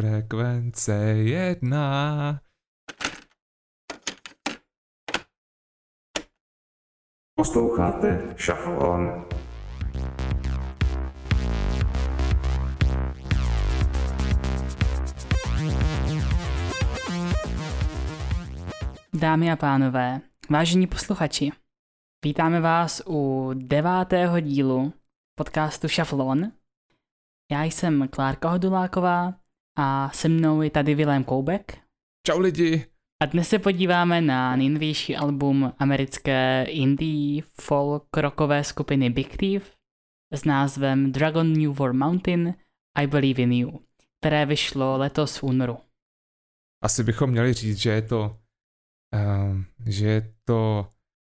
Frekvence 0.00 0.94
jedna. 1.14 2.40
Posloucháte 7.34 8.34
Shuffle 8.38 8.76
On. 8.76 9.28
Dámy 19.14 19.50
a 19.52 19.56
pánové, 19.56 20.20
vážení 20.50 20.86
posluchači, 20.86 21.50
vítáme 22.24 22.60
vás 22.60 23.02
u 23.06 23.50
devátého 23.54 24.40
dílu 24.40 24.92
podcastu 25.38 25.88
Šaflon. 25.88 26.52
Já 27.50 27.64
jsem 27.64 28.08
Klárka 28.08 28.48
Hoduláková 28.48 29.41
a 29.76 30.10
se 30.10 30.28
mnou 30.28 30.62
je 30.62 30.70
tady 30.70 30.94
Vilém 30.94 31.24
Koubek. 31.24 31.78
Čau 32.26 32.38
lidi. 32.38 32.86
A 33.22 33.26
dnes 33.26 33.48
se 33.48 33.58
podíváme 33.58 34.20
na 34.20 34.56
nejnovější 34.56 35.16
album 35.16 35.72
americké 35.78 36.64
indie 36.68 37.42
folk 37.60 38.16
rockové 38.16 38.64
skupiny 38.64 39.10
Big 39.10 39.36
Thief 39.36 39.76
s 40.32 40.44
názvem 40.44 41.12
Dragon 41.12 41.52
New 41.52 41.78
War 41.78 41.92
Mountain 41.92 42.54
I 42.98 43.06
Believe 43.06 43.42
in 43.42 43.52
You, 43.52 43.80
které 44.20 44.46
vyšlo 44.46 44.96
letos 44.96 45.36
v 45.38 45.42
únoru. 45.42 45.78
Asi 46.84 47.04
bychom 47.04 47.30
měli 47.30 47.52
říct, 47.52 47.78
že 47.78 47.90
je 47.90 48.02
to, 48.02 48.36
um, 49.50 49.66
že 49.86 50.06
je 50.06 50.34
to 50.44 50.88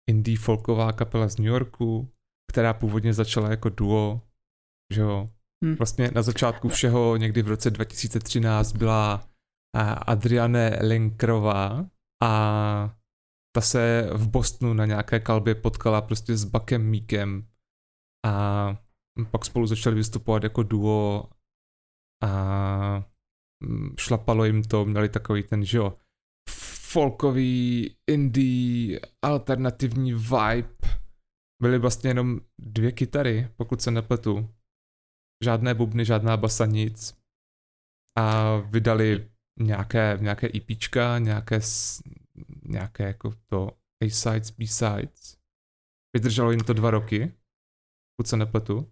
indie 0.10 0.38
folková 0.38 0.92
kapela 0.92 1.28
z 1.28 1.38
New 1.38 1.48
Yorku, 1.48 2.12
která 2.52 2.74
původně 2.74 3.14
začala 3.14 3.50
jako 3.50 3.70
duo, 3.70 4.22
že 4.94 5.02
jo. 5.02 5.30
Hm. 5.66 5.76
Vlastně 5.76 6.12
na 6.16 6.22
začátku 6.22 6.70
všeho 6.70 7.18
někdy 7.18 7.42
v 7.42 7.48
roce 7.48 7.70
2013 7.70 8.74
byla 8.74 9.30
eh, 9.78 9.82
Adriane 9.96 10.80
Lenkrová 10.82 11.86
a 12.24 12.96
ta 13.56 13.62
se 13.62 14.10
v 14.14 14.28
Bostonu 14.28 14.74
na 14.74 14.86
nějaké 14.86 15.20
kalbě 15.20 15.56
potkala 15.56 16.02
prostě 16.02 16.38
s 16.38 16.46
Buckem 16.46 16.90
Meekem 16.92 17.48
a 18.26 18.76
pak 19.32 19.46
spolu 19.46 19.68
začali 19.68 19.96
vystupovat 19.96 20.44
jako 20.44 20.64
duo 20.64 21.30
a 22.24 23.04
mm, 23.64 23.96
šlapalo 24.00 24.46
jim 24.46 24.64
to, 24.64 24.86
měli 24.86 25.10
takový 25.10 25.44
ten, 25.44 25.66
že 25.66 25.78
jo, 25.78 25.94
folkový, 26.92 27.96
indie, 28.10 29.00
alternativní 29.22 30.14
vibe. 30.14 30.78
Byly 31.62 31.80
vlastně 31.80 32.10
jenom 32.10 32.40
dvě 32.60 32.92
kytary, 32.92 33.48
pokud 33.56 33.82
se 33.82 33.92
nepletu. 33.92 34.50
Žádné 35.44 35.74
bubny, 35.74 36.06
žádná 36.06 36.38
basa, 36.38 36.66
nic. 36.66 37.18
A 38.18 38.58
vydali 38.58 39.30
nějaké, 39.60 40.18
nějaké 40.22 40.50
EPčka, 40.58 41.20
nějaké, 41.20 41.60
nějaké 42.64 43.04
jako 43.04 43.34
to 43.46 43.78
A-sides, 44.04 44.52
B-sides. 44.52 45.38
Vydrželo 46.16 46.52
jim 46.52 46.60
to 46.60 46.74
dva 46.74 46.92
roky, 46.92 47.34
pokud 48.18 48.28
se 48.28 48.38
nepletu. 48.38 48.92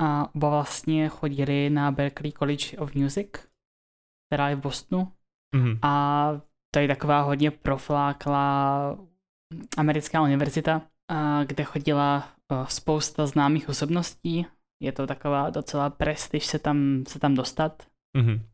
A 0.00 0.34
oba 0.34 0.50
vlastně 0.50 1.08
chodili 1.08 1.70
na 1.70 1.90
Berklee 1.90 2.32
College 2.32 2.78
of 2.78 2.94
Music, 2.94 3.28
která 4.28 4.48
je 4.48 4.56
v 4.56 4.60
Bostonu. 4.60 5.12
Mhm. 5.56 5.78
A 5.82 6.26
to 6.74 6.80
je 6.80 6.88
taková 6.88 7.20
hodně 7.22 7.50
profláklá 7.50 8.98
americká 9.76 10.22
univerzita, 10.22 10.90
kde 11.46 11.64
chodila 11.64 12.28
eh, 12.52 12.66
spousta 12.68 13.26
známých 13.26 13.68
osobností. 13.68 14.46
Je 14.80 14.92
to 14.92 15.06
taková 15.06 15.50
docela 15.50 15.90
prestiž 15.90 16.46
se 16.46 16.58
tam, 16.58 17.04
se 17.08 17.18
tam 17.18 17.34
dostat. 17.34 17.86
Mhm. 18.16 18.46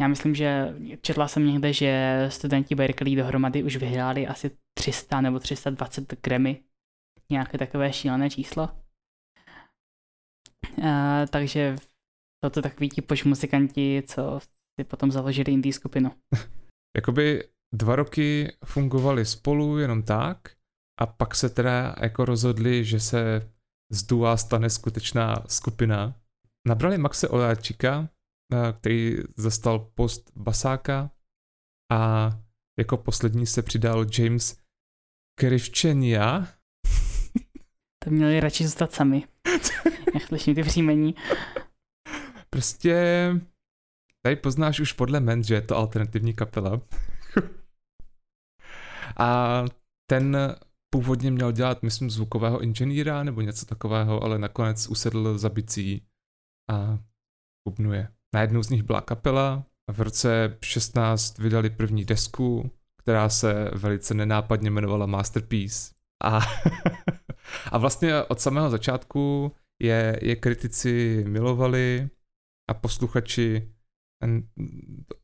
Já 0.00 0.08
myslím, 0.08 0.34
že 0.34 0.74
četla 1.00 1.28
jsem 1.28 1.46
někde, 1.46 1.72
že 1.72 2.26
studenti 2.28 2.74
Berkeley 2.74 3.16
dohromady 3.16 3.62
už 3.62 3.76
vyhráli 3.76 4.26
asi 4.26 4.50
300 4.74 5.20
nebo 5.20 5.38
320 5.38 6.14
Grammy. 6.22 6.62
Nějaké 7.30 7.58
takové 7.58 7.92
šílené 7.92 8.30
číslo. 8.30 8.68
Uh, 10.78 10.84
takže 11.30 11.76
toto 12.40 12.62
takový 12.62 12.88
ti 12.88 13.02
poš 13.02 13.24
muzikanti, 13.24 14.02
co 14.06 14.40
si 14.80 14.84
potom 14.84 15.10
založili 15.10 15.52
indie 15.52 15.72
skupinu. 15.72 16.10
Jakoby 16.96 17.44
dva 17.74 17.96
roky 17.96 18.56
fungovali 18.64 19.24
spolu 19.24 19.78
jenom 19.78 20.02
tak 20.02 20.38
a 21.00 21.06
pak 21.06 21.34
se 21.34 21.48
teda 21.48 21.94
jako 22.00 22.24
rozhodli, 22.24 22.84
že 22.84 23.00
se 23.00 23.50
z 23.92 24.02
dua 24.02 24.36
stane 24.36 24.70
skutečná 24.70 25.36
skupina. 25.48 26.14
Nabrali 26.68 26.98
Maxe 26.98 27.28
Oláčika, 27.28 28.08
eh, 28.52 28.72
který 28.72 29.16
zastal 29.36 29.78
post 29.78 30.32
basáka 30.36 31.10
a 31.92 32.30
jako 32.78 32.96
poslední 32.96 33.46
se 33.46 33.62
přidal 33.62 34.06
James 34.18 34.58
Krivčenia. 35.38 36.48
To 38.04 38.10
měli 38.10 38.40
radši 38.40 38.64
zůstat 38.64 38.92
sami. 38.92 39.24
Jak 40.14 40.22
slyším 40.22 40.54
ty 40.54 40.62
příjmení. 40.62 41.14
Prostě 42.50 42.94
tady 44.22 44.36
poznáš 44.36 44.80
už 44.80 44.92
podle 44.92 45.20
men, 45.20 45.44
že 45.44 45.54
je 45.54 45.62
to 45.62 45.76
alternativní 45.76 46.34
kapela. 46.34 46.80
a 49.16 49.64
ten 50.10 50.36
původně 50.94 51.30
měl 51.30 51.52
dělat, 51.52 51.82
myslím, 51.82 52.10
zvukového 52.10 52.60
inženýra 52.60 53.24
nebo 53.24 53.40
něco 53.40 53.66
takového, 53.66 54.24
ale 54.24 54.38
nakonec 54.38 54.88
usedl 54.88 55.38
za 55.38 55.48
bicí 55.48 56.06
a 56.70 56.98
bubnuje. 57.68 58.08
Na 58.34 58.40
jednou 58.40 58.62
z 58.62 58.70
nich 58.70 58.82
byla 58.82 59.00
kapela 59.00 59.66
a 59.90 59.92
v 59.92 60.00
roce 60.00 60.58
16 60.64 61.38
vydali 61.38 61.70
první 61.70 62.04
desku, 62.04 62.70
která 63.02 63.28
se 63.28 63.70
velice 63.74 64.14
nenápadně 64.14 64.70
jmenovala 64.70 65.06
Masterpiece. 65.06 65.94
A, 66.24 66.40
a 67.72 67.78
vlastně 67.78 68.22
od 68.22 68.40
samého 68.40 68.70
začátku 68.70 69.52
je, 69.82 70.18
je 70.22 70.36
kritici 70.36 71.24
milovali 71.28 72.08
a 72.70 72.74
posluchači 72.74 73.74
n- 74.22 74.48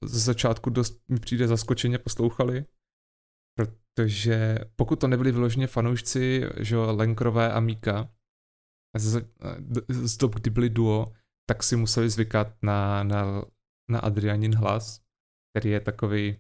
z 0.05 0.25
začátku 0.25 0.71
dost 0.71 1.01
mi 1.09 1.21
přijde 1.21 1.49
zaskočeně 1.49 1.99
poslouchali, 1.99 2.65
protože 3.95 4.59
pokud 4.77 5.01
to 5.01 5.09
nebyli 5.09 5.33
vyloženě 5.33 5.67
fanoušci, 5.67 6.43
že 6.61 6.75
jo, 6.75 6.97
Lenkrové 6.97 7.53
a 7.53 7.61
Míka, 7.61 8.11
z, 8.97 9.27
z 9.89 10.17
dob, 10.17 10.35
kdy 10.35 10.51
byli 10.51 10.71
duo, 10.71 11.13
tak 11.49 11.63
si 11.63 11.77
museli 11.77 12.11
zvykat 12.11 12.55
na, 12.63 13.03
na, 13.03 13.45
na 13.91 14.01
Adrianin 14.01 14.55
hlas, 14.55 15.01
který 15.53 15.71
je 15.71 15.81
takový 15.81 16.37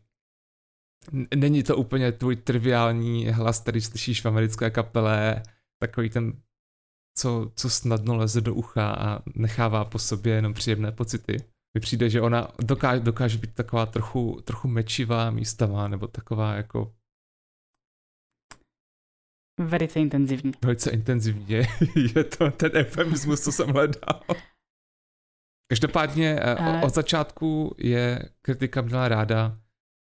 není 1.35 1.63
to 1.63 1.77
úplně 1.77 2.13
tvůj 2.13 2.37
triviální 2.37 3.27
hlas, 3.27 3.61
který 3.61 3.81
slyšíš 3.81 4.23
v 4.23 4.27
americké 4.27 4.71
kapele, 4.71 5.43
takový 5.83 6.11
ten, 6.11 6.33
co, 7.19 7.53
co 7.57 7.71
snadno 7.71 8.17
leze 8.17 8.41
do 8.41 8.55
ucha 8.55 8.91
a 8.91 9.23
nechává 9.35 9.85
po 9.85 9.99
sobě 9.99 10.35
jenom 10.35 10.55
příjemné 10.55 10.93
pocity. 10.93 11.37
Mi 11.75 11.81
přijde, 11.81 12.11
že 12.11 12.21
ona 12.21 12.49
dokáže, 12.59 13.01
dokáže 13.01 13.39
být 13.39 13.55
taková 13.55 13.87
trochu, 13.87 14.41
trochu 14.45 14.69
mečivá 14.69 15.31
místama, 15.31 15.89
nebo 15.89 16.07
taková 16.07 16.55
jako 16.55 16.95
Velice 19.67 20.01
intenzivní. 20.01 20.53
velice 20.65 20.91
intenzivně. 20.91 21.67
je 22.17 22.25
to 22.25 22.51
ten 22.51 22.71
eufemismus, 22.75 23.41
co 23.41 23.53
jsem 23.53 23.69
hledal. 23.69 24.21
Každopádně 25.71 26.39
eh, 26.41 26.57
o- 26.83 26.87
od 26.87 26.95
začátku 26.95 27.75
je 27.79 28.29
kritika 28.43 28.83
měla 28.83 29.09
ráda, 29.09 29.59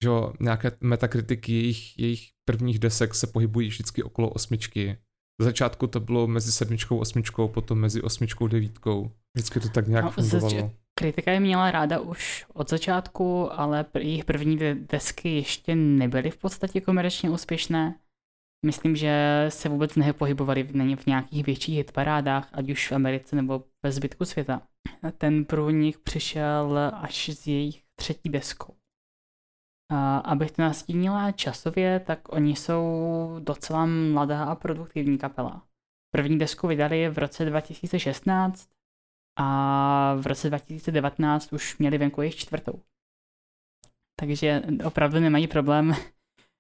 že 0.03 0.09
jo, 0.09 0.33
nějaké 0.41 0.71
metakritiky 0.81 1.53
jejich, 1.53 1.99
jejich 1.99 2.29
prvních 2.49 2.79
desek 2.79 3.15
se 3.15 3.27
pohybují 3.27 3.69
vždycky 3.69 4.03
okolo 4.03 4.29
osmičky. 4.31 4.99
Z 5.41 5.45
začátku 5.45 5.87
to 5.87 6.01
bylo 6.01 6.27
mezi 6.27 6.53
sedmičkou, 6.53 6.99
osmičkou, 6.99 7.49
potom 7.49 7.79
mezi 7.79 8.03
osmičkou, 8.03 8.47
devítkou. 8.49 9.11
Vždycky 9.37 9.61
to 9.61 9.69
tak 9.69 9.87
nějak 9.89 10.05
No, 10.05 10.11
fungovalo. 10.11 10.51
zač- 10.51 10.71
Kritika 10.99 11.33
je 11.33 11.41
měla 11.41 11.71
ráda 11.71 12.01
už 12.01 12.45
od 12.53 12.71
začátku, 12.71 13.53
ale 13.53 13.85
jejich 13.99 14.25
první 14.25 14.57
de- 14.57 14.75
desky 14.75 15.29
ještě 15.37 15.75
nebyly 15.75 16.31
v 16.31 16.37
podstatě 16.37 16.81
komerčně 16.81 17.31
úspěšné. 17.31 17.95
Myslím, 18.65 18.97
že 18.97 19.47
se 19.49 19.69
vůbec 19.69 19.97
nepohybovali 19.97 20.63
v, 20.63 21.07
nějakých 21.07 21.47
větších 21.47 21.77
hitparádách, 21.77 22.49
ať 22.53 22.71
už 22.71 22.91
v 22.91 22.95
Americe 22.95 23.37
nebo 23.37 23.65
ve 23.83 23.93
zbytku 23.93 24.25
světa. 24.25 24.63
Ten 25.19 25.45
průnik 25.45 25.99
přišel 25.99 26.93
až 26.95 27.29
s 27.29 27.47
jejich 27.47 27.83
třetí 27.97 28.29
deskou. 28.29 28.75
A 29.93 30.19
abych 30.19 30.53
to 30.53 30.63
nastínila 30.63 31.33
časově, 31.33 32.01
tak 32.01 32.33
oni 32.33 32.57
jsou 32.57 33.37
docela 33.39 33.87
mladá 33.87 34.45
a 34.45 34.55
produktivní 34.55 35.19
kapela. 35.19 35.63
První 36.15 36.39
desku 36.39 36.69
vydali 36.69 37.09
v 37.09 37.19
roce 37.19 37.45
2016 37.45 38.69
a 39.39 40.15
v 40.15 40.27
roce 40.27 40.49
2019 40.49 41.53
už 41.53 41.79
měli 41.79 41.99
venku 41.99 42.23
jejich 42.23 42.37
čtvrtou. 42.37 42.83
Takže 44.21 44.63
opravdu 44.85 45.21
nemají 45.21 45.49
problém 45.49 45.93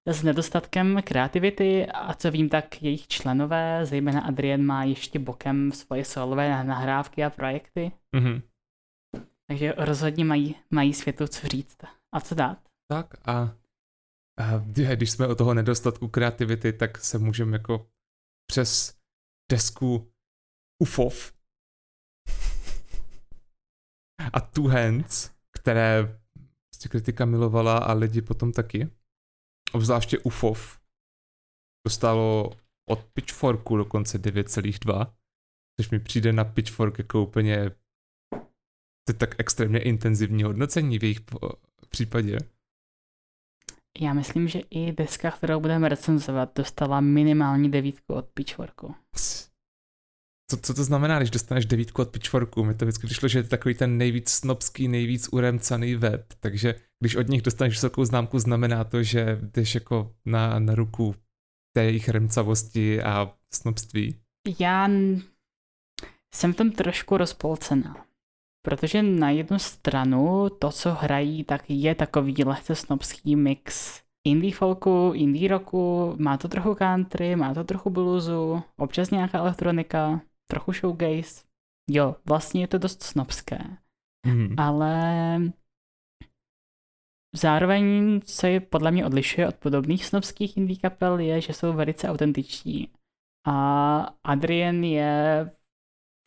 s 0.06 0.22
nedostatkem 0.22 1.02
kreativity 1.02 1.86
a 1.86 2.14
co 2.14 2.30
vím, 2.30 2.48
tak 2.48 2.82
jejich 2.82 3.08
členové, 3.08 3.86
zejména 3.86 4.20
Adrien, 4.20 4.66
má 4.66 4.84
ještě 4.84 5.18
bokem 5.18 5.72
svoje 5.72 6.04
solové 6.04 6.64
nahrávky 6.64 7.24
a 7.24 7.30
projekty. 7.30 7.92
Mhm. 8.16 8.42
Takže 9.46 9.74
rozhodně 9.76 10.24
mají, 10.24 10.54
mají 10.70 10.94
světu 10.94 11.26
co 11.26 11.48
říct 11.48 11.78
a 12.14 12.20
co 12.20 12.34
dát. 12.34 12.58
Tak 12.90 13.28
a, 13.28 13.56
a 14.40 14.58
když 14.94 15.10
jsme 15.10 15.26
o 15.26 15.34
toho 15.34 15.54
nedostatku 15.54 16.08
kreativity, 16.08 16.72
tak 16.72 16.98
se 16.98 17.18
můžeme 17.18 17.52
jako 17.52 17.86
přes 18.46 18.98
desku 19.50 20.12
UFOV 20.82 21.32
a 24.32 24.40
Two 24.40 24.68
Hands, 24.68 25.30
které 25.50 26.20
prostě 26.70 26.88
kritika 26.88 27.24
milovala 27.24 27.78
a 27.78 27.92
lidi 27.92 28.22
potom 28.22 28.52
taky. 28.52 28.90
Obzvláště 29.74 30.18
UFOV 30.18 30.80
dostalo 31.86 32.50
od 32.90 33.04
Pitchforku 33.12 33.76
dokonce 33.76 34.18
9,2, 34.18 35.14
což 35.80 35.90
mi 35.90 35.98
přijde 36.00 36.32
na 36.32 36.44
Pitchfork 36.44 36.98
jako 36.98 37.22
úplně 37.22 37.70
tak 39.18 39.34
extrémně 39.38 39.82
intenzivní 39.82 40.42
hodnocení 40.42 40.98
v 40.98 41.02
jejich 41.02 41.20
případě. 41.88 42.38
Já 44.00 44.12
myslím, 44.12 44.48
že 44.48 44.58
i 44.70 44.92
deska, 44.92 45.30
kterou 45.30 45.60
budeme 45.60 45.88
recenzovat, 45.88 46.54
dostala 46.54 47.00
minimální 47.00 47.70
devítku 47.70 48.14
od 48.14 48.28
Pitchforku. 48.34 48.94
Co, 50.50 50.56
co 50.56 50.74
to 50.74 50.84
znamená, 50.84 51.18
když 51.18 51.30
dostaneš 51.30 51.66
devítku 51.66 52.02
od 52.02 52.10
Pitchforku? 52.10 52.64
Mi 52.64 52.74
to 52.74 52.84
vždycky 52.84 53.06
přišlo, 53.06 53.28
že 53.28 53.38
je 53.38 53.42
to 53.42 53.48
takový 53.48 53.74
ten 53.74 53.98
nejvíc 53.98 54.30
snobský, 54.30 54.88
nejvíc 54.88 55.28
uremcaný 55.32 55.94
web, 55.94 56.32
takže 56.40 56.74
když 57.00 57.16
od 57.16 57.28
nich 57.28 57.42
dostaneš 57.42 57.74
vysokou 57.74 58.04
známku, 58.04 58.38
znamená 58.38 58.84
to, 58.84 59.02
že 59.02 59.38
jdeš 59.42 59.74
jako 59.74 60.14
na, 60.24 60.58
na 60.58 60.74
ruku 60.74 61.14
té 61.76 61.84
jejich 61.84 62.08
remcavosti 62.08 63.02
a 63.02 63.32
snobství. 63.52 64.20
Já 64.58 64.88
jsem 66.34 66.54
tam 66.54 66.70
trošku 66.70 67.16
rozpolcená. 67.16 68.06
Protože 68.62 69.02
na 69.02 69.30
jednu 69.30 69.58
stranu 69.58 70.48
to, 70.58 70.70
co 70.70 70.92
hrají, 70.92 71.44
tak 71.44 71.64
je 71.68 71.94
takový 71.94 72.44
lehce 72.44 72.74
snobský 72.74 73.36
mix 73.36 74.00
indie 74.24 74.54
folku, 74.54 75.12
indie 75.14 75.48
rocku, 75.48 76.14
má 76.18 76.36
to 76.36 76.48
trochu 76.48 76.74
country, 76.74 77.36
má 77.36 77.54
to 77.54 77.64
trochu 77.64 77.90
bluesu, 77.90 78.62
občas 78.76 79.10
nějaká 79.10 79.38
elektronika, 79.38 80.20
trochu 80.50 80.72
showgaze. 80.72 81.44
Jo, 81.90 82.16
vlastně 82.24 82.60
je 82.60 82.68
to 82.68 82.78
dost 82.78 83.02
snobské. 83.02 83.58
Mm. 84.26 84.54
Ale 84.58 85.40
zároveň, 87.34 88.20
co 88.20 88.46
je 88.46 88.60
podle 88.60 88.90
mě 88.90 89.06
odlišuje 89.06 89.48
od 89.48 89.56
podobných 89.56 90.04
snobských 90.04 90.56
indie 90.56 90.78
kapel, 90.78 91.18
je, 91.18 91.40
že 91.40 91.52
jsou 91.52 91.72
velice 91.72 92.08
autentiční. 92.08 92.88
A 93.46 93.98
Adrian 94.24 94.84
je 94.84 95.50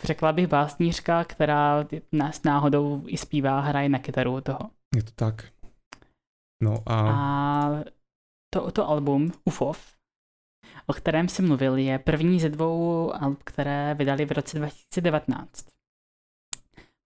řekla 0.04 0.34
bych 0.34 0.48
básnířka, 0.48 1.24
která 1.24 1.86
nás 2.12 2.44
náhodou 2.44 3.04
i 3.08 3.18
zpívá, 3.18 3.60
hraje 3.60 3.90
na 3.90 4.00
kytaru 4.00 4.42
toho. 4.42 4.70
Je 4.96 5.04
to 5.04 5.12
tak. 5.16 5.52
No 6.64 6.84
a... 6.86 7.12
A 7.12 7.84
to, 8.54 8.72
to 8.72 8.88
album 8.88 9.32
UFOV, 9.46 9.97
o 10.90 10.94
kterém 10.94 11.30
jsem 11.30 11.48
mluvil, 11.48 11.78
je 11.78 12.00
první 12.00 12.40
ze 12.40 12.50
dvou 12.50 13.14
alb, 13.16 13.44
které 13.44 13.94
vydali 13.94 14.26
v 14.26 14.32
roce 14.32 14.58
2019. 14.58 15.68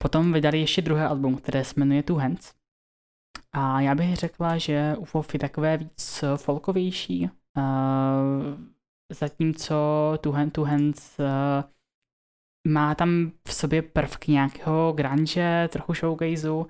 Potom 0.03 0.33
vydali 0.33 0.59
ještě 0.59 0.81
druhé 0.81 1.07
album, 1.07 1.37
které 1.37 1.63
se 1.63 1.73
jmenuje 1.79 2.03
Two 2.03 2.17
Hands. 2.17 2.53
A 3.53 3.81
já 3.81 3.95
bych 3.95 4.15
řekla, 4.15 4.57
že 4.57 4.95
UFOV 4.97 5.33
je 5.33 5.39
takové 5.39 5.77
víc 5.77 6.23
folkovější, 6.35 7.29
uh, 7.57 7.63
zatímco 9.11 9.75
Two, 10.21 10.33
Hand, 10.33 10.53
Two 10.53 10.63
Hands 10.63 11.19
uh, 11.19 11.25
má 12.67 12.95
tam 12.95 13.31
v 13.47 13.53
sobě 13.53 13.81
prvky 13.81 14.31
nějakého 14.31 14.93
grunge, 14.93 15.69
trochu 15.71 15.93
showgazeu. 15.93 16.57
Uh, 16.57 16.67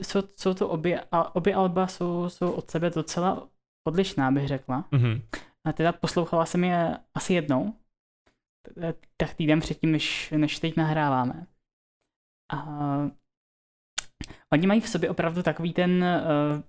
jsou, 0.00 0.22
jsou 0.36 0.54
to 0.54 0.68
obě, 0.68 1.04
obě 1.32 1.54
alba 1.54 1.86
jsou, 1.86 2.28
jsou 2.28 2.50
od 2.50 2.70
sebe 2.70 2.90
docela 2.90 3.48
odlišná, 3.88 4.30
bych 4.30 4.48
řekla. 4.48 4.84
Mm-hmm. 4.92 5.20
A 5.66 5.72
teda 5.72 5.92
poslouchala 5.92 6.46
jsem 6.46 6.64
je 6.64 6.98
asi 7.14 7.34
jednou, 7.34 7.74
tak 9.16 9.34
týden 9.34 9.60
předtím, 9.60 9.92
než, 9.92 10.30
než 10.36 10.58
teď 10.58 10.76
nahráváme. 10.76 11.46
A 12.52 12.58
oni 14.52 14.66
mají 14.66 14.80
v 14.80 14.88
sobě 14.88 15.10
opravdu 15.10 15.42
takový 15.42 15.72
ten 15.72 16.04
uh, 16.04 16.62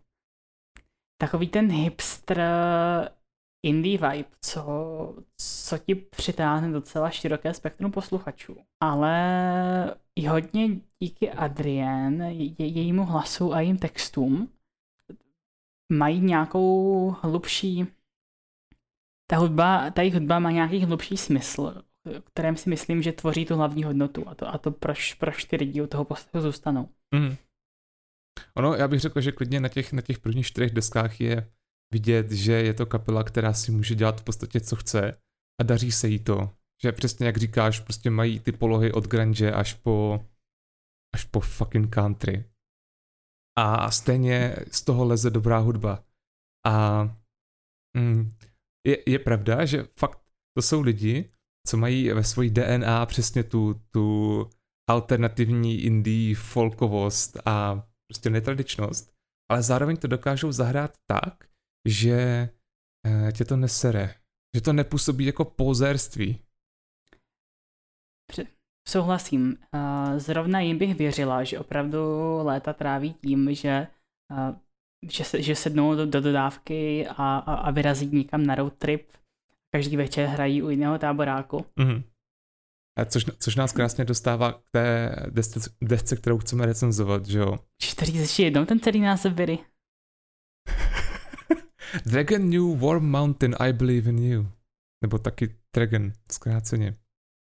takový 1.22 1.48
ten 1.48 1.72
hipster 1.72 2.42
indie 3.66 3.98
vibe, 3.98 4.30
co, 4.42 4.64
co 5.38 5.78
ti 5.78 5.96
přitáhne 5.96 6.72
docela 6.72 7.10
široké 7.10 7.54
spektrum 7.54 7.92
posluchačů. 7.92 8.58
Ale 8.80 9.96
i 10.16 10.26
hodně 10.26 10.68
díky 11.00 11.32
Adrien, 11.32 12.22
je, 12.22 12.66
jejímu 12.66 13.06
hlasu 13.06 13.54
a 13.54 13.62
jejím 13.62 13.78
textům, 13.78 14.50
mají 15.94 16.22
nějakou 16.22 17.10
hlubší 17.22 17.88
ta 19.32 19.38
hudba, 19.38 19.92
ta 19.92 20.02
jejich 20.02 20.14
hudba 20.14 20.40
má 20.40 20.52
nějaký 20.52 20.86
hlubší 20.86 21.18
smysl, 21.18 21.84
kterém 22.34 22.58
si 22.58 22.70
myslím, 22.70 23.02
že 23.02 23.12
tvoří 23.12 23.46
tu 23.46 23.56
hlavní 23.56 23.84
hodnotu 23.84 24.28
a 24.28 24.36
to, 24.36 24.48
a 24.48 24.58
to 24.58 24.72
proč, 24.72 25.14
proč 25.14 25.44
ty 25.44 25.56
lidi 25.56 25.82
u 25.82 25.88
toho 25.88 26.06
poslechu 26.06 26.42
zůstanou. 26.42 26.90
Mm. 27.16 27.36
Ono, 28.56 28.74
já 28.74 28.88
bych 28.88 29.00
řekl, 29.00 29.22
že 29.22 29.32
klidně 29.32 29.60
na 29.60 29.70
těch, 29.70 29.94
na 29.94 30.02
těch 30.02 30.20
prvních 30.20 30.48
čtyřech 30.48 30.72
deskách 30.72 31.22
je 31.22 31.52
vidět, 31.94 32.32
že 32.32 32.52
je 32.52 32.74
to 32.74 32.86
kapela, 32.86 33.24
která 33.24 33.54
si 33.54 33.72
může 33.72 33.96
dělat 33.96 34.22
v 34.22 34.24
podstatě 34.24 34.60
co 34.60 34.76
chce 34.76 35.18
a 35.62 35.64
daří 35.64 35.92
se 35.92 36.08
jí 36.08 36.20
to. 36.20 36.50
Že 36.84 36.92
přesně 36.92 37.26
jak 37.26 37.38
říkáš, 37.38 37.80
prostě 37.80 38.10
mají 38.10 38.40
ty 38.40 38.52
polohy 38.52 38.92
od 38.92 39.08
grunge 39.08 39.52
až 39.52 39.74
po 39.74 40.26
až 41.16 41.24
po 41.24 41.40
fucking 41.40 41.96
country. 41.96 42.46
A 43.58 43.92
stejně 43.92 44.56
z 44.72 44.82
toho 44.82 45.06
leze 45.06 45.30
dobrá 45.30 45.58
hudba. 45.58 46.04
A 46.66 47.04
mm, 47.98 48.32
je, 48.88 48.98
je 49.08 49.20
pravda, 49.20 49.66
že 49.66 49.88
fakt 50.00 50.22
to 50.58 50.62
jsou 50.62 50.82
lidi, 50.82 51.32
co 51.68 51.78
mají 51.78 52.12
ve 52.12 52.24
svojí 52.24 52.50
DNA 52.50 53.06
přesně 53.06 53.44
tu, 53.44 53.82
tu 53.92 54.50
alternativní 54.90 55.82
indie 55.82 56.36
folkovost 56.36 57.38
a 57.46 57.88
prostě 58.12 58.30
netradičnost, 58.30 59.14
ale 59.52 59.64
zároveň 59.64 59.98
to 59.98 60.08
dokážou 60.08 60.52
zahrát 60.52 60.98
tak, 61.12 61.44
že 61.88 62.50
eh, 63.08 63.32
tě 63.32 63.46
to 63.46 63.58
nesere, 63.58 64.16
že 64.56 64.62
to 64.62 64.74
nepůsobí 64.74 65.26
jako 65.26 65.46
pozérství. 65.46 66.40
Souhlasím. 68.88 69.58
Zrovna 70.18 70.60
jim 70.60 70.78
bych 70.78 70.96
věřila, 70.96 71.44
že 71.44 71.60
opravdu 71.60 71.98
léta 72.44 72.74
tráví 72.74 73.14
tím, 73.14 73.54
že, 73.54 73.88
že, 75.10 75.42
že 75.42 75.56
sednou 75.56 75.96
do, 75.96 76.06
do 76.06 76.22
dodávky 76.22 77.08
a, 77.08 77.14
a, 77.14 77.54
a 77.54 77.72
vyrazí 77.72 78.08
někam 78.08 78.46
na 78.46 78.56
road 78.56 78.74
trip. 78.78 79.08
Každý 79.76 79.98
večer 79.98 80.28
hrají 80.28 80.62
u 80.62 80.70
jiného 80.70 80.98
táboráku. 80.98 81.66
Mm-hmm. 81.78 82.04
A 82.98 83.06
což, 83.06 83.26
což 83.40 83.56
nás 83.56 83.72
krásně 83.72 84.06
dostává 84.06 84.52
k 84.52 84.62
té 84.72 85.16
desce, 85.30 85.60
desce 85.82 86.16
kterou 86.16 86.38
chceme 86.38 86.66
recenzovat, 86.66 87.26
že 87.26 87.40
jo? 87.40 87.60
Chceš 87.82 87.94
to 87.94 88.06
říct 88.06 88.16
ještě 88.16 88.44
jednou 88.44 88.66
ten 88.66 88.80
celý 88.80 89.00
název 89.00 89.34
Viry? 89.34 89.60
Dragon 92.06 92.50
New 92.50 92.78
Warm 92.78 93.10
Mountain, 93.10 93.56
I 93.60 93.74
Believe 93.74 94.10
in 94.10 94.20
You. 94.20 94.48
Nebo 95.04 95.18
taky 95.18 95.56
Dragon, 95.76 96.12
zkráceně. 96.32 96.98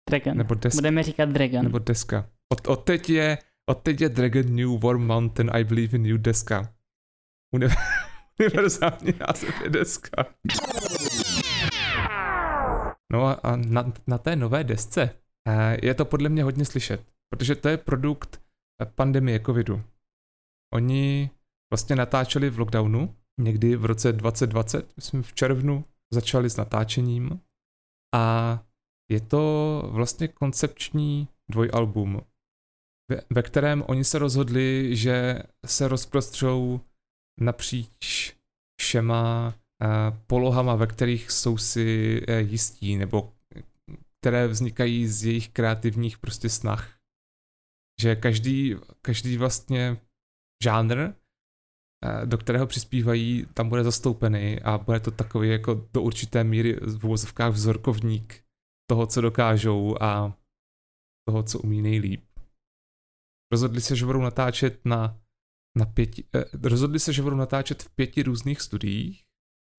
Dragon. 0.10 0.38
Nebo 0.38 0.56
deska. 0.56 0.78
Budeme 0.78 1.04
říkat 1.04 1.30
Dragon. 1.30 1.64
Nebo 1.64 1.80
deska. 1.80 2.30
Od, 2.54 2.68
od, 2.68 2.76
teď 2.76 3.10
je, 3.10 3.38
od 3.70 3.82
teď 3.82 4.02
je 4.02 4.10
Dragon 4.10 4.56
New 4.56 4.80
Warm 4.80 5.08
Mountain, 5.08 5.50
I 5.54 5.64
Believe 5.64 5.98
in 5.98 6.06
You 6.06 6.18
deska. 6.18 6.74
Univerzální 8.40 9.14
název 9.20 9.62
je 9.62 9.70
deska. 9.70 10.26
No 13.14 13.46
a, 13.46 13.56
na, 13.56 13.94
na 14.08 14.18
té 14.18 14.36
nové 14.36 14.64
desce 14.64 15.10
eh, 15.48 15.78
je 15.86 15.94
to 15.94 16.06
podle 16.06 16.30
mě 16.30 16.44
hodně 16.44 16.66
slyšet, 16.66 17.06
protože 17.30 17.56
to 17.56 17.70
je 17.70 17.78
produkt 17.78 18.42
pandemie 18.96 19.40
covidu. 19.40 19.84
Oni 20.74 21.30
vlastně 21.74 21.96
natáčeli 21.96 22.50
v 22.50 22.60
lockdownu 22.60 23.16
někdy 23.40 23.76
v 23.76 23.86
roce 23.86 24.14
2020, 24.14 24.96
myslím 24.96 25.24
v 25.24 25.34
červnu, 25.34 25.86
začali 26.14 26.50
s 26.50 26.58
natáčením 26.58 27.42
a 28.16 28.60
je 29.12 29.22
to 29.22 29.84
vlastně 29.92 30.28
koncepční 30.28 31.28
dvojalbum, 31.50 32.22
ve, 33.12 33.22
ve 33.30 33.44
kterém 33.44 33.84
oni 33.88 34.04
se 34.04 34.20
rozhodli, 34.20 34.96
že 34.96 35.44
se 35.66 35.88
rozprostřou 35.88 36.82
napříč 37.40 38.34
všema 38.82 39.48
uh, 39.48 40.18
polohama, 40.28 40.76
ve 40.76 40.88
kterých 40.88 41.32
jsou 41.32 41.58
si 41.58 42.22
uh, 42.30 42.36
jistí, 42.36 42.98
nebo 42.98 43.34
které 44.22 44.48
vznikají 44.48 45.08
z 45.08 45.26
jejich 45.26 45.50
kreativních 45.50 46.18
prostě 46.18 46.50
snah. 46.50 47.00
Že 48.02 48.16
každý, 48.16 48.76
každý 49.02 49.38
vlastně 49.38 49.98
žánr 50.64 51.14
Eh, 52.06 52.26
do 52.26 52.38
kterého 52.38 52.68
přispívají, 52.68 53.46
tam 53.54 53.70
bude 53.70 53.84
zastoupený 53.84 54.62
a 54.62 54.78
bude 54.78 55.00
to 55.00 55.12
takový 55.12 55.50
jako 55.50 55.88
do 55.94 56.02
určité 56.02 56.44
míry 56.44 56.74
v 56.74 57.06
uvozovkách 57.06 57.54
vzorkovník 57.54 58.44
toho, 58.90 59.08
co 59.08 59.22
dokážou 59.22 60.04
a 60.04 60.38
toho, 61.28 61.44
co 61.44 61.60
umí 61.60 61.82
nejlíp. 61.82 62.26
rozhodli 63.52 63.82
se, 63.82 63.96
že 63.96 64.06
budou 64.06 64.22
natáčet 64.22 64.86
na, 64.86 65.20
na 65.80 65.86
pěti, 65.86 66.24
eh, 66.36 66.46
rozhodli 66.70 67.00
se, 67.00 67.14
že 67.14 67.22
budou 67.22 67.36
natáčet 67.36 67.84
v 67.84 67.90
pěti 67.96 68.24
různých 68.24 68.62
studiích, 68.62 69.26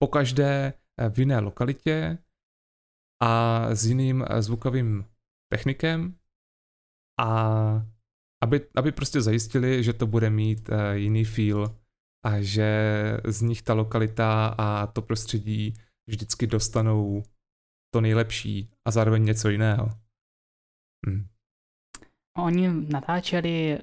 po 0.02 0.08
každé 0.08 0.72
eh, 1.00 1.10
v 1.10 1.18
jiné 1.18 1.38
lokalitě 1.38 2.18
a 3.22 3.62
s 3.74 3.86
jiným 3.86 4.24
eh, 4.28 4.42
zvukovým 4.42 5.04
technikem 5.52 6.18
a 7.20 7.30
aby, 8.42 8.68
aby 8.76 8.92
prostě 8.92 9.20
zajistili, 9.20 9.84
že 9.84 9.92
to 9.92 10.06
bude 10.06 10.30
mít 10.30 10.70
jiný 10.92 11.24
feel 11.24 11.76
a 12.26 12.40
že 12.40 12.70
z 13.24 13.42
nich 13.42 13.62
ta 13.62 13.74
lokalita 13.74 14.54
a 14.58 14.86
to 14.86 15.02
prostředí 15.02 15.74
vždycky 16.08 16.46
dostanou 16.46 17.22
to 17.94 18.00
nejlepší 18.00 18.70
a 18.88 18.90
zároveň 18.90 19.24
něco 19.24 19.48
jiného. 19.48 19.88
Hm. 21.06 21.26
Oni 22.36 22.68
natáčeli 22.68 23.78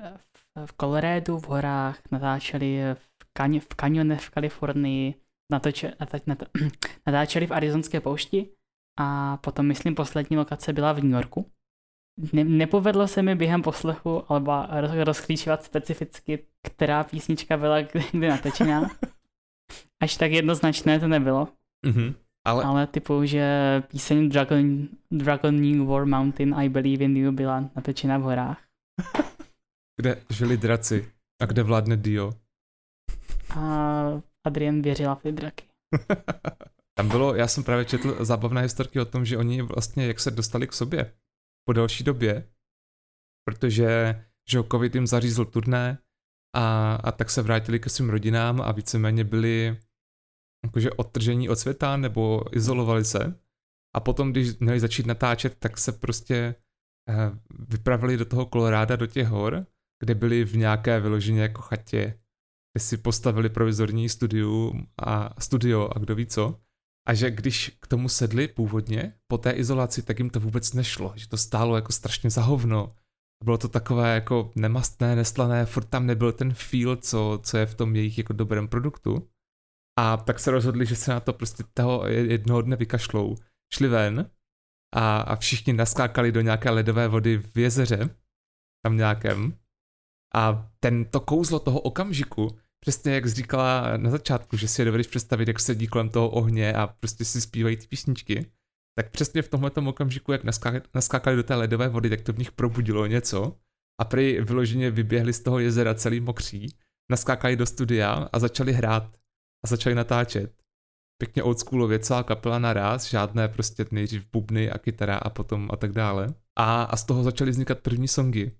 v, 0.66 0.74
Coloradu 0.82 1.38
v 1.38 1.48
horách, 1.48 2.00
natáčeli 2.12 2.80
v, 2.94 3.26
kaň, 3.34 3.60
v 3.60 3.76
kanionech 3.76 4.22
v 4.22 4.30
Kalifornii, 4.30 5.14
natoče, 5.52 5.94
natáčeli 7.08 7.48
v 7.48 7.52
arizonské 7.54 8.00
poušti 8.00 8.50
a 9.00 9.38
potom, 9.38 9.66
myslím, 9.68 9.96
poslední 9.96 10.38
lokace 10.38 10.74
byla 10.74 10.94
v 10.94 11.04
New 11.04 11.14
Yorku. 11.14 11.52
Ne, 12.34 12.44
nepovedlo 12.44 13.08
se 13.08 13.22
mi 13.22 13.36
během 13.36 13.62
poslechu 13.62 14.24
alebo 14.32 14.52
rozklíčovat 15.04 15.64
specificky, 15.64 16.40
která 16.64 17.04
písnička 17.04 17.58
byla 17.58 17.82
kdy 17.82 18.28
natečená. 18.28 18.92
Až 20.02 20.18
tak 20.18 20.32
jednoznačné 20.32 21.00
to 21.00 21.08
nebylo. 21.08 21.48
Mm-hmm. 21.86 22.14
Ale... 22.46 22.64
Ale 22.64 22.88
typu, 22.88 23.26
že 23.26 23.44
píseň 23.88 24.30
Dragon, 24.30 24.88
Dragon 25.12 25.56
New 25.56 25.88
War 25.88 26.06
Mountain 26.06 26.56
I 26.56 26.70
Believe 26.70 27.06
in 27.06 27.18
You 27.18 27.32
byla 27.32 27.70
natočena 27.76 28.18
v 28.18 28.22
horách. 28.22 28.62
kde 29.98 30.24
žili 30.30 30.58
draci 30.58 31.12
a 31.42 31.46
kde 31.46 31.63
vládne 31.63 31.98
Dio. 31.98 32.34
A 33.56 34.22
Adrian 34.44 34.82
věřila 34.82 35.16
v 35.16 35.22
ty 35.22 35.32
draky. 35.32 35.66
Tam 36.98 37.10
bylo, 37.10 37.36
já 37.36 37.48
jsem 37.48 37.63
právě 37.63 37.86
četl 37.86 38.25
zábavné 38.25 38.62
historky 38.62 39.00
o 39.00 39.06
tom, 39.06 39.25
že 39.25 39.38
oni 39.38 39.62
vlastně 39.62 40.08
jak 40.08 40.20
se 40.20 40.32
dostali 40.32 40.68
k 40.68 40.74
sobě 40.74 41.13
po 41.68 41.74
další 41.74 42.04
době, 42.04 42.50
protože 43.48 44.16
že 44.50 44.63
covid 44.72 44.96
jim 44.96 45.08
zařízl 45.08 45.46
turné 45.46 45.98
a, 46.56 46.96
a 46.96 47.12
tak 47.12 47.30
se 47.30 47.42
vrátili 47.42 47.80
ke 47.80 47.89
svým 47.89 48.10
rodinám 48.10 48.62
a 48.62 48.72
víceméně 48.72 49.24
byli 49.24 49.77
jakože 50.66 50.92
odtržení 50.92 51.50
od 51.50 51.56
světa 51.56 51.98
nebo 51.98 52.44
izolovali 52.51 53.06
se. 53.06 53.39
A 53.96 54.00
potom, 54.00 54.32
když 54.32 54.58
měli 54.58 54.80
začít 54.80 55.06
natáčet, 55.06 55.56
tak 55.60 55.77
se 55.77 55.92
prostě 55.92 56.56
eh, 57.10 57.16
vypravili 57.70 58.18
do 58.18 58.25
toho 58.25 58.46
Koloráda, 58.46 58.96
do 58.96 59.08
těch 59.08 59.27
hor, 59.27 59.66
kde 60.00 60.16
byli 60.16 60.46
v 60.46 60.58
nějaké 60.58 61.00
vyloženě 61.00 61.42
jako 61.42 61.62
chatě, 61.62 62.20
kde 62.74 62.80
si 62.80 62.98
postavili 62.98 63.50
provizorní 63.50 64.10
studiu 64.10 64.74
a 64.98 65.42
studio 65.42 65.89
a 65.96 66.00
kdo 66.00 66.16
ví 66.16 66.25
co. 66.25 66.60
A 67.08 67.13
že 67.13 67.32
když 67.32 67.77
k 67.82 67.88
tomu 67.88 68.10
sedli 68.10 68.48
původně, 68.48 69.13
po 69.27 69.38
té 69.38 69.51
izolaci, 69.51 70.04
tak 70.04 70.20
jim 70.20 70.30
to 70.30 70.39
vůbec 70.39 70.74
nešlo, 70.74 71.13
že 71.16 71.30
to 71.30 71.38
stálo 71.38 71.75
jako 71.75 71.92
strašně 71.92 72.30
za 72.30 72.42
hovno. 72.42 72.89
Bylo 73.44 73.58
to 73.58 73.68
takové 73.68 74.16
jako 74.16 74.51
nemastné, 74.56 75.16
neslané, 75.16 75.66
furt 75.66 75.86
tam 75.86 76.06
nebyl 76.06 76.32
ten 76.32 76.54
feel, 76.54 76.96
co, 76.96 77.39
co 77.44 77.58
je 77.58 77.66
v 77.66 77.75
tom 77.75 77.96
jejich 77.96 78.18
jako 78.18 78.34
dobrém 78.34 78.68
produktu. 78.68 79.30
A 80.00 80.18
tak 80.18 80.39
se 80.39 80.51
rozhodli, 80.51 80.86
že 80.86 80.96
se 80.96 81.12
na 81.12 81.20
to 81.20 81.34
prostě 81.34 81.63
toho 81.74 82.08
jednoho 82.08 82.62
dne 82.62 82.75
vykašlou. 82.75 83.36
Šli 83.74 83.88
ven 83.88 84.32
a, 84.96 85.22
a 85.22 85.36
všichni 85.36 85.74
naskákali 85.74 86.32
do 86.32 86.42
nějaké 86.42 86.70
ledové 86.70 87.08
vody 87.08 87.38
v 87.38 87.58
jezeře, 87.58 88.10
tam 88.86 88.98
nějakém. 88.98 89.58
A 90.36 90.72
ten, 90.79 91.05
to 91.05 91.19
kouzlo 91.19 91.60
toho 91.60 91.79
okamžiku, 91.79 92.57
přesně 92.79 93.12
jak 93.12 93.25
říkala 93.25 93.98
na 93.98 94.10
začátku, 94.10 94.57
že 94.57 94.67
si 94.67 94.81
je 94.81 94.86
dovedeš 94.86 95.07
představit, 95.07 95.48
jak 95.48 95.60
sedí 95.60 95.88
kolem 95.88 96.10
toho 96.10 96.29
ohně 96.29 96.74
a 96.74 96.88
prostě 96.88 97.25
si 97.25 97.41
zpívají 97.41 97.77
ty 97.77 97.88
písničky, 97.88 98.46
tak 98.98 99.12
přesně 99.12 99.41
v 99.41 99.50
tomhle 99.50 99.72
okamžiku, 99.72 100.31
jak 100.31 100.41
naskákali 100.93 101.36
do 101.36 101.43
té 101.43 101.55
ledové 101.55 101.89
vody, 101.89 102.10
tak 102.10 102.22
to 102.22 102.34
v 102.34 102.38
nich 102.38 102.51
probudilo 102.51 103.05
něco 103.05 103.57
a 104.01 104.05
prý 104.05 104.41
vyloženě 104.41 104.91
vyběhli 104.91 105.34
z 105.34 105.39
toho 105.39 105.60
jezera 105.60 105.93
celý 105.93 106.19
mokří, 106.19 106.77
naskákali 107.12 107.55
do 107.55 107.65
studia 107.65 108.29
a 108.34 108.39
začali 108.39 108.74
hrát 108.74 109.17
a 109.65 109.67
začali 109.67 109.96
natáčet. 109.96 110.63
Pěkně 111.22 111.43
oldschoolově, 111.43 112.00
celá 112.00 112.24
kapela 112.24 112.60
naraz, 112.60 113.10
žádné 113.10 113.48
prostě 113.48 113.86
nejdřív 113.91 114.27
bubny 114.31 114.72
a 114.72 114.77
kytara 114.77 115.17
a 115.17 115.29
potom 115.29 115.67
a 115.74 115.75
tak 115.75 115.91
dále. 115.91 116.34
A, 116.55 116.84
a 116.84 116.98
z 116.98 117.03
toho 117.03 117.24
začaly 117.24 117.51
vznikat 117.51 117.79
první 117.79 118.07
songy. 118.07 118.51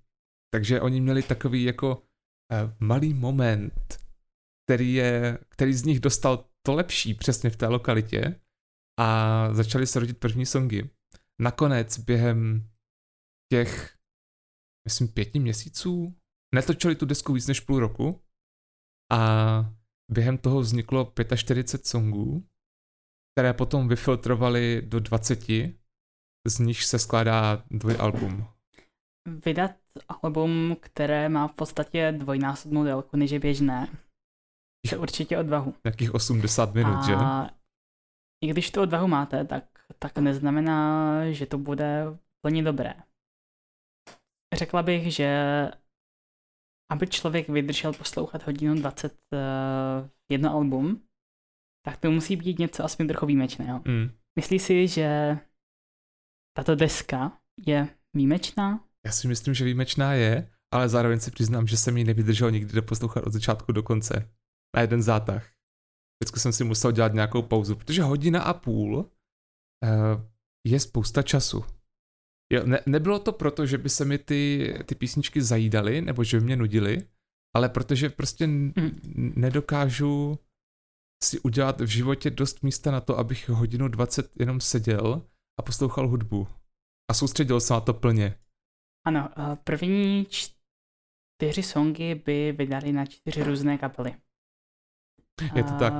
Takže 0.54 0.82
oni 0.82 1.01
měli 1.01 1.24
takový 1.24 1.63
jako 1.63 2.04
eh, 2.51 2.75
malý 2.80 3.13
moment, 3.13 3.98
který, 4.66 4.94
je, 4.94 5.38
který 5.50 5.74
z 5.74 5.84
nich 5.84 6.00
dostal 6.00 6.46
to 6.62 6.74
lepší 6.74 7.13
přesně 7.13 7.50
v 7.50 7.58
té 7.58 7.68
lokalitě 7.68 8.42
a 9.00 9.50
začali 9.54 9.88
se 9.88 10.00
rodit 10.00 10.20
první 10.20 10.46
songy. 10.46 10.89
Nakonec 11.42 12.00
během 12.00 12.70
těch, 13.51 13.98
myslím, 14.88 15.08
pěti 15.08 15.39
měsíců 15.39 16.16
netočili 16.56 16.96
tu 16.96 17.06
desku 17.06 17.34
víc 17.34 17.48
než 17.48 17.60
půl 17.60 17.80
roku 17.80 18.22
a 19.12 19.77
Během 20.12 20.38
toho 20.38 20.60
vzniklo 20.60 21.13
45 21.36 21.88
songů, 21.88 22.48
které 23.36 23.54
potom 23.54 23.88
vyfiltrovali 23.88 24.82
do 24.86 25.00
20, 25.00 25.39
z 26.48 26.60
nich 26.60 26.84
se 26.84 27.00
skládá 27.00 27.63
dvojalbum. 27.72 28.48
Vydat 29.46 29.72
album, 30.08 30.77
které 30.80 31.30
má 31.30 31.48
v 31.48 31.54
podstatě 31.54 32.12
dvojnásobnou 32.18 32.84
délku 32.84 33.18
než 33.18 33.32
je 33.32 33.39
běžné, 33.39 33.88
je 34.92 34.98
určitě 34.98 35.38
odvahu. 35.38 35.74
Jakých 35.86 36.13
80 36.13 36.74
minut, 36.74 36.96
A 36.96 37.01
že? 37.01 37.16
I 38.44 38.48
když 38.48 38.72
tu 38.72 38.82
odvahu 38.82 39.08
máte, 39.08 39.46
tak, 39.46 39.63
tak 40.00 40.18
neznamená, 40.18 41.32
že 41.32 41.46
to 41.46 41.58
bude 41.58 42.06
plně 42.42 42.63
dobré. 42.63 42.94
Řekla 44.56 44.84
bych, 44.84 45.13
že 45.13 45.32
aby 46.92 47.08
člověk 47.08 47.50
vydržel 47.50 47.94
poslouchat 47.94 48.44
hodinu 48.44 48.75
20 48.75 49.13
uh, 49.13 49.39
eh, 49.39 50.10
jedno 50.30 50.54
album, 50.54 51.01
tak 51.86 51.98
to 51.98 52.12
musí 52.12 52.36
být 52.36 52.60
něco 52.60 52.84
aspoň 52.84 53.08
trochu 53.08 53.25
výjimečného. 53.25 53.82
Mm. 53.88 54.12
Myslíš 54.39 54.62
si, 54.62 54.88
že 54.88 55.38
tato 56.58 56.75
deska 56.75 57.39
je 57.66 57.88
výjimečná? 58.13 58.87
Já 59.07 59.11
si 59.11 59.27
myslím, 59.27 59.53
že 59.53 59.65
výjimečná 59.65 60.13
je, 60.13 60.51
ale 60.73 60.89
zároveň 60.89 61.19
si 61.19 61.31
přiznám, 61.31 61.67
že 61.67 61.77
jsem 61.77 61.97
ji 61.97 62.03
nevydržel 62.03 62.51
nikdy 62.51 62.73
doposlouchat 62.73 63.23
od 63.27 63.33
začátku 63.33 63.71
do 63.71 63.83
konce. 63.83 64.29
Na 64.75 64.81
jeden 64.81 65.01
zátah. 65.01 65.47
Vždycky 66.19 66.39
jsem 66.39 66.53
si 66.53 66.63
musel 66.63 66.91
dělat 66.91 67.13
nějakou 67.13 67.41
pauzu, 67.41 67.75
protože 67.75 68.03
hodina 68.03 68.41
a 68.41 68.53
půl 68.53 68.97
uh, 68.97 69.07
je 70.67 70.79
spousta 70.79 71.21
času. 71.21 71.65
Jo, 72.53 72.65
ne, 72.65 72.79
nebylo 72.85 73.19
to 73.19 73.31
proto, 73.31 73.65
že 73.65 73.77
by 73.77 73.89
se 73.89 74.05
mi 74.05 74.17
ty, 74.17 74.73
ty 74.85 74.95
písničky 74.95 75.41
zajídaly, 75.41 76.01
nebo 76.01 76.23
že 76.23 76.39
by 76.39 76.45
mě 76.45 76.55
nudily, 76.55 76.97
ale 77.55 77.69
protože 77.69 78.09
prostě 78.09 78.47
mm. 78.47 78.73
nedokážu 79.15 80.39
si 81.23 81.39
udělat 81.39 81.81
v 81.81 81.87
životě 81.87 82.29
dost 82.29 82.63
místa 82.63 82.91
na 82.91 83.01
to, 83.01 83.17
abych 83.17 83.49
hodinu 83.49 83.87
20 83.87 84.39
jenom 84.39 84.61
seděl 84.61 85.21
a 85.59 85.61
poslouchal 85.61 86.07
hudbu. 86.07 86.47
A 87.11 87.13
soustředil 87.13 87.59
se 87.59 87.73
na 87.73 87.81
to 87.81 87.93
plně. 87.93 88.35
Ano, 89.07 89.29
první 89.63 90.25
čtyři 90.25 91.63
songy 91.63 92.15
by 92.15 92.51
vydali 92.51 92.91
na 92.91 93.05
čtyři 93.05 93.43
různé 93.43 93.77
kapely. 93.77 94.15
Je 95.55 95.63
to 95.63 95.73
tak. 95.79 95.93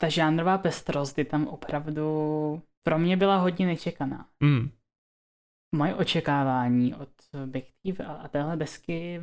Ta 0.00 0.08
žánrová 0.08 0.58
pestrost 0.58 1.18
je 1.18 1.24
tam 1.24 1.46
opravdu 1.46 2.02
pro 2.82 2.98
mě 2.98 3.16
byla 3.16 3.36
hodně 3.36 3.66
nečekaná. 3.66 4.28
Mm 4.40 4.70
moje 5.74 5.94
očekávání 5.94 6.94
od 6.94 7.08
Big 7.46 7.66
Thief 7.82 8.00
a 8.00 8.28
téhle 8.28 8.56
desky 8.56 9.20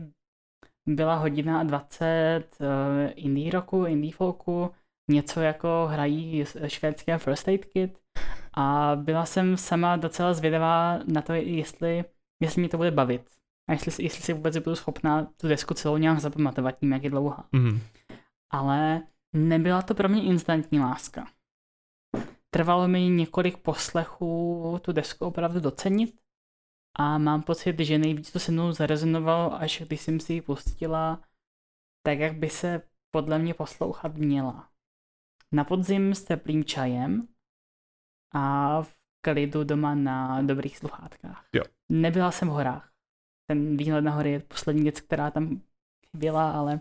byla 0.87 1.15
hodina 1.15 1.59
a 1.59 1.63
20 1.63 2.43
uh, 2.59 2.67
indie 3.15 3.51
rocku, 3.51 3.85
indie 3.85 4.13
folku, 4.13 4.71
něco 5.11 5.41
jako 5.41 5.87
hrají 5.91 6.43
švédské 6.67 7.17
First 7.17 7.47
Aid 7.47 7.65
Kit 7.65 7.99
a 8.53 8.91
byla 8.95 9.25
jsem 9.25 9.57
sama 9.57 9.95
docela 9.95 10.33
zvědavá 10.33 10.99
na 11.13 11.21
to, 11.21 11.33
jestli, 11.33 12.03
jestli 12.41 12.61
mě 12.61 12.69
to 12.69 12.77
bude 12.77 12.91
bavit 12.91 13.29
a 13.69 13.73
jestli, 13.73 14.03
jestli 14.03 14.21
si 14.21 14.33
vůbec 14.33 14.57
budu 14.57 14.75
schopná 14.75 15.25
tu 15.37 15.47
desku 15.47 15.73
celou 15.73 15.97
nějak 15.97 16.19
zapamatovat 16.19 16.79
tím, 16.79 16.91
jak 16.91 17.03
je 17.03 17.09
dlouhá. 17.09 17.47
Mm. 17.51 17.79
Ale 18.49 19.01
nebyla 19.33 19.81
to 19.81 19.95
pro 19.95 20.09
mě 20.09 20.23
instantní 20.23 20.79
láska. 20.79 21.27
Trvalo 22.49 22.87
mi 22.87 23.09
několik 23.09 23.57
poslechů 23.57 24.79
tu 24.81 24.91
desku 24.91 25.25
opravdu 25.25 25.59
docenit 25.59 26.21
a 26.95 27.17
mám 27.17 27.41
pocit, 27.41 27.79
že 27.79 27.97
nejvíc 27.97 28.31
to 28.31 28.39
se 28.39 28.51
mnou 28.51 28.71
zarezonovalo, 28.71 29.53
až 29.53 29.83
když 29.87 30.01
jsem 30.01 30.19
si 30.19 30.33
ji 30.33 30.41
pustila, 30.41 31.23
tak 32.05 32.19
jak 32.19 32.35
by 32.35 32.49
se 32.49 32.81
podle 33.11 33.39
mě 33.39 33.53
poslouchat 33.53 34.15
měla. 34.15 34.69
Na 35.51 35.63
podzim 35.63 36.15
s 36.15 36.23
teplým 36.23 36.65
čajem 36.65 37.27
a 38.33 38.81
v 38.81 39.00
klidu 39.21 39.63
doma 39.63 39.95
na 39.95 40.41
dobrých 40.41 40.77
sluchátkách. 40.77 41.45
Jo. 41.55 41.63
Nebyla 41.91 42.31
jsem 42.31 42.47
v 42.47 42.51
horách, 42.51 42.91
ten 43.49 43.77
výhled 43.77 44.01
na 44.01 44.11
hory 44.11 44.31
je 44.31 44.39
poslední 44.39 44.83
věc, 44.83 45.01
která 45.01 45.31
tam 45.31 45.61
chyběla, 46.11 46.51
ale, 46.51 46.79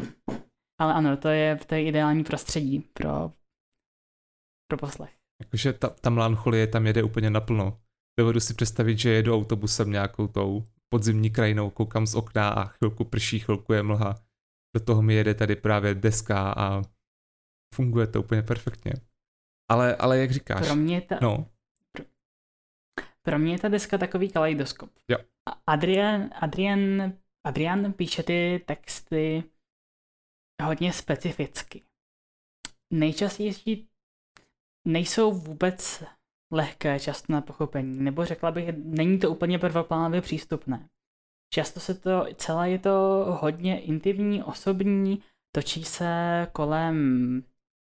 ale 0.80 0.94
ano, 0.94 1.16
to 1.16 1.28
je, 1.28 1.56
to 1.66 1.74
je 1.74 1.84
ideální 1.84 2.24
prostředí 2.24 2.80
pro, 2.80 3.32
pro 4.70 4.78
poslech. 4.78 5.14
Jakože 5.42 5.72
ta, 5.72 5.88
ta 5.88 6.10
melancholie 6.10 6.66
tam 6.66 6.86
jede 6.86 7.02
úplně 7.02 7.30
naplno. 7.30 7.80
Dovedu 8.18 8.40
si 8.40 8.54
představit, 8.54 8.98
že 8.98 9.10
jedu 9.10 9.34
autobusem 9.34 9.90
nějakou 9.90 10.26
tou 10.26 10.66
podzimní 10.94 11.30
krajinou, 11.30 11.70
koukám 11.70 12.06
z 12.06 12.14
okna 12.14 12.48
a 12.48 12.64
chvilku 12.64 13.04
prší, 13.04 13.38
chvilku 13.38 13.72
je 13.72 13.82
mlha. 13.82 14.14
Do 14.76 14.84
toho 14.84 15.02
mi 15.02 15.14
jede 15.14 15.34
tady 15.34 15.56
právě 15.56 15.94
deska 15.94 16.52
a 16.56 16.82
funguje 17.74 18.06
to 18.06 18.20
úplně 18.20 18.42
perfektně. 18.42 18.92
Ale, 19.70 19.96
ale 19.96 20.18
jak 20.18 20.30
říkáš, 20.30 20.66
Pro 20.66 20.76
mě, 20.76 21.00
ta, 21.00 21.18
no, 21.22 21.46
pro 23.30 23.38
mě 23.38 23.52
je 23.52 23.58
ta 23.58 23.68
deska 23.68 23.98
takový 23.98 24.30
kaleidoskop. 24.30 24.90
Jo. 25.08 25.18
Adrian, 25.66 26.30
Adrian, 26.40 27.12
Adrian 27.46 27.92
píše 27.92 28.22
ty 28.22 28.64
texty 28.66 29.44
hodně 30.62 30.92
specificky. 30.92 31.82
Nejčastější 32.92 33.88
nejsou 34.88 35.32
vůbec 35.32 36.04
lehké 36.52 37.00
často 37.00 37.32
na 37.32 37.40
pochopení, 37.40 38.00
nebo 38.00 38.24
řekla 38.24 38.50
bych, 38.50 38.68
není 38.76 39.18
to 39.18 39.30
úplně 39.30 39.58
prvoplánově 39.58 40.20
přístupné. 40.20 40.88
Často 41.54 41.80
se 41.80 41.94
to, 41.94 42.26
celé 42.34 42.70
je 42.70 42.78
to 42.78 43.26
hodně 43.40 43.80
intimní, 43.80 44.42
osobní, 44.42 45.22
točí 45.54 45.84
se 45.84 46.46
kolem 46.52 46.96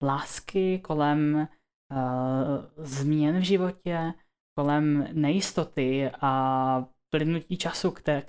lásky, 0.03 0.79
kolem 0.79 1.49
uh, 1.91 2.85
změn 2.85 3.39
v 3.39 3.45
životě, 3.45 4.13
kolem 4.61 5.09
nejistoty 5.13 6.11
a 6.21 6.85
plynutí 7.11 7.57
času, 7.57 7.91
které, 7.91 8.23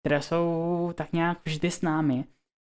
které, 0.00 0.22
jsou 0.22 0.92
tak 0.94 1.12
nějak 1.12 1.38
vždy 1.44 1.70
s 1.70 1.82
námi. 1.82 2.24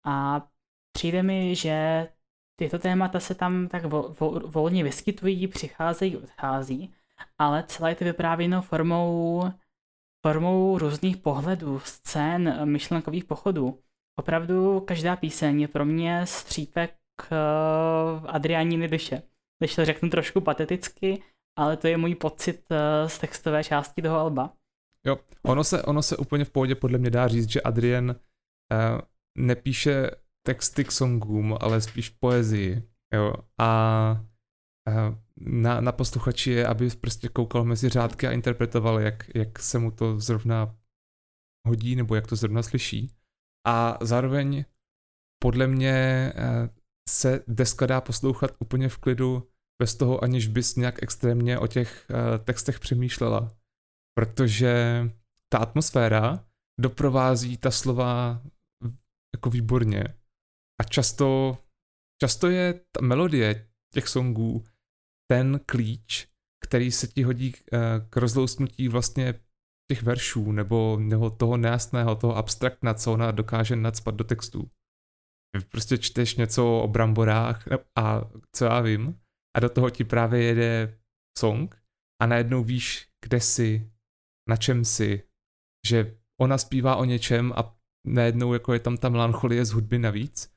A 0.05 0.47
přijde 0.91 1.23
mi, 1.23 1.55
že 1.55 2.07
tyto 2.55 2.79
témata 2.79 3.19
se 3.19 3.35
tam 3.35 3.67
tak 3.67 3.85
vo, 3.85 4.15
vo, 4.19 4.39
volně 4.39 4.83
vyskytují, 4.83 5.47
přicházejí, 5.47 6.17
odchází, 6.17 6.93
ale 7.37 7.63
celé 7.67 7.91
je 7.91 7.95
to 7.95 8.05
vyprávěno 8.05 8.61
formou, 8.61 9.43
formou 10.25 10.77
různých 10.77 11.17
pohledů, 11.17 11.79
scén, 11.79 12.65
myšlenkových 12.65 13.25
pochodů. 13.25 13.79
Opravdu 14.19 14.79
každá 14.79 15.15
píseň 15.15 15.61
je 15.61 15.67
pro 15.67 15.85
mě 15.85 16.25
střípek 16.25 16.95
uh, 17.31 18.29
Adriániny 18.29 18.87
duše. 18.87 19.21
Když 19.59 19.75
to 19.75 19.85
řeknu 19.85 20.09
trošku 20.09 20.41
pateticky, 20.41 21.23
ale 21.59 21.77
to 21.77 21.87
je 21.87 21.97
můj 21.97 22.15
pocit 22.15 22.63
uh, 22.71 23.07
z 23.07 23.19
textové 23.19 23.63
části 23.63 24.01
toho 24.01 24.17
alba. 24.17 24.53
jo, 25.05 25.17
ono 25.43 25.63
se, 25.63 25.83
ono 25.83 26.01
se 26.01 26.17
úplně 26.17 26.45
v 26.45 26.49
pohodě 26.49 26.75
podle 26.75 26.97
mě 26.97 27.09
dá 27.09 27.27
říct, 27.27 27.49
že 27.49 27.61
Adrien 27.61 28.09
uh, 28.09 29.01
nepíše 29.37 30.11
texty 30.47 30.83
k 30.83 30.91
songům, 30.91 31.57
ale 31.61 31.81
spíš 31.81 32.09
poezii, 32.09 32.81
jo, 33.13 33.33
a 33.57 34.21
uh, 34.87 35.15
na, 35.37 35.81
na 35.81 35.91
posluchači 35.91 36.51
je, 36.51 36.67
aby 36.67 36.89
prostě 36.89 37.29
koukal 37.29 37.63
mezi 37.63 37.89
řádky 37.89 38.27
a 38.27 38.31
interpretoval, 38.31 38.99
jak, 38.99 39.35
jak 39.35 39.59
se 39.59 39.79
mu 39.79 39.91
to 39.91 40.19
zrovna 40.19 40.75
hodí, 41.67 41.95
nebo 41.95 42.15
jak 42.15 42.27
to 42.27 42.35
zrovna 42.35 42.63
slyší. 42.63 43.15
A 43.67 43.97
zároveň 44.01 44.65
podle 45.43 45.67
mě 45.67 46.33
uh, 46.35 46.69
se 47.09 47.43
deska 47.47 47.85
dá 47.85 48.01
poslouchat 48.01 48.51
úplně 48.59 48.89
v 48.89 48.97
klidu, 48.97 49.49
bez 49.81 49.95
toho, 49.95 50.23
aniž 50.23 50.47
bys 50.47 50.75
nějak 50.75 51.03
extrémně 51.03 51.59
o 51.59 51.67
těch 51.67 52.07
uh, 52.09 52.45
textech 52.45 52.79
přemýšlela. 52.79 53.57
Protože 54.17 55.03
ta 55.53 55.57
atmosféra 55.57 56.45
doprovází 56.81 57.57
ta 57.57 57.71
slova 57.71 58.41
jako 59.35 59.49
výborně. 59.49 60.03
A 60.81 60.83
často, 60.83 61.57
často 62.21 62.49
je 62.49 62.73
ta 62.73 63.01
melodie 63.01 63.69
těch 63.93 64.07
songů 64.07 64.63
ten 65.31 65.59
klíč, 65.65 66.27
který 66.65 66.91
se 66.91 67.07
ti 67.07 67.23
hodí 67.23 67.53
k 68.09 68.17
rozlousnutí 68.17 68.87
vlastně 68.87 69.33
těch 69.91 70.03
veršů, 70.03 70.51
nebo, 70.51 70.97
nebo 71.01 71.29
toho 71.29 71.57
nejasného, 71.57 72.15
toho 72.15 72.35
abstraktna, 72.35 72.93
co 72.93 73.13
ona 73.13 73.31
dokáže 73.31 73.75
nadspat 73.75 74.15
do 74.15 74.23
textů. 74.23 74.71
Prostě 75.71 75.97
čteš 75.97 76.35
něco 76.35 76.81
o 76.81 76.87
bramborách 76.87 77.67
a 77.95 78.21
co 78.55 78.65
já 78.65 78.81
vím, 78.81 79.19
a 79.57 79.59
do 79.59 79.69
toho 79.69 79.89
ti 79.89 80.03
právě 80.03 80.43
jede 80.43 80.99
song 81.37 81.75
a 82.21 82.25
najednou 82.25 82.63
víš, 82.63 83.09
kde 83.25 83.39
jsi, 83.39 83.91
na 84.49 84.55
čem 84.55 84.85
jsi, 84.85 85.23
že 85.87 86.17
ona 86.41 86.57
zpívá 86.57 86.95
o 86.95 87.05
něčem 87.05 87.53
a 87.55 87.75
najednou 88.07 88.53
jako 88.53 88.73
je 88.73 88.79
tam 88.79 88.97
ta 88.97 89.09
melancholie 89.09 89.65
z 89.65 89.71
hudby 89.71 89.99
navíc 89.99 90.53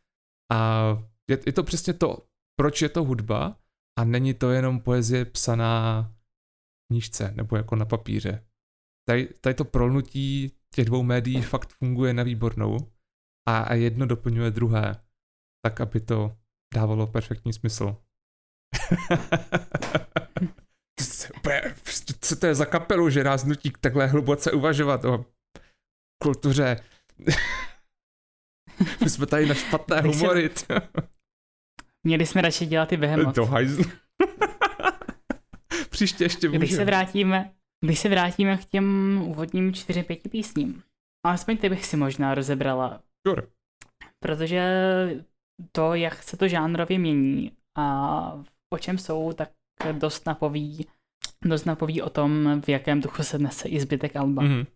a 0.52 0.88
je, 1.30 1.38
je 1.46 1.52
to 1.52 1.62
přesně 1.62 1.92
to, 1.92 2.26
proč 2.60 2.82
je 2.82 2.88
to 2.88 3.04
hudba 3.04 3.58
a 3.98 4.04
není 4.04 4.34
to 4.34 4.50
jenom 4.50 4.80
poezie 4.80 5.24
psaná 5.24 6.14
knížce 6.90 7.32
nebo 7.36 7.56
jako 7.56 7.76
na 7.76 7.84
papíře. 7.84 8.46
Tady, 9.08 9.26
tady 9.26 9.54
to 9.54 9.64
prolnutí 9.64 10.52
těch 10.74 10.84
dvou 10.84 11.02
médií 11.02 11.42
fakt 11.42 11.72
funguje 11.72 12.14
na 12.14 12.22
výbornou 12.22 12.92
a, 13.48 13.58
a 13.58 13.74
jedno 13.74 14.06
doplňuje 14.06 14.50
druhé, 14.50 15.04
tak 15.64 15.80
aby 15.80 16.00
to 16.00 16.36
dávalo 16.74 17.06
perfektní 17.06 17.52
smysl. 17.52 17.96
Co 22.20 22.36
to 22.36 22.46
je 22.46 22.54
za 22.54 22.66
kapelu, 22.66 23.10
že 23.10 23.24
nás 23.24 23.44
nutí 23.44 23.72
takhle 23.80 24.06
hluboce 24.06 24.52
uvažovat 24.52 25.04
o 25.04 25.24
kultuře. 26.22 26.76
My 29.04 29.10
jsme 29.10 29.26
tady 29.26 29.46
na 29.46 29.54
špatné 29.54 30.00
humory. 30.00 30.50
Měli 32.06 32.26
jsme 32.26 32.40
radši 32.42 32.66
dělat 32.66 32.92
i 32.92 32.96
Behemoth. 32.96 33.34
To 33.34 33.46
hajzl. 33.46 33.82
Příště 35.90 36.24
ještě 36.24 36.48
můžeme. 36.48 36.64
Když 36.64 36.76
se 36.76 36.84
vrátíme, 36.84 37.54
když 37.84 37.98
se 37.98 38.08
vrátíme 38.08 38.56
k 38.56 38.64
těm 38.64 39.18
úvodním 39.26 39.74
čtyři 39.74 40.02
pěti 40.02 40.28
písním, 40.28 40.82
alespoň 41.26 41.56
ty 41.56 41.68
bych 41.68 41.86
si 41.86 41.96
možná 41.96 42.34
rozebrala. 42.34 43.02
Sure. 43.28 43.42
Protože 44.20 44.62
to, 45.72 45.94
jak 45.94 46.22
se 46.22 46.36
to 46.36 46.48
žánrově 46.48 46.98
mění 46.98 47.52
a 47.78 48.44
o 48.72 48.78
čem 48.78 48.98
jsou, 48.98 49.32
tak 49.32 49.50
dost 49.92 50.26
napoví, 50.26 50.86
dost 51.44 51.64
napoví 51.64 52.02
o 52.02 52.10
tom, 52.10 52.60
v 52.60 52.68
jakém 52.68 53.00
duchu 53.00 53.22
se 53.22 53.38
nese 53.38 53.68
i 53.68 53.80
zbytek 53.80 54.16
alba. 54.16 54.42
Mhm. 54.42 54.66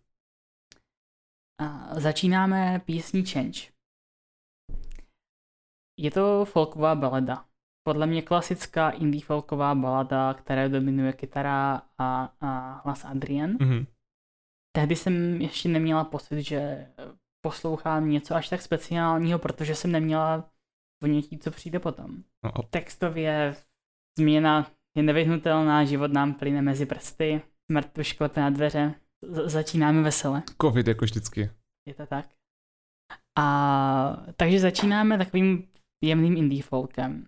A 1.61 1.99
začínáme 1.99 2.81
písní 2.85 3.25
Change. 3.25 3.59
Je 5.99 6.11
to 6.11 6.45
folková 6.45 6.95
balada. 6.95 7.45
Podle 7.83 8.07
mě 8.07 8.21
klasická 8.21 8.89
indie 8.89 9.23
folková 9.23 9.75
balada, 9.75 10.33
která 10.33 10.67
dominuje 10.67 11.13
kytara 11.13 11.81
a, 11.97 12.33
a 12.41 12.81
hlas 12.85 13.05
Adrian. 13.05 13.51
Mhm. 13.59 13.85
Tehdy 14.75 14.95
jsem 14.95 15.41
ještě 15.41 15.69
neměla 15.69 16.03
pocit, 16.03 16.43
že 16.43 16.91
poslouchám 17.45 18.09
něco 18.09 18.35
až 18.35 18.49
tak 18.49 18.61
speciálního, 18.61 19.39
protože 19.39 19.75
jsem 19.75 19.91
neměla 19.91 20.49
ponětí, 21.01 21.37
co 21.37 21.51
přijde 21.51 21.79
potom. 21.79 22.23
No, 22.43 22.51
a 22.59 22.61
Textově 22.69 23.55
změna 24.17 24.71
je 24.97 25.03
nevyhnutelná, 25.03 25.83
život 25.85 26.11
nám 26.13 26.33
plyne 26.33 26.61
mezi 26.61 26.85
prsty, 26.85 27.41
smrt 27.71 27.97
už 27.97 28.13
klepe 28.13 28.41
na 28.41 28.49
dveře, 28.49 28.93
Z- 29.21 29.49
začínáme 29.51 30.01
vesele. 30.01 30.43
covid 30.61 30.87
jako 30.87 31.05
vždycky. 31.05 31.49
Je 31.87 31.93
to 31.93 32.05
tak? 32.05 32.25
A 33.39 34.23
takže 34.35 34.59
začínáme 34.59 35.17
takovým 35.17 35.67
jemným 36.03 36.37
indie 36.37 36.63
folkem. 36.63 37.25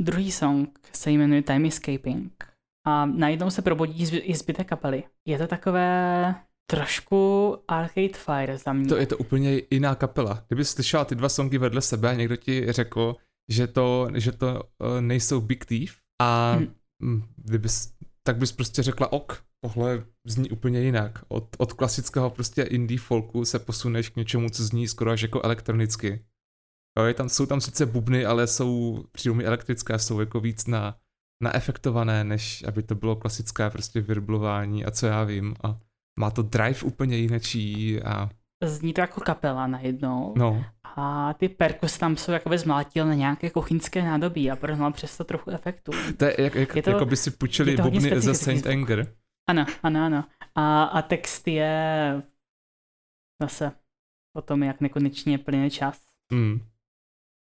Druhý 0.00 0.32
song 0.32 0.78
se 0.92 1.10
jmenuje 1.10 1.42
Time 1.42 1.64
Escaping 1.66 2.44
a 2.86 3.06
najednou 3.06 3.50
se 3.50 3.62
probudí 3.62 4.06
zby- 4.06 4.22
i 4.24 4.34
zbytek 4.34 4.68
kapely. 4.68 5.04
Je 5.28 5.38
to 5.38 5.46
takové 5.46 6.34
trošku 6.70 7.56
Arcade 7.68 8.08
Fire 8.14 8.58
za 8.58 8.72
mě. 8.72 8.88
To 8.88 8.96
je 8.96 9.06
to 9.06 9.18
úplně 9.18 9.62
jiná 9.70 9.94
kapela. 9.94 10.44
Kdyby 10.48 10.64
slyšela 10.64 11.04
ty 11.04 11.14
dva 11.14 11.28
songy 11.28 11.58
vedle 11.58 11.80
sebe 11.82 12.10
a 12.10 12.14
někdo 12.14 12.36
ti 12.36 12.72
řekl, 12.72 13.16
že 13.50 13.66
to, 13.66 14.08
že 14.14 14.32
to 14.32 14.62
uh, 14.78 15.00
nejsou 15.00 15.40
Big 15.40 15.64
Thief 15.64 15.96
a 16.22 16.56
Hm. 16.56 16.74
hm. 17.04 17.22
kdybys, 17.36 17.92
tak 18.22 18.36
bys 18.36 18.52
prostě 18.52 18.82
řekla 18.82 19.12
ok, 19.12 19.42
tohle 19.64 20.04
zní 20.26 20.50
úplně 20.50 20.80
jinak. 20.80 21.24
Od, 21.28 21.56
od 21.58 21.72
klasického 21.72 22.30
prostě 22.30 22.62
indie 22.62 23.00
folku 23.00 23.44
se 23.44 23.58
posuneš 23.58 24.08
k 24.08 24.16
něčemu, 24.16 24.50
co 24.50 24.64
zní 24.64 24.88
skoro 24.88 25.10
až 25.10 25.22
jako 25.22 25.42
elektronicky. 25.42 26.24
Jo, 26.98 27.04
je 27.04 27.14
tam, 27.14 27.28
jsou 27.28 27.46
tam 27.46 27.60
sice 27.60 27.86
bubny, 27.86 28.26
ale 28.26 28.46
jsou 28.46 29.04
mi 29.32 29.44
elektrické, 29.44 29.98
jsou 29.98 30.20
jako 30.20 30.40
víc 30.40 30.66
na, 30.66 30.98
naefektované, 31.42 32.24
než 32.24 32.64
aby 32.68 32.82
to 32.82 32.94
bylo 32.94 33.16
klasické 33.16 33.70
prostě 33.70 34.00
virblování 34.00 34.84
a 34.84 34.90
co 34.90 35.06
já 35.06 35.24
vím. 35.24 35.54
A 35.62 35.80
má 36.20 36.30
to 36.30 36.42
drive 36.42 36.82
úplně 36.82 37.16
jinečí 37.16 38.02
a 38.02 38.30
Zní 38.64 38.92
to 38.94 39.00
jako 39.00 39.20
kapela 39.20 39.66
najednou. 39.66 40.34
no, 40.36 40.64
A 40.96 41.34
ty 41.34 41.48
perkusy 41.48 41.98
tam 41.98 42.16
jsou 42.16 42.32
jakoby 42.32 42.58
zmlátil 42.58 43.06
na 43.06 43.14
nějaké 43.14 43.50
kuchyňské 43.50 44.02
nádobí 44.02 44.50
a 44.50 44.56
prohnal 44.56 44.92
přes 44.92 45.16
to 45.16 45.24
trochu 45.24 45.50
efektu. 45.50 45.92
to 46.16 46.24
je 46.24 46.36
jak, 46.42 46.54
jak, 46.54 46.76
Je 46.76 46.82
to- 46.82 46.90
jako 46.90 47.04
by 47.06 47.16
si 47.16 47.30
půjčili 47.30 47.76
bubny 47.76 48.20
ze 48.20 48.34
Saint. 48.34 48.66
Anger. 48.66 49.14
Ano, 49.48 49.66
ano, 49.82 50.04
ano. 50.04 50.24
A, 50.54 50.82
a 50.84 51.02
text 51.02 51.48
je 51.48 52.22
zase 53.42 53.72
o 54.36 54.42
tom, 54.42 54.62
jak 54.62 54.80
nekonečně 54.80 55.38
plyne 55.38 55.70
čas 55.70 56.00
Mm. 56.32 56.60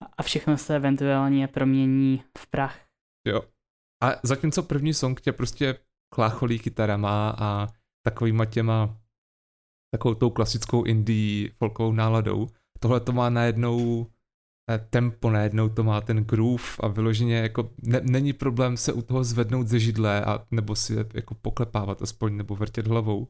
a- 0.04 0.10
a 0.18 0.24
všechno 0.24 0.58
se 0.58 0.76
eventuálně 0.76 1.48
promění 1.48 2.24
v 2.38 2.48
prach. 2.48 2.80
Jo. 3.28 3.42
A 4.04 4.08
zatímco 4.24 4.64
první 4.64 4.94
song 4.94 5.22
tě 5.22 5.32
prostě 5.34 5.78
klácholí 6.14 6.60
kytarama 6.60 7.36
a 7.40 7.68
takovýma 8.06 8.46
těma 8.46 8.98
takovou 9.92 10.16
tou 10.16 10.30
klasickou 10.30 10.84
indie 10.84 11.52
folkovou 11.58 11.92
náladou, 11.92 12.48
tohle 12.80 13.00
to 13.00 13.12
má 13.12 13.30
najednou 13.30 14.08
eh, 14.72 14.88
tempo, 14.90 15.30
najednou 15.30 15.70
to 15.70 15.84
má 15.84 16.02
ten 16.02 16.24
groove 16.24 16.64
a 16.80 16.88
vyloženě 16.88 17.36
jako 17.36 17.70
ne, 17.84 18.02
není 18.04 18.34
problém 18.34 18.78
se 18.78 18.94
u 18.94 19.02
toho 19.02 19.24
zvednout 19.24 19.68
ze 19.68 19.80
židle 19.80 20.26
a 20.26 20.46
nebo 20.52 20.76
si 20.76 20.96
jako 21.14 21.36
poklepávat 21.36 22.02
aspoň 22.02 22.38
nebo 22.38 22.56
vrtět 22.56 22.88
hlavou. 22.88 23.28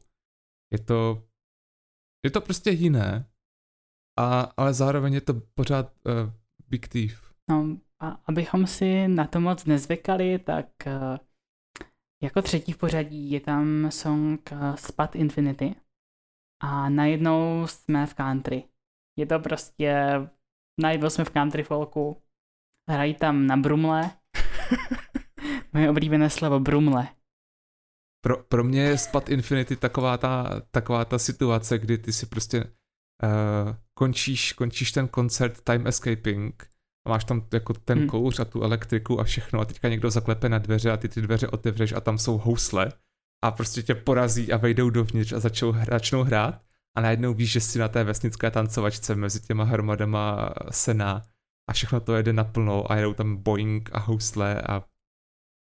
Je 0.72 0.78
to 0.78 1.22
je 2.24 2.30
to 2.30 2.40
prostě 2.40 2.70
jiné, 2.70 3.30
a, 4.18 4.40
ale 4.56 4.74
zároveň 4.74 5.14
je 5.14 5.20
to 5.20 5.34
pořád 5.34 5.92
uh, 6.06 6.32
Big 6.68 6.88
Thief. 6.88 7.34
No, 7.50 7.78
a 8.00 8.08
abychom 8.26 8.66
si 8.66 9.08
na 9.08 9.26
to 9.26 9.40
moc 9.40 9.64
nezvykali, 9.64 10.38
tak 10.38 10.86
eh, 10.86 11.18
jako 12.22 12.42
třetí 12.42 12.72
v 12.72 12.78
pořadí 12.78 13.30
je 13.30 13.40
tam 13.40 13.90
song 13.90 14.52
eh, 14.52 14.76
Spad 14.76 15.16
Infinity 15.16 15.74
a 16.62 16.88
najednou 16.88 17.66
jsme 17.66 18.06
v 18.06 18.14
country. 18.14 18.64
Je 19.18 19.26
to 19.26 19.40
prostě, 19.40 19.94
najednou 20.80 21.10
jsme 21.10 21.24
v 21.24 21.30
country 21.30 21.62
folku, 21.62 22.22
hrají 22.90 23.14
tam 23.14 23.46
na 23.46 23.56
brumle, 23.56 24.10
moje 25.72 25.90
oblíbené 25.90 26.30
slovo 26.30 26.60
brumle. 26.60 27.08
Pro, 28.24 28.42
pro 28.44 28.64
mě 28.64 28.82
je 28.82 28.98
Spad 28.98 29.28
Infinity 29.28 29.76
taková 29.76 30.18
ta, 30.18 30.60
taková 30.70 31.04
ta 31.04 31.18
situace, 31.18 31.78
kdy 31.78 31.98
ty 31.98 32.12
si 32.12 32.26
prostě 32.26 32.64
uh, 32.64 33.74
končíš, 33.98 34.52
končíš 34.52 34.92
ten 34.92 35.08
koncert 35.08 35.60
Time 35.60 35.86
Escaping 35.86 36.68
a 37.06 37.10
máš 37.10 37.24
tam 37.24 37.46
jako 37.52 37.74
ten 37.74 37.98
Hmm. 37.98 38.08
kouř 38.08 38.40
a 38.40 38.44
tu 38.44 38.62
elektriku 38.62 39.20
a 39.20 39.24
všechno 39.24 39.60
a 39.60 39.64
teďka 39.64 39.88
někdo 39.88 40.10
zaklepe 40.10 40.48
na 40.48 40.58
dveře 40.58 40.90
a 40.90 40.96
ty 40.96 41.08
ty 41.08 41.22
dveře 41.22 41.48
otevřeš 41.48 41.92
a 41.92 42.00
tam 42.00 42.18
jsou 42.18 42.38
housle 42.38 42.92
a 43.44 43.50
prostě 43.50 43.82
tě 43.82 43.94
porazí 43.94 44.52
a 44.52 44.56
vejdou 44.56 44.90
dovnitř 44.90 45.32
a 45.32 45.40
začnou, 45.40 45.74
začnou 45.90 46.22
hrát 46.22 46.62
a 46.96 47.00
najednou 47.00 47.34
víš, 47.34 47.52
že 47.52 47.60
jsi 47.60 47.78
na 47.78 47.88
té 47.88 48.04
vesnické 48.04 48.50
tancovačce 48.50 49.14
mezi 49.14 49.40
těma 49.40 49.64
hromadama 49.64 50.54
sena 50.70 51.22
a 51.70 51.72
všechno 51.72 52.00
to 52.00 52.16
jede 52.16 52.32
naplno 52.32 52.92
a 52.92 52.96
jedou 52.96 53.14
tam 53.14 53.36
Boeing 53.36 53.90
a 53.92 53.98
housle 53.98 54.62
a 54.62 54.84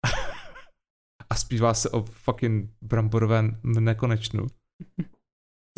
a 1.30 1.34
zpívá 1.34 1.74
se 1.74 1.90
o 1.90 2.02
fucking 2.02 2.70
bramborovém 2.82 3.60
nekonečnu. 3.62 4.46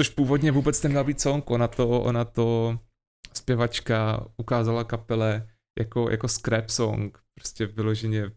Což 0.01 0.09
původně 0.09 0.53
vůbec 0.53 0.83
neměl 0.83 1.05
být 1.05 1.21
song, 1.21 1.51
ona 1.51 1.69
to, 1.69 1.89
ona 1.89 2.25
to 2.25 2.79
zpěvačka 3.35 4.27
ukázala 4.37 4.85
kapele 4.85 5.51
jako, 5.79 6.11
jako 6.11 6.29
scrap 6.29 6.69
song, 6.69 7.19
prostě 7.35 7.67
vyloženě 7.67 8.31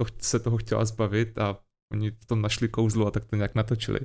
to, 0.00 0.06
se 0.18 0.40
toho 0.40 0.56
chtěla 0.56 0.84
zbavit 0.84 1.38
a 1.38 1.65
oni 1.92 2.10
v 2.10 2.26
tom 2.26 2.42
našli 2.42 2.68
kouzlo 2.68 3.06
a 3.06 3.10
tak 3.10 3.24
to 3.24 3.36
nějak 3.36 3.54
natočili. 3.54 4.00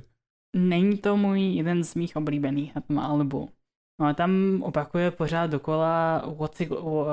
Není 0.56 0.98
to 0.98 1.16
můj 1.16 1.40
jeden 1.40 1.84
z 1.84 1.94
mých 1.94 2.16
oblíbených 2.16 2.74
na 2.74 2.80
tom 2.80 2.98
albu. 2.98 3.50
No 4.00 4.06
a 4.06 4.14
tam 4.14 4.62
opakuje 4.62 5.10
pořád 5.10 5.46
dokola 5.46 6.22
What's 6.38 6.60
it, 6.60 6.70
uh, 6.70 7.06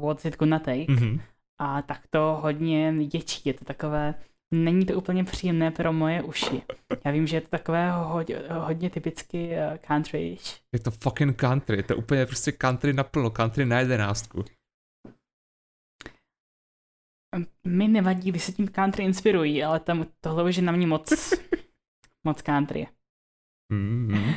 what's 0.00 0.24
it 0.24 0.36
gonna 0.36 0.58
take 0.58 0.84
Mm-hmm. 0.86 1.20
a 1.60 1.82
tak 1.82 2.00
to 2.10 2.38
hodně 2.42 2.94
ječí, 3.14 3.42
je 3.44 3.54
to 3.54 3.64
takové, 3.64 4.14
není 4.54 4.86
to 4.86 4.94
úplně 4.94 5.24
příjemné 5.24 5.70
pro 5.70 5.92
moje 5.92 6.22
uši. 6.22 6.62
Já 7.04 7.10
vím, 7.10 7.26
že 7.26 7.36
je 7.36 7.40
to 7.40 7.48
takové 7.48 7.92
hodně, 7.92 8.36
hodně 8.50 8.90
typicky 8.90 9.48
uh, 9.48 9.76
country 9.76 10.36
Je 10.72 10.80
to 10.80 10.90
fucking 10.90 11.36
country, 11.36 11.82
to 11.82 11.92
je 11.92 11.96
úplně 11.96 12.26
prostě 12.26 12.52
country 12.52 12.92
naplno, 12.92 13.30
country 13.30 13.66
na 13.66 13.80
jedenáctku. 13.80 14.44
Mi 17.64 17.88
nevadí, 17.88 18.30
když 18.30 18.44
se 18.44 18.52
tím 18.52 18.68
country 18.68 19.04
inspirují, 19.04 19.64
ale 19.64 19.80
tam 19.80 20.06
tohle 20.20 20.44
už 20.44 20.56
je 20.56 20.62
na 20.62 20.72
mě 20.72 20.86
moc, 20.86 21.34
moc 22.24 22.42
country. 22.42 22.88
Mm-hmm. 23.72 24.34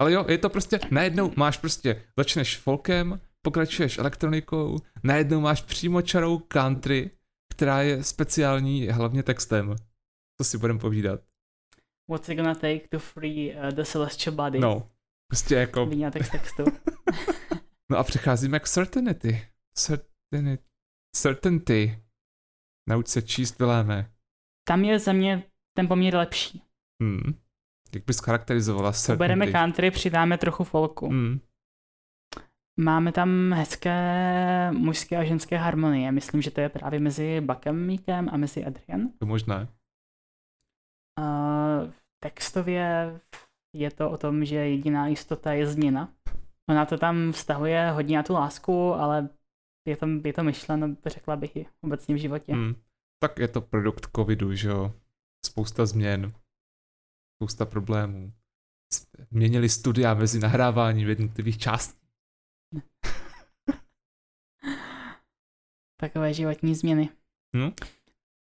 Ale 0.00 0.12
jo, 0.12 0.26
je 0.28 0.38
to 0.38 0.50
prostě, 0.50 0.80
najednou 0.90 1.32
máš 1.36 1.56
prostě, 1.56 2.02
začneš 2.16 2.58
folkem, 2.58 3.20
pokračuješ 3.42 3.98
elektronikou, 3.98 4.78
najednou 5.02 5.40
máš 5.40 5.62
přímo 5.62 6.02
čarou 6.02 6.38
country, 6.38 7.10
která 7.50 7.82
je 7.82 8.04
speciální 8.04 8.88
hlavně 8.88 9.22
textem. 9.22 9.76
Co 10.40 10.44
si 10.44 10.58
budeme 10.58 10.78
povídat? 10.78 11.20
What's 12.10 12.28
it 12.28 12.36
gonna 12.36 12.54
take 12.54 12.88
to 12.88 12.98
free 12.98 13.54
uh, 13.54 13.68
the 13.68 13.82
celestial 13.82 14.36
body? 14.36 14.58
No, 14.58 14.90
prostě 15.30 15.54
jako, 15.54 15.86
Vyňátek 15.86 16.24
z 16.24 16.30
textu. 16.30 16.64
no 17.90 17.98
a 17.98 18.04
přecházíme 18.04 18.60
k 18.60 18.68
certainty. 18.68 19.46
Certainty. 19.78 20.58
Certainty. 21.16 22.02
Nauč 22.88 23.08
se 23.08 23.22
číst, 23.22 23.58
Viléme. 23.58 24.10
Tam 24.68 24.84
je 24.84 24.98
za 24.98 25.12
mě 25.12 25.42
ten 25.76 25.88
poměr 25.88 26.16
lepší. 26.16 26.62
Hmm. 27.02 27.34
Jak 27.94 28.04
bys 28.04 28.18
charakterizovala 28.18 28.92
certainty? 28.92 29.18
Ubereme 29.18 29.52
country, 29.52 29.90
přidáme 29.90 30.38
trochu 30.38 30.64
folku. 30.64 31.08
Hmm. 31.08 31.40
Máme 32.80 33.12
tam 33.12 33.52
hezké 33.52 34.72
mužské 34.72 35.16
a 35.16 35.24
ženské 35.24 35.56
harmonie. 35.56 36.12
Myslím, 36.12 36.42
že 36.42 36.50
to 36.50 36.60
je 36.60 36.68
právě 36.68 37.00
mezi 37.00 37.40
Buckem 37.40 37.86
Meekem 37.86 38.28
a 38.32 38.36
mezi 38.36 38.64
Adrian. 38.64 39.08
To 39.18 39.26
možné. 39.26 39.68
Uh, 41.20 41.90
textově 42.22 43.20
je 43.76 43.90
to 43.90 44.10
o 44.10 44.16
tom, 44.16 44.44
že 44.44 44.56
jediná 44.56 45.06
jistota 45.06 45.52
je 45.52 45.66
změna. 45.66 46.12
Ona 46.70 46.86
to 46.86 46.98
tam 46.98 47.32
vztahuje 47.32 47.90
hodně 47.90 48.16
na 48.16 48.22
tu 48.22 48.32
lásku, 48.32 48.94
ale 48.94 49.28
je 49.84 49.96
to, 49.96 50.06
je 50.24 50.32
to 50.32 50.42
myšleno, 50.44 50.96
řekla 51.06 51.36
bych 51.36 51.56
i 51.56 51.66
obecně 51.80 52.14
v 52.14 52.18
životě. 52.18 52.52
Hmm. 52.52 52.74
Tak 53.18 53.38
je 53.38 53.48
to 53.48 53.60
produkt 53.60 54.08
covidu, 54.16 54.54
že 54.54 54.68
jo. 54.68 54.94
Spousta 55.46 55.86
změn. 55.86 56.32
Spousta 57.36 57.66
problémů. 57.66 58.32
S- 58.92 59.06
Měnili 59.30 59.68
studia 59.68 60.14
mezi 60.14 60.38
nahráváním 60.40 61.08
jednotlivých 61.08 61.58
částí. 61.58 61.98
Takové 66.00 66.34
životní 66.34 66.74
změny. 66.74 67.08
Hm? 67.56 67.70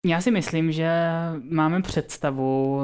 Já 0.07 0.21
si 0.21 0.31
myslím, 0.31 0.73
že 0.73 0.91
máme 1.51 1.83
představu, 1.83 2.81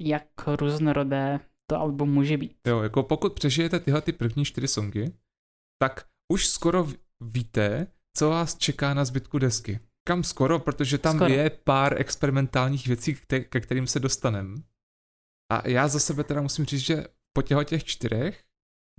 jak 0.00 0.26
různorodé 0.46 1.40
to 1.66 1.76
album 1.80 2.12
může 2.12 2.36
být. 2.36 2.56
Jo, 2.66 2.80
jako 2.82 3.02
pokud 3.02 3.34
přežijete 3.34 3.80
tyhle 3.80 4.02
ty 4.02 4.12
první 4.12 4.44
čtyři 4.44 4.68
songy, 4.68 5.12
tak 5.78 6.06
už 6.32 6.46
skoro 6.48 6.86
víte, 7.22 7.86
co 8.16 8.30
vás 8.30 8.56
čeká 8.56 8.94
na 8.94 9.04
zbytku 9.04 9.38
desky. 9.38 9.80
Kam 10.04 10.24
skoro, 10.24 10.58
protože 10.58 10.98
tam 10.98 11.16
Skoro. 11.16 11.32
je 11.32 11.50
pár 11.50 12.00
experimentálních 12.00 12.86
věcí, 12.86 13.14
ke, 13.14 13.40
ke 13.40 13.60
kterým 13.60 13.86
se 13.86 14.00
dostaneme. 14.00 14.62
A 15.52 15.68
já 15.68 15.88
za 15.88 15.98
sebe 15.98 16.24
teda 16.24 16.42
musím 16.42 16.64
říct, 16.64 16.80
že 16.80 17.04
po 17.32 17.42
těchto 17.42 17.64
těch 17.64 17.84
čtyřech 17.84 18.44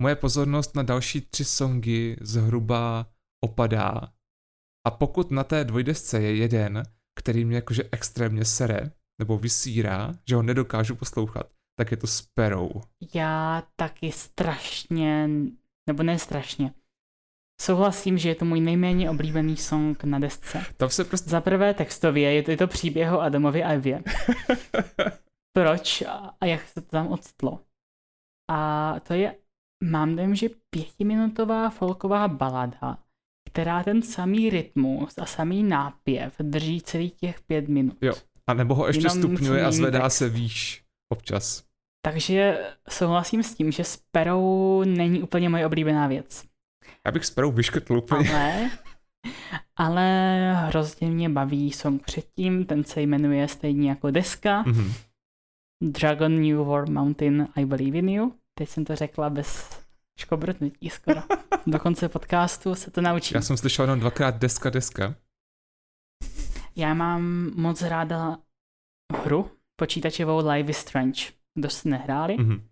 moje 0.02 0.16
pozornost 0.16 0.76
na 0.76 0.82
další 0.82 1.20
tři 1.20 1.44
songy 1.44 2.16
zhruba 2.20 3.06
opadá. 3.44 4.12
A 4.86 4.90
pokud 4.90 5.30
na 5.30 5.44
té 5.44 5.64
dvojdesce 5.64 6.22
je 6.22 6.36
jeden, 6.36 6.82
který 7.20 7.44
mě 7.44 7.56
jakože 7.56 7.88
extrémně 7.92 8.44
sere, 8.44 8.90
nebo 9.18 9.38
vysírá, 9.38 10.12
že 10.28 10.36
ho 10.36 10.42
nedokážu 10.42 10.94
poslouchat, 10.94 11.50
tak 11.78 11.90
je 11.90 11.96
to 11.96 12.06
Sparrow. 12.06 12.70
Já 13.14 13.62
taky 13.76 14.12
strašně, 14.12 15.28
nebo 15.86 16.02
ne 16.02 16.18
strašně, 16.18 16.74
souhlasím, 17.60 18.18
že 18.18 18.28
je 18.28 18.34
to 18.34 18.44
můj 18.44 18.60
nejméně 18.60 19.10
oblíbený 19.10 19.56
song 19.56 20.04
na 20.04 20.18
desce. 20.18 20.62
Tam 20.76 20.90
se 20.90 21.04
prostě... 21.04 21.30
Za 21.30 21.40
prvé 21.40 21.74
textově 21.74 22.32
je 22.32 22.42
to, 22.42 22.50
je 22.50 22.56
to 22.56 22.66
příběh 22.66 23.12
o 23.12 23.20
Adamovi 23.20 23.64
a 23.64 23.72
Evě. 23.72 24.02
Proč 25.52 26.02
a 26.40 26.46
jak 26.46 26.68
se 26.68 26.80
to 26.80 26.88
tam 26.88 27.06
odstlo. 27.06 27.60
A 28.50 28.94
to 29.00 29.14
je, 29.14 29.34
mám 29.84 30.16
dojem, 30.16 30.34
že 30.34 30.48
pětiminutová 30.70 31.70
folková 31.70 32.28
balada, 32.28 32.98
která 33.50 33.82
ten 33.82 34.02
samý 34.02 34.50
rytmus 34.50 35.18
a 35.18 35.26
samý 35.26 35.62
nápěv 35.62 36.34
drží 36.38 36.80
celých 36.80 37.14
těch 37.14 37.40
pět 37.40 37.68
minut. 37.68 37.96
Jo. 38.00 38.14
A 38.46 38.54
nebo 38.54 38.74
ho 38.74 38.86
ještě 38.86 39.06
Jenom 39.06 39.18
stupňuje 39.18 39.64
a 39.64 39.72
zvedá 39.72 40.00
text. 40.02 40.16
se 40.16 40.28
výš 40.28 40.84
občas. 41.12 41.64
Takže 42.06 42.70
souhlasím 42.90 43.42
s 43.42 43.54
tím, 43.54 43.72
že 43.72 43.84
Sparrow 43.84 44.84
není 44.84 45.22
úplně 45.22 45.48
moje 45.48 45.66
oblíbená 45.66 46.06
věc. 46.06 46.44
Já 47.06 47.12
bych 47.12 47.24
Sparrow 47.24 47.54
vyškrtl 47.54 47.96
úplně. 47.96 48.30
Ale, 48.34 48.70
ale 49.76 50.52
hrozně 50.54 51.10
mě 51.10 51.28
baví 51.28 51.72
song 51.72 52.02
předtím, 52.04 52.66
ten 52.66 52.84
se 52.84 53.00
jmenuje 53.02 53.48
stejně 53.48 53.88
jako 53.88 54.10
deska. 54.10 54.62
Mhm. 54.66 54.92
Dragon 55.82 56.42
New 56.42 56.56
War 56.66 56.90
Mountain 56.90 57.48
I 57.56 57.64
Believe 57.66 57.98
in 57.98 58.08
You. 58.08 58.32
Teď 58.58 58.68
jsem 58.68 58.84
to 58.84 58.96
řekla 58.96 59.30
bez 59.30 59.80
škobrtnutí 60.18 60.90
skoro. 60.90 61.22
Do 61.66 61.78
konce 61.78 62.08
podcastu 62.08 62.74
se 62.74 62.90
to 62.90 63.00
naučím. 63.00 63.34
Já 63.34 63.42
jsem 63.42 63.56
slyšel 63.56 63.82
jenom 63.84 64.00
dvakrát 64.00 64.36
deska, 64.38 64.70
deska. 64.70 65.14
Já 66.76 66.94
mám 66.94 67.50
moc 67.54 67.82
ráda 67.82 68.38
hru 69.24 69.50
počítačovou 69.76 70.48
Live 70.48 70.70
is 70.70 70.76
Strange. 70.78 71.22
Kdo 71.54 71.70
jste 71.70 71.88
nehráli, 71.88 72.36
Mhm. 72.38 72.68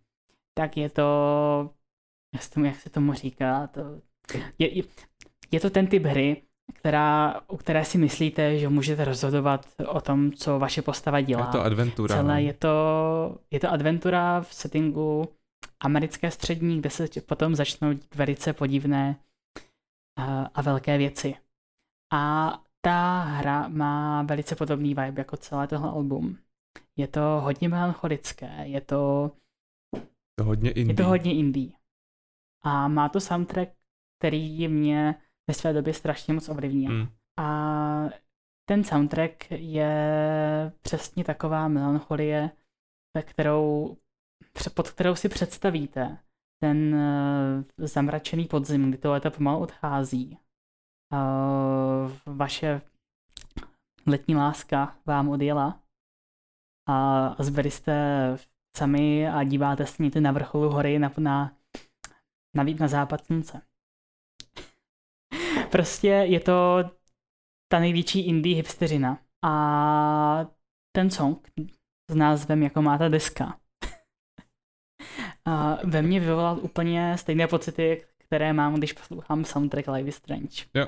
tak 0.54 0.76
je 0.76 0.90
to, 0.90 1.70
jak 2.34 2.42
se 2.42 2.50
tomu, 2.50 2.66
jak 2.66 2.76
se 2.76 2.90
tomu 2.90 3.12
říká, 3.12 3.66
to, 3.66 3.80
je, 4.58 4.76
je, 4.76 4.84
je 5.50 5.60
to 5.60 5.70
ten 5.70 5.86
typ 5.86 6.04
hry, 6.04 6.42
která, 6.74 7.40
u 7.48 7.56
které 7.56 7.84
si 7.84 7.98
myslíte, 7.98 8.58
že 8.58 8.68
můžete 8.68 9.04
rozhodovat 9.04 9.66
o 9.86 10.00
tom, 10.00 10.32
co 10.32 10.58
vaše 10.58 10.82
postava 10.82 11.20
dělá. 11.20 11.46
Je 11.46 11.52
to 11.52 11.60
adventura. 11.64 12.16
Celé 12.16 12.34
no. 12.34 12.46
je 12.46 12.52
to, 12.54 13.38
je 13.50 13.60
to 13.60 13.70
adventura 13.70 14.40
v 14.40 14.54
settingu 14.54 15.28
americké 15.80 16.30
střední, 16.30 16.78
kde 16.78 16.90
se 16.90 17.06
potom 17.26 17.54
začnou 17.54 17.92
dít 17.92 18.14
velice 18.14 18.52
podivné 18.52 19.16
a, 20.18 20.42
a 20.54 20.62
velké 20.62 20.98
věci. 20.98 21.34
A 22.12 22.52
ta 22.80 23.20
hra 23.20 23.68
má 23.68 24.22
velice 24.22 24.56
podobný 24.56 24.88
vibe 24.88 25.20
jako 25.20 25.36
celé 25.36 25.66
tohle 25.66 25.90
album. 25.90 26.38
Je 26.96 27.08
to 27.08 27.20
hodně 27.20 27.68
melancholické, 27.68 28.50
je 28.62 28.80
to, 28.80 29.30
To 30.38 30.44
hodně 30.44 30.70
indie. 30.70 30.92
je 30.92 30.96
to 30.96 31.04
hodně 31.04 31.34
indie. 31.34 31.70
A 32.62 32.88
má 32.88 33.08
to 33.08 33.20
soundtrack, 33.20 33.70
který 34.18 34.68
mě 34.68 35.14
ve 35.48 35.54
své 35.54 35.72
době 35.72 35.94
strašně 35.94 36.34
moc 36.34 36.48
ovlivnil. 36.48 36.92
Mm. 36.92 37.08
A 37.38 38.10
ten 38.68 38.84
soundtrack 38.84 39.50
je 39.50 39.92
přesně 40.82 41.24
taková 41.24 41.68
melancholie, 41.68 42.50
ve 43.16 43.22
kterou, 43.22 43.96
pod 44.74 44.90
kterou 44.90 45.14
si 45.14 45.28
představíte 45.28 46.18
ten 46.62 46.94
eh, 46.94 47.86
zamračený 47.86 48.44
podzim, 48.44 48.88
kdy 48.88 48.98
to 48.98 49.12
léto 49.12 49.30
pomalu 49.30 49.58
odchází. 49.58 50.38
Uh, 51.12 52.36
vaše 52.36 52.80
letní 54.06 54.36
láska 54.36 54.96
vám 55.06 55.28
odjela 55.28 55.80
a 56.88 57.36
zbyli 57.38 57.70
jste 57.70 57.94
sami 58.76 59.28
a 59.28 59.44
díváte 59.44 59.86
se 59.86 60.02
někde 60.02 60.20
na 60.20 60.32
vrcholu 60.32 60.70
hory 60.70 60.98
na, 60.98 61.12
na, 61.18 61.56
na, 62.54 62.64
na 62.80 62.88
západ 62.88 63.24
slunce. 63.24 63.62
Prostě 65.70 66.08
je 66.08 66.40
to 66.40 66.84
ta 67.68 67.78
největší 67.78 68.26
indie 68.26 68.56
hipsteřina. 68.56 69.18
A 69.44 70.46
ten 70.96 71.10
song 71.10 71.48
s 72.10 72.14
názvem 72.14 72.62
Jako 72.62 72.82
má 72.82 72.98
ta 72.98 73.08
deska 73.08 73.60
a 75.44 75.78
ve 75.86 76.02
mně 76.02 76.20
vyvolal 76.20 76.58
úplně 76.62 77.18
stejné 77.18 77.46
pocity, 77.48 78.06
které 78.18 78.52
mám, 78.52 78.74
když 78.74 78.92
poslouchám 78.92 79.44
soundtrack 79.44 79.88
Live 79.88 80.08
is 80.08 80.16
Strange. 80.16 80.64
Jo. 80.74 80.86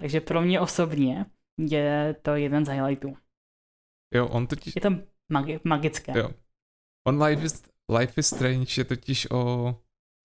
Takže 0.00 0.20
pro 0.20 0.40
mě 0.40 0.60
osobně 0.60 1.26
je 1.58 2.14
to 2.22 2.34
jeden 2.34 2.64
z 2.66 2.68
highlightů. 2.68 3.16
Jo, 4.14 4.28
on 4.28 4.46
totiž, 4.46 4.74
Je 4.76 4.80
to 4.80 4.90
magi- 5.32 5.60
magické. 5.64 6.18
Jo. 6.18 6.30
on 7.08 7.22
Life 7.22 7.44
is, 7.44 7.62
Life 7.98 8.20
is 8.20 8.26
Strange 8.26 8.80
je 8.80 8.84
totiž 8.84 9.30
o, 9.30 9.74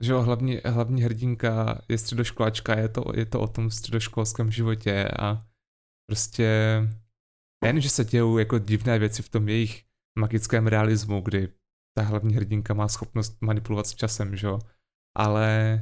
že 0.03 0.11
jo, 0.11 0.21
hlavní, 0.21 0.61
hlavní 0.65 1.01
hrdinka 1.01 1.81
je 1.89 1.97
středoškoláčka, 1.97 2.79
je 2.79 2.89
to, 2.89 3.03
je 3.15 3.25
to 3.25 3.39
o 3.39 3.47
tom 3.47 3.71
středoškolském 3.71 4.51
životě 4.51 5.09
a 5.19 5.39
prostě 6.09 6.81
nejen, 7.63 7.81
že 7.81 7.89
se 7.89 8.05
dějou 8.05 8.37
jako 8.37 8.59
divné 8.59 8.99
věci 8.99 9.23
v 9.23 9.29
tom 9.29 9.49
jejich 9.49 9.83
magickém 10.19 10.67
realismu, 10.67 11.21
kdy 11.21 11.53
ta 11.97 12.03
hlavní 12.03 12.35
hrdinka 12.35 12.73
má 12.73 12.87
schopnost 12.87 13.41
manipulovat 13.41 13.87
s 13.87 13.95
časem, 13.95 14.35
že 14.35 14.47
jo, 14.47 14.59
ale 15.17 15.81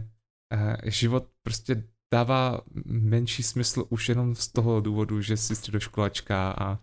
eh, 0.54 0.92
život 0.92 1.28
prostě 1.46 1.84
dává 2.14 2.62
menší 2.86 3.44
smysl 3.44 3.86
už 3.90 4.10
jenom 4.10 4.36
z 4.36 4.48
toho 4.48 4.82
důvodu, 4.82 5.22
že 5.22 5.38
jsi 5.38 5.56
středoškolačka 5.56 6.52
a, 6.52 6.74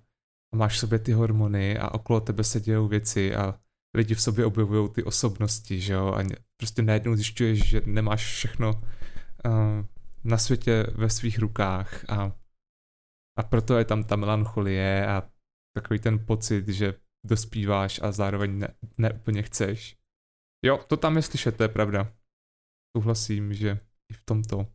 a 0.53 0.57
máš 0.57 0.75
v 0.75 0.79
sobě 0.79 0.99
ty 0.99 1.13
hormony 1.13 1.79
a 1.79 1.95
okolo 1.95 2.21
tebe 2.21 2.45
se 2.45 2.61
dějou 2.61 2.89
věci 2.89 3.35
a 3.35 3.61
lidi 3.97 4.15
v 4.15 4.23
sobě 4.23 4.47
objevují 4.47 4.91
ty 4.91 5.05
osobnosti, 5.05 5.81
že 5.81 5.93
jo, 5.93 6.15
a 6.15 6.25
prostě 6.57 6.83
najednou 6.83 7.15
zjišťuješ, 7.15 7.69
že 7.69 7.83
nemáš 7.87 8.27
všechno 8.27 8.73
uh, 8.73 9.53
na 10.25 10.39
světě 10.39 10.87
ve 10.95 11.11
svých 11.11 11.39
rukách 11.39 12.11
a, 12.11 12.33
a 13.39 13.43
proto 13.43 13.79
je 13.79 13.85
tam 13.85 14.05
ta 14.05 14.17
melancholie 14.17 15.07
a 15.07 15.31
takový 15.77 16.01
ten 16.01 16.27
pocit, 16.27 16.69
že 16.69 16.95
dospíváš 17.27 18.01
a 18.03 18.13
zároveň 18.13 18.59
ne, 18.59 18.69
neúplně 18.99 19.43
chceš. 19.43 19.97
Jo, 20.65 20.79
to 20.89 20.97
tam 20.97 21.17
je 21.17 21.23
slyšet, 21.23 21.57
to 21.57 21.63
je 21.63 21.69
pravda. 21.69 22.13
Souhlasím, 22.97 23.55
že 23.55 23.79
i 24.13 24.15
v 24.15 24.25
tomto. 24.25 24.67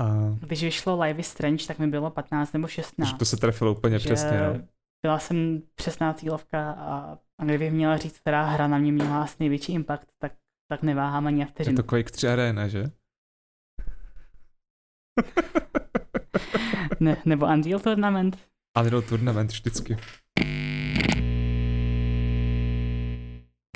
A 0.00 0.04
Když 0.40 0.62
vyšlo 0.62 1.00
Live 1.00 1.20
is 1.20 1.28
Strange, 1.28 1.66
tak 1.66 1.78
mi 1.78 1.86
bylo 1.86 2.10
15 2.10 2.52
nebo 2.52 2.68
16. 2.68 3.08
že 3.08 3.14
to 3.14 3.24
se 3.24 3.36
trefilo 3.36 3.74
úplně 3.74 3.98
že 3.98 4.04
přesně, 4.04 4.40
no. 4.40 4.68
Byla 5.04 5.18
jsem 5.18 5.62
přesná 5.74 6.12
cílovka 6.12 6.70
a, 6.72 7.18
a 7.38 7.44
kdybych 7.44 7.72
měla 7.72 7.96
říct, 7.96 8.18
která 8.20 8.44
hra 8.44 8.68
na 8.68 8.78
mě 8.78 8.92
měla 8.92 9.22
asi 9.22 9.36
největší 9.40 9.72
impact, 9.72 10.06
tak, 10.18 10.32
tak 10.70 10.82
neváhám 10.82 11.26
ani 11.26 11.36
na 11.38 11.42
Je 11.42 11.46
vteřinu. 11.46 11.76
to 11.76 11.82
Quake 11.82 12.10
3 12.10 12.28
Arena, 12.28 12.68
že? 12.68 12.84
Ne, 17.00 17.16
nebo 17.24 17.46
Unreal 17.46 17.80
Tournament. 17.80 18.38
Unreal 18.80 19.02
Tournament 19.02 19.50
vždycky. 19.52 19.96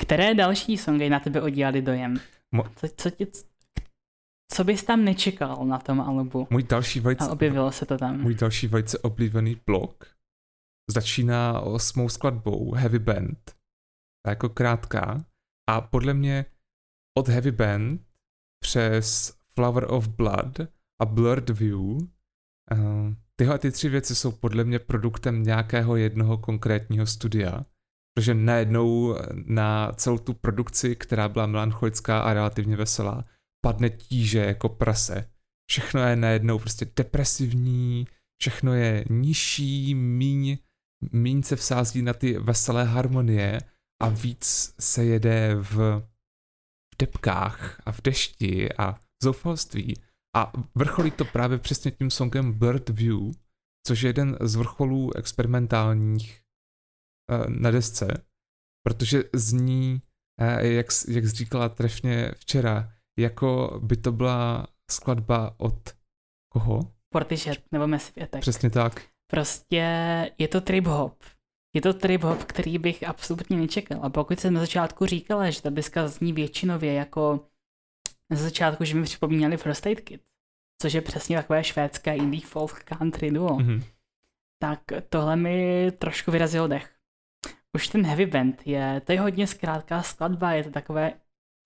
Které 0.01 0.33
další 0.35 0.77
songy 0.77 1.09
na 1.09 1.19
tebe 1.19 1.41
udělali 1.41 1.81
dojem? 1.81 2.15
Mo- 2.55 2.69
Co, 2.75 2.87
co, 2.97 3.09
tě, 3.09 3.27
co 4.51 4.63
bys 4.63 4.83
tam 4.83 5.03
nečekal 5.05 5.65
na 5.65 5.77
tom 5.79 6.01
albu? 6.01 6.47
Můj 6.49 6.63
další 6.63 6.99
velice, 6.99 7.25
A 7.25 7.31
objevilo 7.31 7.71
se 7.71 7.85
to 7.85 7.97
tam. 7.97 8.21
můj 8.21 8.35
další 8.35 8.67
velice 8.67 8.97
oblíbený 8.99 9.57
blok 9.65 10.07
začíná 10.91 11.59
osmou 11.59 12.09
skladbou 12.09 12.73
Heavy 12.73 12.99
Band. 12.99 13.55
Ta 14.25 14.29
jako 14.29 14.49
krátká. 14.49 15.25
A 15.69 15.81
podle 15.81 16.13
mě 16.13 16.45
od 17.17 17.27
Heavy 17.27 17.51
Band 17.51 18.01
přes 18.63 19.33
Flower 19.53 19.85
of 19.89 20.07
Blood 20.07 20.59
a 21.01 21.05
Blurred 21.05 21.49
View 21.49 21.79
uh, 21.79 21.99
tyhle 23.35 23.59
ty 23.59 23.71
tři 23.71 23.89
věci 23.89 24.15
jsou 24.15 24.31
podle 24.31 24.63
mě 24.63 24.79
produktem 24.79 25.43
nějakého 25.43 25.95
jednoho 25.95 26.37
konkrétního 26.37 27.05
studia. 27.05 27.61
Protože 28.13 28.33
najednou 28.33 29.15
na 29.45 29.91
celou 29.91 30.17
tu 30.17 30.33
produkci, 30.33 30.95
která 30.95 31.29
byla 31.29 31.45
melancholická 31.45 32.21
a 32.21 32.33
relativně 32.33 32.75
veselá, 32.75 33.23
padne 33.65 33.89
tíže 33.89 34.39
jako 34.39 34.69
prase. 34.69 35.29
Všechno 35.69 36.01
je 36.01 36.15
najednou 36.15 36.59
prostě 36.59 36.91
depresivní, 36.95 38.07
všechno 38.41 38.73
je 38.73 39.05
nižší, 39.09 39.95
míň, 39.95 40.57
míň 41.11 41.43
se 41.43 41.55
vsází 41.55 42.01
na 42.01 42.13
ty 42.13 42.39
veselé 42.39 42.83
harmonie 42.83 43.59
a 44.01 44.09
víc 44.09 44.75
se 44.79 45.05
jede 45.05 45.55
v, 45.55 46.01
v 46.93 46.97
depkách 46.99 47.81
a 47.85 47.91
v 47.91 48.01
dešti 48.01 48.73
a 48.73 48.91
v 48.91 48.99
zoufalství. 49.23 49.93
A 50.35 50.51
vrcholí 50.75 51.11
to 51.11 51.25
právě 51.25 51.57
přesně 51.57 51.91
tím 51.91 52.11
songem 52.11 52.53
Bird 52.53 52.89
View, 52.89 53.31
což 53.87 54.01
je 54.01 54.09
jeden 54.09 54.37
z 54.41 54.55
vrcholů 54.55 55.17
experimentálních 55.17 56.41
eh, 57.31 57.49
na 57.49 57.71
desce, 57.71 58.07
protože 58.87 59.23
zní, 59.33 60.01
eh, 60.41 60.67
jak, 60.67 60.85
jak 61.07 61.25
jsi 61.25 61.35
říkala 61.35 61.69
trefně 61.69 62.31
včera, 62.37 62.93
jako 63.19 63.79
by 63.83 63.97
to 63.97 64.11
byla 64.11 64.67
skladba 64.91 65.55
od 65.57 65.95
koho? 66.51 66.93
Portishead 67.13 67.57
nebo 67.71 67.87
Massive 67.87 68.25
Attack. 68.25 68.41
Přesně 68.41 68.69
tak. 68.69 69.09
Prostě 69.31 69.83
je 70.37 70.47
to 70.47 70.61
trip 70.61 70.85
hop. 70.85 71.23
Je 71.75 71.81
to 71.81 71.93
trip 71.93 72.21
hop, 72.21 72.43
který 72.43 72.77
bych 72.77 73.07
absolutně 73.07 73.57
nečekal. 73.57 73.99
A 74.01 74.09
pokud 74.09 74.39
jsem 74.39 74.53
na 74.53 74.59
začátku 74.59 75.05
říkala, 75.05 75.49
že 75.49 75.61
ta 75.61 75.69
deska 75.69 76.07
zní 76.07 76.33
většinově 76.33 76.93
jako 76.93 77.45
na 78.29 78.37
začátku, 78.37 78.85
že 78.85 78.95
mi 78.95 79.03
připomínali 79.03 79.57
First 79.57 79.85
Aid 79.85 80.01
Kit, 80.01 80.21
což 80.81 80.93
je 80.93 81.01
přesně 81.01 81.37
takové 81.37 81.63
švédské 81.63 82.15
indie 82.15 82.41
folk 82.45 82.83
country 82.83 83.31
duo, 83.31 83.59
mm. 83.59 83.65
Mhm. 83.65 83.83
tak 84.61 84.79
tohle 85.09 85.35
mi 85.35 85.91
trošku 85.91 86.31
vyrazilo 86.31 86.67
dech. 86.67 86.95
Už 87.75 87.87
ten 87.87 88.05
heavy 88.05 88.25
band 88.25 88.67
je, 88.67 89.01
to 89.05 89.11
je 89.11 89.19
hodně 89.21 89.47
zkrátká 89.47 90.03
skladba, 90.03 90.51
je 90.51 90.63
to 90.63 90.71
takové 90.71 91.13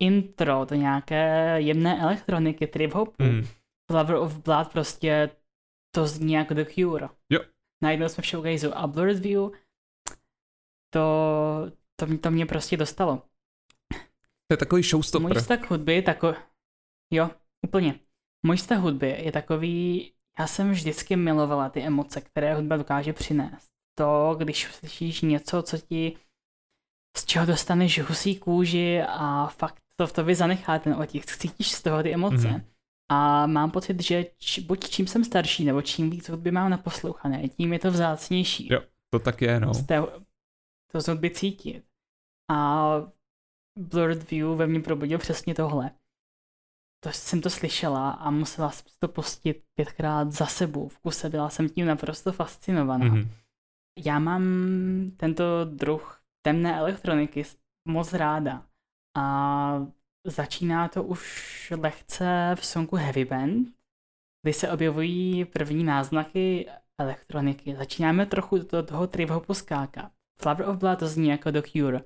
intro, 0.02 0.65
to 0.65 0.76
nějaké 0.76 1.56
jemné 1.62 2.02
elektroniky, 2.02 2.67
trip 2.67 2.93
hopu. 2.93 3.23
Mhm. 3.23 3.47
Flower 3.91 4.15
of 4.15 4.38
Blood 4.38 4.71
prostě 4.71 5.30
to 5.95 6.08
zní 6.08 6.34
jako 6.34 6.54
The 6.54 6.65
Cure. 6.65 7.10
Jo. 7.30 7.39
Najednou 7.84 8.10
jsme 8.10 8.22
v 8.22 8.28
showcaseu 8.28 8.72
a 8.74 8.88
Blurred 8.88 9.19
View 9.19 9.50
to, 10.89 11.72
to, 11.96 12.17
to 12.17 12.32
mě 12.32 12.46
prostě 12.46 12.78
dostalo. 12.78 13.17
To 14.48 14.54
je 14.54 14.58
takový 14.58 14.80
Můj 14.80 14.84
showstopper. 14.84 15.39
vztah 15.41 15.69
hudby 15.69 15.93
je 15.93 16.02
takový, 16.02 16.36
jo, 17.12 17.30
úplně. 17.62 18.00
Můj 18.46 18.58
vztah 18.58 18.80
hudby 18.80 19.10
je 19.19 19.32
takový, 19.32 20.12
já 20.39 20.48
jsem 20.48 20.72
vždycky 20.72 21.15
milovala 21.15 21.69
ty 21.69 21.82
emoce, 21.82 22.22
které 22.22 22.56
hudba 22.56 22.78
dokáže 22.78 23.13
přinést. 23.13 23.67
To, 23.98 24.36
když 24.38 24.65
slyšíš 24.65 25.22
něco, 25.22 25.62
co 25.62 25.78
ti, 25.78 26.17
z 27.17 27.26
čeho 27.26 27.46
dostaneš 27.46 28.02
husí 28.02 28.36
kůži 28.39 29.02
a 29.08 29.48
fakt 29.48 29.82
to 29.96 30.08
v 30.08 30.13
tobě 30.13 30.36
zanechá 30.36 30.80
ten 30.80 30.93
otisk, 30.93 31.38
cítíš 31.38 31.72
z 31.72 31.82
toho 31.82 32.04
ty 32.04 32.13
emoce. 32.13 32.48
Mhm. 32.48 32.72
A 33.11 33.47
mám 33.47 33.71
pocit, 33.71 34.03
že 34.03 34.25
č, 34.37 34.61
buď 34.61 34.89
čím 34.89 35.07
jsem 35.07 35.23
starší, 35.23 35.65
nebo 35.65 35.81
čím 35.81 36.09
víc 36.09 36.29
hudby 36.29 36.51
mám 36.51 36.69
naposlouchané, 36.69 37.47
tím 37.47 37.73
je 37.73 37.79
to 37.79 37.91
vzácnější. 37.91 38.73
Jo. 38.73 38.81
To 39.13 39.19
tak 39.19 39.41
je, 39.41 39.59
no. 39.59 39.73
Z 39.73 39.85
té, 39.85 40.01
to 40.91 41.01
z 41.01 41.07
hudby 41.07 41.29
cítit. 41.29 41.85
A 42.51 42.95
Blurred 43.79 44.31
View 44.31 44.55
ve 44.55 44.67
mně 44.67 44.79
probudil 44.79 45.17
přesně 45.17 45.55
tohle. 45.55 45.91
To 47.03 47.09
jsem 47.11 47.41
to 47.41 47.49
slyšela 47.49 48.11
a 48.11 48.31
musela 48.31 48.71
jsem 48.71 48.85
to 48.99 49.07
pustit 49.07 49.63
pětkrát 49.73 50.31
za 50.31 50.45
sebou. 50.45 50.87
V 50.87 50.99
kuse 50.99 51.29
byla 51.29 51.49
jsem 51.49 51.69
tím 51.69 51.85
naprosto 51.85 52.31
fascinovaná. 52.31 53.05
Mm-hmm. 53.05 53.27
Já 54.05 54.19
mám 54.19 54.43
tento 55.17 55.65
druh 55.65 56.23
temné 56.45 56.77
elektroniky 56.77 57.43
moc 57.87 58.13
ráda. 58.13 58.65
A 59.17 59.87
začíná 60.25 60.88
to 60.88 61.03
už 61.03 61.73
lehce 61.79 62.55
v 62.55 62.65
songu 62.65 62.95
Heavy 62.95 63.25
Band, 63.25 63.67
kdy 64.43 64.53
se 64.53 64.71
objevují 64.71 65.45
první 65.45 65.83
náznaky 65.83 66.69
elektroniky. 66.99 67.75
Začínáme 67.75 68.25
trochu 68.25 68.57
do 68.57 68.83
toho 68.83 69.07
trip-hopu 69.07 69.53
skákat. 69.53 70.12
Flower 70.41 70.69
of 70.69 70.77
Blood 70.77 70.99
to 70.99 71.07
zní 71.07 71.27
jako 71.27 71.51
The 71.51 71.62
Cure. 71.62 72.01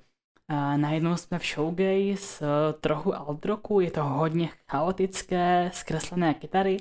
A 0.50 0.78
najednou 0.78 1.18
jsme 1.18 1.40
v 1.40 1.46
showgaze, 1.46 2.46
trochu 2.82 3.16
alt 3.16 3.46
rocku, 3.46 3.80
je 3.80 3.92
to 3.92 4.04
hodně 4.04 4.50
chaotické, 4.72 5.72
zkreslené 5.74 6.34
kytary 6.34 6.78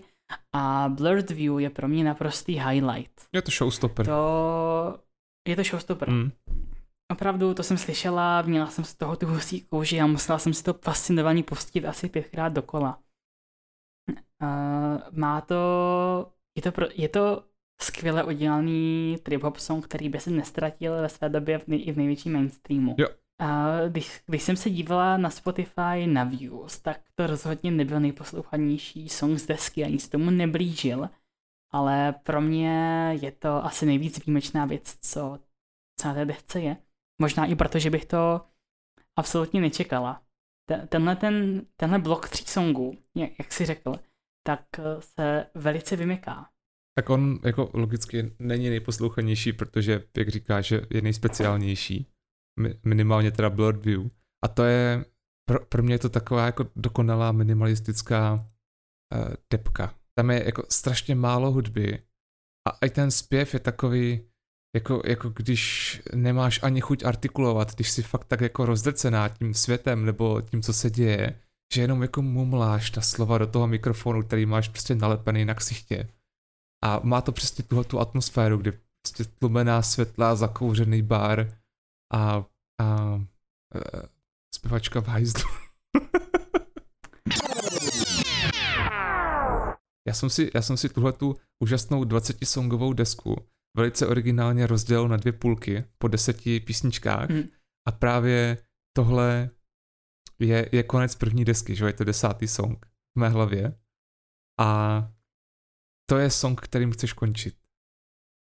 a 0.52 0.88
Blurred 0.88 1.30
View 1.30 1.60
je 1.60 1.70
pro 1.70 1.88
mě 1.88 2.04
naprostý 2.04 2.60
highlight. 2.60 3.12
Je 3.32 3.42
to 3.42 3.50
showstopper. 3.50 4.06
To... 4.06 4.98
Je 5.48 5.56
to 5.56 5.62
showstopper. 5.62 6.10
Mm. 6.10 6.30
Opravdu, 7.12 7.54
to 7.54 7.62
jsem 7.62 7.78
slyšela, 7.78 8.42
měla 8.42 8.66
jsem 8.66 8.84
z 8.84 8.94
toho 8.94 9.16
tu 9.16 9.26
husí 9.26 9.60
kouži 9.60 10.00
a 10.00 10.06
musela 10.06 10.38
jsem 10.38 10.54
si 10.54 10.64
to 10.64 10.74
fascinovaný 10.74 11.42
pustit 11.42 11.84
asi 11.84 12.08
pětkrát 12.08 12.52
dokola. 12.52 12.98
Uh, 14.42 15.18
má 15.18 15.40
to, 15.40 16.32
je 16.56 16.62
to, 16.62 16.72
pro, 16.72 16.86
je 16.94 17.08
to 17.08 17.44
skvěle 17.82 18.24
udělaný 18.24 19.16
trip-hop 19.22 19.54
song, 19.56 19.84
který 19.84 20.08
by 20.08 20.20
se 20.20 20.30
nestratil 20.30 20.92
ve 20.92 21.08
své 21.08 21.28
době 21.28 21.58
v 21.58 21.68
nej, 21.68 21.84
i 21.86 21.92
v 21.92 21.96
největším 21.96 22.32
mainstreamu. 22.32 22.94
Jo. 22.98 23.08
A 23.40 23.78
když, 23.88 24.22
když 24.26 24.42
jsem 24.42 24.56
se 24.56 24.70
dívala 24.70 25.16
na 25.16 25.30
Spotify 25.30 26.06
na 26.06 26.24
views, 26.24 26.80
tak 26.80 27.00
to 27.14 27.26
rozhodně 27.26 27.70
nebyl 27.70 28.00
nejposlouchanější 28.00 29.08
song 29.08 29.38
z 29.38 29.46
desky, 29.46 29.84
ani 29.84 29.98
se 29.98 30.10
tomu 30.10 30.30
neblížil, 30.30 31.08
ale 31.72 32.12
pro 32.12 32.40
mě 32.40 33.08
je 33.22 33.32
to 33.32 33.64
asi 33.64 33.86
nejvíc 33.86 34.26
výjimečná 34.26 34.64
věc, 34.64 34.98
co 35.00 35.38
celé 36.00 36.14
té 36.14 36.24
desce 36.24 36.60
je. 36.60 36.76
Možná 37.22 37.46
i 37.46 37.54
proto, 37.54 37.78
že 37.78 37.90
bych 37.90 38.04
to 38.04 38.40
absolutně 39.16 39.60
nečekala. 39.60 40.22
Tenhle, 40.88 41.16
ten, 41.16 41.66
tenhle 41.76 41.98
blok 41.98 42.28
tří 42.28 42.44
songů, 42.44 42.98
jak 43.14 43.52
si 43.52 43.66
řekl, 43.66 43.94
tak 44.46 44.66
se 45.00 45.46
velice 45.54 45.96
vymyká. 45.96 46.50
Tak 46.98 47.10
on 47.10 47.38
jako 47.44 47.70
logicky 47.74 48.36
není 48.38 48.70
nejposlouchanější, 48.70 49.52
protože, 49.52 50.02
jak 50.16 50.28
říká, 50.28 50.60
že 50.60 50.80
je 50.90 51.02
nejspeciálnější. 51.02 52.06
Minimálně 52.84 53.30
teda 53.30 53.50
Blood 53.50 53.84
View. 53.84 54.08
A 54.44 54.48
to 54.48 54.64
je, 54.64 55.04
pro, 55.48 55.66
pro 55.66 55.82
mě 55.82 55.94
je 55.94 55.98
to 55.98 56.08
taková 56.08 56.46
jako 56.46 56.70
dokonalá 56.76 57.32
minimalistická 57.32 58.34
uh, 58.34 59.34
depka. 59.50 59.94
Tam 60.18 60.30
je 60.30 60.44
jako 60.46 60.66
strašně 60.70 61.14
málo 61.14 61.50
hudby 61.50 62.02
a 62.68 62.86
i 62.86 62.90
ten 62.90 63.10
zpěv 63.10 63.54
je 63.54 63.60
takový, 63.60 64.30
jako, 64.76 65.02
jako 65.04 65.28
když 65.28 66.02
nemáš 66.14 66.62
ani 66.62 66.80
chuť 66.80 67.04
artikulovat, 67.04 67.74
když 67.74 67.90
si 67.90 68.02
fakt 68.02 68.24
tak 68.24 68.40
jako 68.40 68.66
rozdrcená 68.66 69.28
tím 69.28 69.54
světem 69.54 70.04
nebo 70.04 70.40
tím, 70.40 70.62
co 70.62 70.72
se 70.72 70.90
děje, 70.90 71.40
že 71.74 71.80
jenom 71.80 72.02
jako 72.02 72.22
mumláš 72.22 72.90
ta 72.90 73.00
slova 73.00 73.38
do 73.38 73.46
toho 73.46 73.66
mikrofonu, 73.66 74.22
který 74.22 74.46
máš 74.46 74.68
prostě 74.68 74.94
nalepený 74.94 75.44
na 75.44 75.54
ksichtě. 75.54 76.08
A 76.84 77.00
má 77.02 77.20
to 77.20 77.32
přesně 77.32 77.64
tuhle 77.64 77.84
tu 77.84 78.00
atmosféru, 78.00 78.56
kdy 78.56 78.72
prostě 79.02 79.24
tlumená 79.24 79.82
světla, 79.82 80.36
zakouřený 80.36 81.02
bar 81.02 81.58
a, 82.12 82.44
a 82.80 83.20
e, 83.74 83.80
zpěvačka 84.54 85.00
v 85.00 85.08
hajzlu. 85.08 85.50
já 90.08 90.14
jsem 90.14 90.30
si, 90.30 90.50
já 90.54 90.62
jsem 90.62 90.76
si 90.76 90.88
tuhle 90.88 91.12
tu 91.12 91.36
úžasnou 91.62 92.04
20-songovou 92.04 92.92
desku 92.92 93.36
velice 93.76 94.06
originálně 94.06 94.66
rozdělil 94.66 95.08
na 95.08 95.16
dvě 95.16 95.32
půlky 95.32 95.84
po 95.98 96.08
deseti 96.08 96.60
písničkách 96.60 97.30
hmm. 97.30 97.48
a 97.88 97.92
právě 97.92 98.58
tohle 98.96 99.50
je, 100.38 100.68
je 100.72 100.82
konec 100.82 101.14
první 101.14 101.44
desky, 101.44 101.76
že 101.76 101.84
je 101.84 101.92
to 101.92 102.04
desátý 102.04 102.48
song 102.48 102.86
v 102.86 103.20
mé 103.20 103.28
hlavě 103.28 103.78
a 104.60 105.00
to 106.10 106.18
je 106.18 106.30
song, 106.30 106.60
kterým 106.60 106.92
chceš 106.92 107.12
končit. 107.12 107.54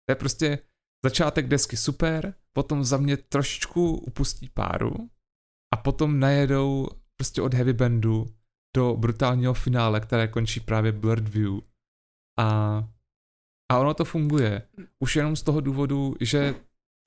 To 0.05 0.11
je 0.11 0.15
prostě 0.15 0.59
začátek 1.05 1.47
desky 1.47 1.77
super, 1.77 2.35
potom 2.53 2.83
za 2.83 2.97
mě 2.97 3.17
trošičku 3.17 3.97
upustí 3.97 4.49
páru 4.49 5.09
a 5.73 5.77
potom 5.77 6.19
najedou 6.19 6.87
prostě 7.17 7.41
od 7.41 7.53
heavy 7.53 7.73
bandu 7.73 8.25
do 8.75 8.95
brutálního 8.95 9.53
finále, 9.53 9.99
které 9.99 10.27
končí 10.27 10.59
právě 10.59 10.91
Blurred 10.91 11.27
View. 11.27 11.59
A, 12.39 12.77
a 13.71 13.79
ono 13.79 13.93
to 13.93 14.05
funguje. 14.05 14.61
Už 14.99 15.15
jenom 15.15 15.35
z 15.35 15.43
toho 15.43 15.61
důvodu, 15.61 16.15
že 16.19 16.55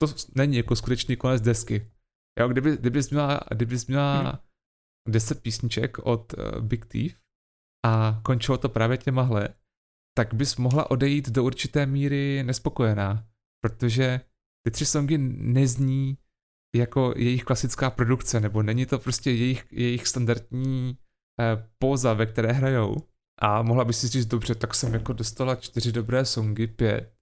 to 0.01 0.13
není 0.35 0.57
jako 0.57 0.75
skutečný 0.75 1.15
konec 1.15 1.41
desky. 1.41 1.91
Jo, 2.39 2.47
kdyby, 2.47 2.77
kdybys 2.77 3.09
měla, 3.09 3.39
kdybys 3.51 3.87
měla 3.87 4.19
hmm. 4.19 4.31
10 5.09 5.41
písniček 5.41 5.99
od 5.99 6.33
uh, 6.33 6.61
Big 6.61 6.85
Thief 6.85 7.15
a 7.85 8.21
končilo 8.23 8.57
to 8.57 8.69
právě 8.69 8.97
těmahle, 8.97 9.49
tak 10.17 10.33
bys 10.33 10.57
mohla 10.57 10.91
odejít 10.91 11.29
do 11.29 11.43
určité 11.43 11.85
míry 11.85 12.43
nespokojená, 12.43 13.27
protože 13.63 14.21
ty 14.65 14.71
tři 14.71 14.85
songy 14.85 15.17
nezní 15.37 16.17
jako 16.75 17.13
jejich 17.17 17.43
klasická 17.43 17.89
produkce, 17.89 18.39
nebo 18.39 18.63
není 18.63 18.85
to 18.85 18.99
prostě 18.99 19.31
jejich, 19.31 19.67
jejich 19.71 20.07
standardní 20.07 20.97
eh, 21.41 21.69
póza, 21.79 22.13
ve 22.13 22.25
které 22.25 22.51
hrajou. 22.51 22.95
A 23.41 23.61
mohla 23.61 23.85
by 23.85 23.93
si 23.93 24.07
říct, 24.07 24.25
dobře, 24.25 24.55
tak 24.55 24.75
jsem 24.75 24.93
jako 24.93 25.13
dostala 25.13 25.55
čtyři 25.55 25.91
dobré 25.91 26.25
songy, 26.25 26.67
pět. 26.67 27.13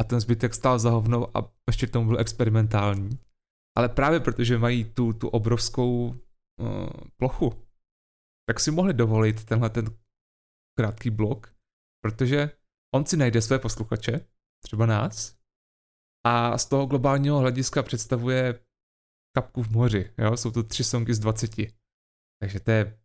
A 0.00 0.04
ten 0.04 0.20
zbytek 0.20 0.54
stál 0.54 0.78
za 0.78 0.90
hovnou 0.90 1.36
a 1.36 1.52
ještě 1.66 1.86
tomu 1.86 2.06
byl 2.06 2.20
experimentální. 2.20 3.18
Ale 3.76 3.88
právě 3.88 4.20
protože 4.20 4.58
mají 4.58 4.84
tu, 4.84 5.12
tu 5.12 5.28
obrovskou 5.28 6.08
uh, 6.08 6.90
plochu, 7.16 7.52
tak 8.48 8.60
si 8.60 8.70
mohli 8.70 8.94
dovolit 8.94 9.44
tenhle 9.44 9.70
ten 9.70 9.98
krátký 10.78 11.10
blok 11.10 11.58
protože 12.04 12.50
on 12.94 13.06
si 13.06 13.16
najde 13.16 13.42
své 13.42 13.58
posluchače, 13.58 14.26
třeba 14.64 14.86
nás, 14.86 15.38
a 16.26 16.58
z 16.58 16.66
toho 16.66 16.86
globálního 16.86 17.38
hlediska 17.38 17.82
představuje 17.82 18.64
kapku 19.36 19.62
v 19.62 19.70
moři, 19.70 20.14
jo? 20.18 20.36
jsou 20.36 20.50
to 20.50 20.62
tři 20.62 20.84
songy 20.84 21.14
z 21.14 21.18
20. 21.18 21.50
Takže 22.42 22.60
to 22.60 22.70
je 22.70 22.98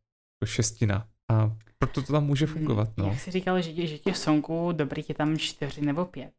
šestina. 0.46 1.10
A 1.32 1.58
proto 1.86 2.02
to 2.02 2.14
tam 2.14 2.26
může 2.26 2.46
fungovat. 2.46 2.90
No. 2.98 3.06
Jak 3.08 3.20
jsi 3.20 3.32
říkal, 3.32 3.62
že, 3.62 3.88
že 3.88 3.98
těch 3.98 4.18
songů 4.18 4.72
dobrých 4.72 5.10
je 5.10 5.16
tam 5.16 5.38
čtyři 5.38 5.82
nebo 5.82 6.06
pět. 6.06 6.34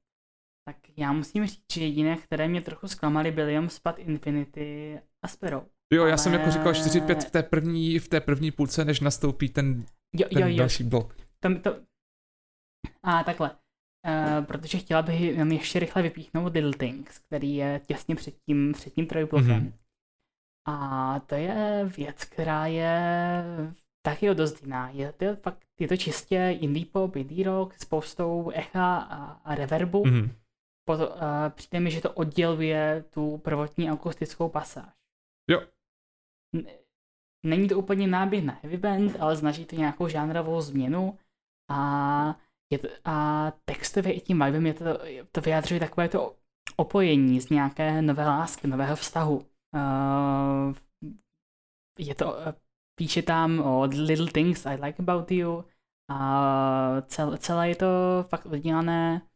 Tak 0.69 0.77
já 0.97 1.13
musím 1.13 1.47
říct, 1.47 1.65
že 1.73 1.81
jediné, 1.81 2.17
které 2.17 2.49
mě 2.49 2.61
trochu 2.61 2.89
zklamaly, 2.89 3.31
byly 3.31 3.53
jenom 3.53 3.69
Spad 3.69 3.99
Infinity 3.99 5.01
a 5.25 5.29
Sparrow. 5.29 5.65
Jo, 5.93 6.03
Ale... 6.03 6.11
já 6.11 6.17
jsem 6.17 6.33
jako 6.33 6.51
říkal 6.51 6.73
4-5 6.73 7.27
v 7.27 7.31
té 7.31 7.43
první, 7.43 7.99
v 7.99 8.09
té 8.09 8.21
první 8.21 8.51
půlce, 8.51 8.85
než 8.85 9.01
nastoupí 9.01 9.49
ten, 9.49 9.85
jo, 10.15 10.29
ten 10.33 10.43
jo, 10.43 10.49
jo. 10.49 10.57
další 10.57 10.85
blok. 10.85 11.17
To, 11.41 11.61
to, 11.61 11.77
a 13.03 13.25
takhle. 13.25 13.51
Uh, 13.51 14.45
protože 14.45 14.79
chtěla 14.79 15.03
bych 15.03 15.21
jenom 15.21 15.53
ještě 15.53 15.79
rychle 15.79 16.03
vypíchnout 16.03 16.53
Little 16.53 16.73
Things, 16.73 17.19
který 17.19 17.55
je 17.55 17.81
těsně 17.87 18.17
před 18.17 18.35
tím, 18.47 18.73
před 18.73 18.95
tím 18.95 19.07
trojblokem. 19.07 19.65
Mm-hmm. 19.65 19.73
A 20.67 21.21
to 21.21 21.35
je 21.35 21.91
věc, 21.97 22.25
která 22.25 22.67
je 22.67 23.05
taky 24.05 24.35
dost 24.35 24.63
jiná. 24.63 24.91
Je 24.91 25.13
to, 25.13 25.37
fakt, 25.37 25.65
je 25.81 25.89
to 25.89 25.97
čistě 25.97 26.59
indie 26.61 26.87
pop, 26.87 27.17
indie 27.17 27.45
rock, 27.45 27.75
s 27.75 27.81
spoustou 27.81 28.51
echa 28.51 28.97
a, 28.99 29.25
a 29.25 29.55
reverbu. 29.55 30.03
Mm-hmm. 30.03 30.31
Potom, 30.89 31.09
uh, 31.09 31.49
přijde 31.49 31.81
mi, 31.81 31.91
že 31.91 32.01
to 32.01 32.13
odděluje 32.13 33.05
tu 33.11 33.39
prvotní 33.39 33.91
akustickou 33.91 34.49
pasáž. 34.49 34.93
Jo. 35.51 35.63
Není 37.47 37.69
to 37.69 37.79
úplně 37.79 38.07
náběh 38.07 38.45
na 38.45 38.59
heavy 38.63 38.77
band, 38.77 39.17
ale 39.21 39.37
snaží 39.37 39.65
to 39.65 39.77
nějakou 39.77 40.09
žánrovou 40.09 40.61
změnu 40.61 41.19
a 41.71 42.41
je 42.73 42.79
to, 42.79 42.89
a 43.05 43.51
textově 43.65 44.13
i 44.13 44.21
tím 44.21 44.45
vibem 44.45 44.67
je 44.67 44.75
to, 44.75 44.85
to 45.33 45.41
vyjádřuje 45.41 45.81
takové 45.81 46.09
to 46.09 46.37
opojení 46.77 47.41
z 47.41 47.51
nějaké 47.51 48.03
nové 48.03 48.27
lásky, 48.27 48.67
nového 48.67 48.97
vztahu. 48.97 49.37
Uh, 49.75 50.75
je 51.99 52.15
to, 52.15 52.37
píše 52.95 53.23
tam 53.23 53.61
o 53.61 53.83
little 53.83 54.33
things 54.33 54.67
I 54.67 54.75
like 54.75 55.03
about 55.03 55.31
you 55.31 55.65
a 56.11 57.01
cel, 57.01 57.37
celé 57.37 57.69
je 57.69 57.77
to 57.77 57.87
fakt 58.29 58.47
udělané. 58.47 59.29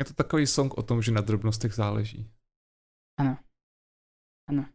Je 0.00 0.04
to 0.04 0.14
takový 0.14 0.46
song 0.46 0.78
o 0.78 0.82
tom, 0.82 1.02
že 1.02 1.12
na 1.12 1.20
drobnostech 1.20 1.74
záleží. 1.74 2.30
Ano. 3.20 3.38
Ano. 4.48 4.66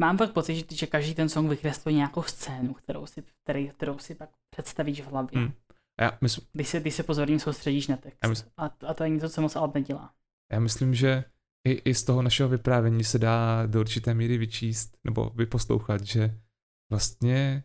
Mám 0.00 0.18
fakt 0.18 0.32
pocit, 0.32 0.72
že 0.72 0.86
každý 0.86 1.14
ten 1.14 1.28
song 1.28 1.50
vykresluje 1.50 1.96
nějakou 1.96 2.22
scénu, 2.22 2.74
kterou 2.74 3.06
si, 3.06 3.24
který, 3.44 3.68
kterou 3.68 3.98
si 3.98 4.14
pak 4.14 4.30
představíš 4.50 5.00
v 5.00 5.06
hlavě. 5.06 5.40
Hmm. 5.40 5.52
Já 6.00 6.18
mysl... 6.20 6.40
když, 6.52 6.68
se, 6.68 6.80
když 6.80 6.94
se 6.94 7.02
pozorně 7.02 7.40
soustředíš 7.40 7.86
na 7.88 7.96
text. 7.96 8.28
Mysl... 8.28 8.48
A, 8.56 8.64
a 8.64 8.94
to 8.94 9.04
je 9.04 9.10
něco, 9.10 9.28
co 9.28 9.42
moc 9.42 9.56
Alt 9.56 9.74
nedělá. 9.74 10.14
Já 10.52 10.60
myslím, 10.60 10.94
že 10.94 11.24
i, 11.68 11.72
i 11.72 11.94
z 11.94 12.04
toho 12.04 12.22
našeho 12.22 12.48
vyprávění 12.48 13.04
se 13.04 13.18
dá 13.18 13.66
do 13.66 13.80
určité 13.80 14.14
míry 14.14 14.38
vyčíst 14.38 14.96
nebo 15.04 15.30
vyposlouchat, 15.30 16.02
že 16.02 16.40
vlastně 16.92 17.64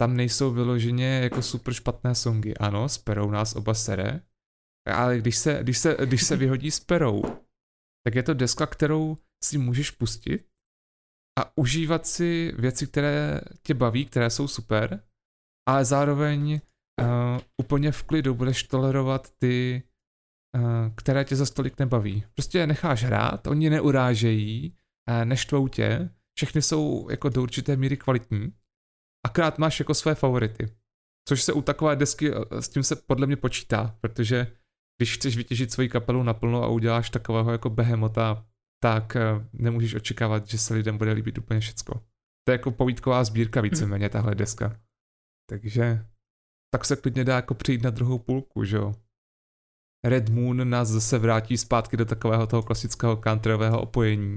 tam 0.00 0.16
nejsou 0.16 0.52
vyloženě 0.52 1.06
jako 1.06 1.42
super 1.42 1.74
špatné 1.74 2.14
songy. 2.14 2.54
Ano, 2.60 2.88
s 2.88 2.98
Perou 2.98 3.30
nás 3.30 3.56
oba 3.56 3.74
sere, 3.74 4.20
ale 4.94 5.18
když 5.18 5.36
se, 5.36 5.58
když 5.62 5.78
se, 5.78 5.96
když 6.04 6.22
se 6.22 6.36
vyhodí 6.36 6.70
s 6.70 6.80
Perou, 6.80 7.22
tak 8.06 8.14
je 8.14 8.22
to 8.22 8.34
deska, 8.34 8.66
kterou 8.66 9.16
si 9.44 9.58
můžeš 9.58 9.90
pustit 9.90 10.46
a 11.38 11.58
užívat 11.58 12.06
si 12.06 12.52
věci, 12.58 12.86
které 12.86 13.40
tě 13.62 13.74
baví, 13.74 14.06
které 14.06 14.30
jsou 14.30 14.48
super, 14.48 15.04
ale 15.68 15.84
zároveň 15.84 16.60
uh, 17.00 17.40
úplně 17.62 17.92
v 17.92 18.02
klidu 18.02 18.34
budeš 18.34 18.62
tolerovat 18.62 19.30
ty, 19.38 19.82
které 20.94 21.24
tě 21.24 21.36
za 21.36 21.46
stolik 21.46 21.78
nebaví. 21.78 22.24
Prostě 22.34 22.58
je 22.58 22.66
necháš 22.66 23.04
hrát, 23.04 23.46
oni 23.46 23.70
neurážejí, 23.70 24.76
uh, 25.10 25.24
neštvou 25.24 25.68
tě, 25.68 26.10
všechny 26.36 26.62
jsou 26.62 27.08
jako 27.10 27.28
do 27.28 27.42
určité 27.42 27.76
míry 27.76 27.96
kvalitní, 27.96 28.52
akorát 29.26 29.58
máš 29.58 29.78
jako 29.78 29.94
své 29.94 30.14
favority. 30.14 30.76
Což 31.28 31.42
se 31.42 31.52
u 31.52 31.62
takové 31.62 31.96
desky, 31.96 32.30
s 32.50 32.68
tím 32.68 32.82
se 32.82 32.96
podle 32.96 33.26
mě 33.26 33.36
počítá, 33.36 33.96
protože 34.00 34.56
když 34.98 35.14
chceš 35.14 35.36
vytěžit 35.36 35.72
svoji 35.72 35.88
kapelu 35.88 36.22
naplno 36.22 36.62
a 36.62 36.68
uděláš 36.68 37.10
takového 37.10 37.52
jako 37.52 37.70
behemota, 37.70 38.46
tak 38.82 39.16
nemůžeš 39.52 39.94
očekávat, 39.94 40.48
že 40.48 40.58
se 40.58 40.74
lidem 40.74 40.98
bude 40.98 41.12
líbit 41.12 41.38
úplně 41.38 41.60
všecko. 41.60 41.94
To 42.44 42.52
je 42.52 42.54
jako 42.54 42.70
povídková 42.70 43.24
sbírka 43.24 43.60
víceméně 43.60 44.08
tahle 44.08 44.34
deska. 44.34 44.80
Takže 45.50 46.06
tak 46.74 46.84
se 46.84 46.96
klidně 46.96 47.24
dá 47.24 47.36
jako 47.36 47.54
přijít 47.54 47.82
na 47.82 47.90
druhou 47.90 48.18
půlku, 48.18 48.64
že 48.64 48.76
jo. 48.76 48.94
Red 50.04 50.28
Moon 50.28 50.70
nás 50.70 50.88
zase 50.88 51.18
vrátí 51.18 51.58
zpátky 51.58 51.96
do 51.96 52.04
takového 52.04 52.46
toho 52.46 52.62
klasického 52.62 53.16
countryového 53.16 53.82
opojení. 53.82 54.36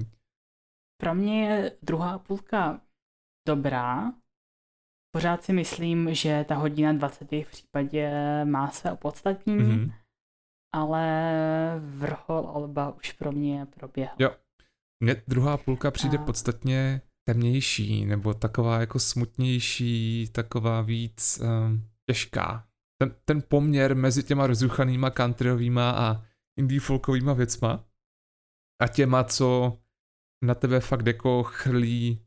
Pro 1.01 1.15
mě 1.15 1.45
je 1.45 1.71
druhá 1.81 2.19
půlka 2.19 2.81
dobrá. 3.47 4.13
Pořád 5.15 5.43
si 5.43 5.53
myslím, 5.53 6.13
že 6.13 6.45
ta 6.47 6.55
hodina 6.55 6.93
20 6.93 7.31
v 7.31 7.49
případě 7.51 8.11
má 8.45 8.71
své 8.71 8.91
opodstatnění, 8.91 9.61
mm-hmm. 9.61 9.93
ale 10.75 11.05
vrchol 11.79 12.51
Alba 12.55 12.95
už 12.95 13.11
pro 13.11 13.31
mě 13.31 13.65
proběhl. 13.65 14.13
Jo. 14.19 14.35
Mně 15.03 15.23
druhá 15.27 15.57
půlka 15.57 15.91
přijde 15.91 16.17
A... 16.17 16.23
podstatně 16.23 17.01
temnější, 17.29 18.05
nebo 18.05 18.33
taková 18.33 18.79
jako 18.79 18.99
smutnější, 18.99 20.29
taková 20.31 20.81
víc 20.81 21.41
um, 21.41 21.89
těžká. 22.09 22.67
Ten, 23.03 23.15
ten 23.25 23.41
poměr 23.47 23.95
mezi 23.95 24.23
těma 24.23 24.47
rozruchanýma 24.47 25.11
countryovýma 25.11 25.91
a 25.91 26.25
indie 26.59 26.79
folkovýma 26.79 27.33
věcma 27.33 27.89
a 28.81 28.87
těma, 28.87 29.23
co 29.23 29.79
na 30.45 30.55
tebe 30.55 30.79
fakt 30.79 31.07
jako 31.07 31.43
chrlí 31.43 32.25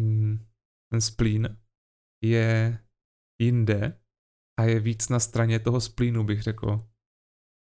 mm, 0.00 0.38
ten 0.92 1.00
splín, 1.00 1.56
je 2.24 2.78
jinde 3.42 4.00
a 4.60 4.64
je 4.64 4.80
víc 4.80 5.08
na 5.08 5.20
straně 5.20 5.58
toho 5.58 5.80
splínu, 5.80 6.24
bych 6.24 6.42
řekl. 6.42 6.88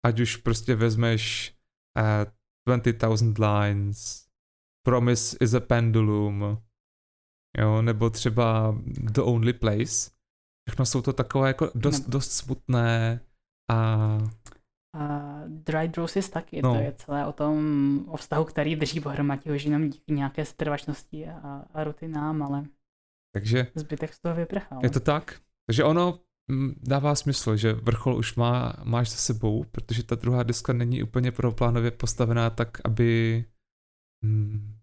Ať 0.06 0.20
už 0.20 0.36
prostě 0.36 0.74
vezmeš 0.74 1.56
uh, 1.98 2.32
20,000 2.68 3.38
lines, 3.38 4.28
Promise 4.86 5.36
is 5.40 5.54
a 5.54 5.60
Pendulum, 5.60 6.62
jo, 7.58 7.82
nebo 7.82 8.10
třeba 8.10 8.78
The 9.12 9.20
Only 9.20 9.52
Place. 9.52 10.10
Všechno 10.72 10.86
jsou 10.86 11.02
to 11.02 11.12
takové 11.12 11.48
jako 11.48 11.70
dost, 11.74 12.08
dost 12.08 12.32
smutné 12.32 13.20
a... 13.70 14.06
Uh, 14.96 15.48
Dry 15.48 15.92
Roses 15.96 16.30
taky, 16.30 16.62
no. 16.62 16.74
to 16.74 16.80
je 16.80 16.92
celé 16.92 17.26
o 17.26 17.32
tom, 17.32 18.04
o 18.08 18.16
vztahu, 18.16 18.44
který 18.44 18.76
drží 18.76 19.00
pohromadě 19.00 19.52
už 19.54 19.64
jenom 19.64 19.90
díky 19.90 20.12
nějaké 20.12 20.44
setrvačnosti 20.44 21.28
a, 21.28 21.64
a 21.74 21.84
rutinám, 21.84 22.42
ale 22.42 22.64
Takže 23.34 23.66
zbytek 23.74 24.14
z 24.14 24.20
toho 24.20 24.34
vyprchal. 24.34 24.80
Je 24.82 24.90
to 24.90 25.00
tak? 25.00 25.40
Takže 25.66 25.84
ono 25.84 26.20
mm, 26.50 26.74
dává 26.82 27.14
smysl, 27.14 27.56
že 27.56 27.72
vrchol 27.72 28.16
už 28.16 28.34
má, 28.34 28.72
máš 28.84 29.10
za 29.10 29.16
sebou, 29.16 29.64
protože 29.64 30.02
ta 30.02 30.14
druhá 30.14 30.42
deska 30.42 30.72
není 30.72 31.02
úplně 31.02 31.32
plánově 31.32 31.90
postavená 31.90 32.50
tak, 32.50 32.78
aby 32.84 33.44
mm, 34.24 34.78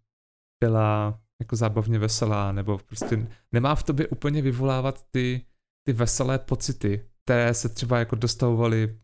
byla 0.63 1.19
jako 1.41 1.55
zábavně 1.55 1.99
veselá, 1.99 2.51
nebo 2.51 2.77
prostě 2.77 3.27
nemá 3.51 3.75
v 3.75 3.83
tobě 3.83 4.07
úplně 4.07 4.41
vyvolávat 4.41 5.03
ty, 5.11 5.45
ty 5.89 5.93
veselé 5.93 6.39
pocity, 6.39 7.09
které 7.23 7.53
se 7.53 7.69
třeba 7.69 7.99
jako 7.99 8.15
dostavovaly 8.15 8.99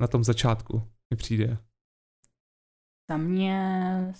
na 0.00 0.06
tom 0.06 0.24
začátku, 0.24 0.82
mi 1.10 1.16
přijde. 1.16 1.58
Za 3.10 3.16
mě 3.16 4.12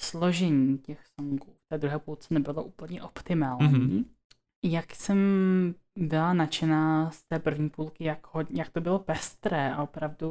složení 0.00 0.78
těch 0.78 1.06
songů 1.06 1.52
v 1.52 1.68
té 1.68 1.78
druhé 1.78 1.98
půlce 1.98 2.34
nebylo 2.34 2.64
úplně 2.64 3.02
optimální. 3.02 3.68
Mm-hmm. 3.68 4.04
Jak 4.64 4.94
jsem 4.94 5.18
byla 5.98 6.32
nadšená 6.32 7.10
z 7.10 7.22
té 7.22 7.38
první 7.38 7.70
půlky, 7.70 8.04
jak, 8.04 8.26
jak 8.50 8.70
to 8.70 8.80
bylo 8.80 8.98
pestré 8.98 9.74
a 9.74 9.82
opravdu 9.82 10.30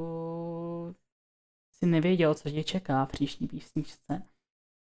si 1.71 1.85
nevěděl, 1.85 2.35
co 2.35 2.49
tě 2.49 2.63
čeká 2.63 3.05
v 3.05 3.11
příští 3.11 3.47
písničce, 3.47 4.23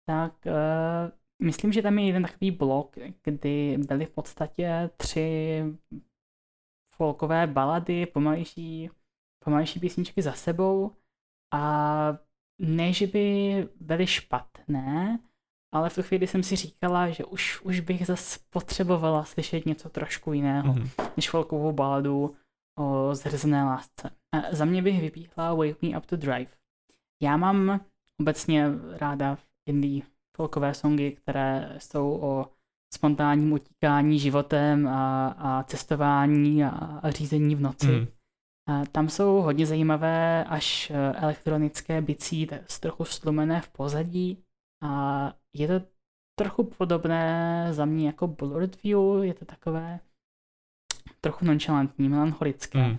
tak 0.06 0.34
uh, 0.46 1.12
myslím, 1.42 1.74
že 1.74 1.82
tam 1.82 2.00
je 2.00 2.06
jeden 2.06 2.24
takový 2.24 2.52
blok, 2.52 2.96
kdy 3.24 3.78
byly 3.88 4.06
v 4.06 4.10
podstatě 4.10 4.90
tři 4.98 5.64
folkové 6.96 7.48
balady, 7.48 8.06
pomalejší, 8.06 8.90
pomalejší 9.44 9.80
písničky 9.80 10.22
za 10.22 10.34
sebou 10.34 10.92
a 11.54 12.18
ne, 12.62 12.94
že 12.94 13.08
by 13.08 13.68
byly 13.80 14.08
špatné, 14.08 15.20
ale 15.74 15.90
v 15.90 15.96
tu 15.96 16.04
chvíli 16.04 16.28
jsem 16.28 16.44
si 16.44 16.56
říkala, 16.56 17.10
že 17.10 17.26
už, 17.26 17.62
už 17.62 17.80
bych 17.80 18.06
zase 18.06 18.40
potřebovala 18.50 19.24
slyšet 19.24 19.66
něco 19.66 19.90
trošku 19.90 20.34
jiného, 20.34 20.74
mm-hmm. 20.74 21.12
než 21.16 21.30
folkovou 21.30 21.72
baladu 21.72 22.36
o 22.80 23.16
zhrzené 23.16 23.64
lásce. 23.64 24.10
A 24.32 24.56
za 24.56 24.66
mě 24.66 24.82
bych 24.82 25.02
vypíchla 25.02 25.54
Wake 25.54 25.82
Me 25.82 25.98
Up 25.98 26.06
to 26.06 26.16
Drive. 26.16 26.52
Já 27.22 27.38
mám 27.38 27.86
obecně 28.20 28.68
ráda 28.98 29.38
indie 29.66 30.02
folkové 30.36 30.74
songy, 30.74 31.12
které 31.12 31.76
jsou 31.78 32.20
o 32.22 32.52
spontánním 32.94 33.54
utíkání 33.54 34.20
životem 34.20 34.88
a, 34.88 35.28
a 35.28 35.64
cestování 35.64 36.64
a, 36.64 36.70
a 37.04 37.12
řízení 37.12 37.56
v 37.56 37.62
noci. 37.62 37.88
Mm. 37.88 38.08
A 38.70 38.86
tam 38.86 39.10
jsou 39.10 39.42
hodně 39.42 39.66
zajímavé 39.66 40.46
až 40.46 40.92
e, 40.92 41.14
elektronické 41.14 42.02
bicí, 42.02 42.48
trochu 42.80 43.06
slumené 43.06 43.62
v 43.62 43.70
pozadí 43.70 44.44
a 44.84 45.34
je 45.56 45.68
to 45.68 45.88
trochu 46.40 46.64
podobné 46.64 47.68
za 47.74 47.86
mě 47.86 48.08
jako 48.08 48.28
Blurred 48.28 48.84
View, 48.84 49.24
je 49.24 49.34
to 49.34 49.46
takové 49.46 50.00
trochu 51.22 51.46
nonchalantní, 51.46 52.10
melancholické. 52.10 52.88
Mm. 52.88 52.98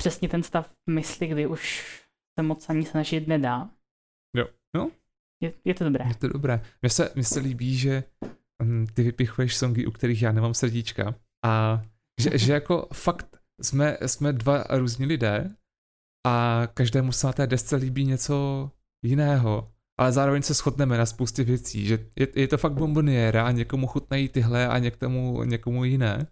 Přesně 0.00 0.28
ten 0.28 0.42
stav 0.42 0.72
mysli, 0.90 1.26
kdy 1.26 1.46
už 1.46 1.92
se 2.38 2.42
moc 2.42 2.70
ani 2.70 2.86
snažit 2.86 3.28
nedá. 3.28 3.70
Jo, 4.36 4.48
no, 4.76 4.90
je, 5.40 5.52
je 5.64 5.74
to 5.74 5.84
dobré. 5.84 6.04
Je 6.08 6.14
to 6.14 6.28
dobré. 6.28 6.60
Mně 6.82 6.90
se, 6.90 7.12
mně 7.14 7.24
se 7.24 7.40
líbí, 7.40 7.76
že 7.76 8.04
um, 8.62 8.86
ty 8.86 9.02
vypichuješ 9.02 9.56
songy, 9.56 9.86
u 9.86 9.90
kterých 9.90 10.22
já 10.22 10.32
nemám 10.32 10.54
srdíčka 10.54 11.14
a 11.44 11.82
že, 12.20 12.38
že 12.38 12.52
jako 12.52 12.88
fakt 12.94 13.36
jsme, 13.62 13.98
jsme 14.06 14.32
dva 14.32 14.64
různí 14.70 15.06
lidé 15.06 15.50
a 16.26 16.62
každému 16.74 17.12
se 17.12 17.26
na 17.26 17.32
té 17.32 17.46
desce 17.46 17.76
líbí 17.76 18.04
něco 18.04 18.70
jiného, 19.04 19.72
ale 20.00 20.12
zároveň 20.12 20.42
se 20.42 20.54
shodneme 20.54 20.98
na 20.98 21.06
spoustě 21.06 21.44
věcí, 21.44 21.86
že 21.86 22.10
je, 22.16 22.28
je 22.34 22.48
to 22.48 22.58
fakt 22.58 22.72
bomboniéra 22.72 23.46
a 23.46 23.50
někomu 23.50 23.86
chutnají 23.86 24.28
tyhle 24.28 24.68
a 24.68 24.78
někomu, 24.78 25.44
někomu 25.44 25.84
jiné 25.84 26.26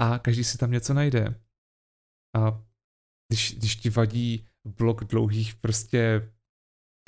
a 0.00 0.18
každý 0.18 0.44
si 0.44 0.58
tam 0.58 0.70
něco 0.70 0.94
najde. 0.94 1.40
A 2.36 2.62
když, 3.28 3.54
když 3.58 3.76
ti 3.76 3.90
vadí 3.90 4.46
blok 4.78 5.04
dlouhých 5.04 5.54
prostě 5.54 6.31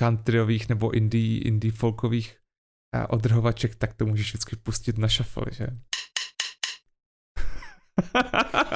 countryových 0.01 0.69
nebo 0.69 0.91
indie, 0.91 1.41
indie 1.41 1.71
folkových 1.71 2.37
eh, 2.95 3.07
odrhovaček, 3.07 3.75
tak 3.75 3.93
to 3.93 4.05
můžeš 4.05 4.27
vždycky 4.27 4.55
pustit 4.55 4.97
na 4.97 5.07
shuffle, 5.07 5.45
že? 5.51 5.67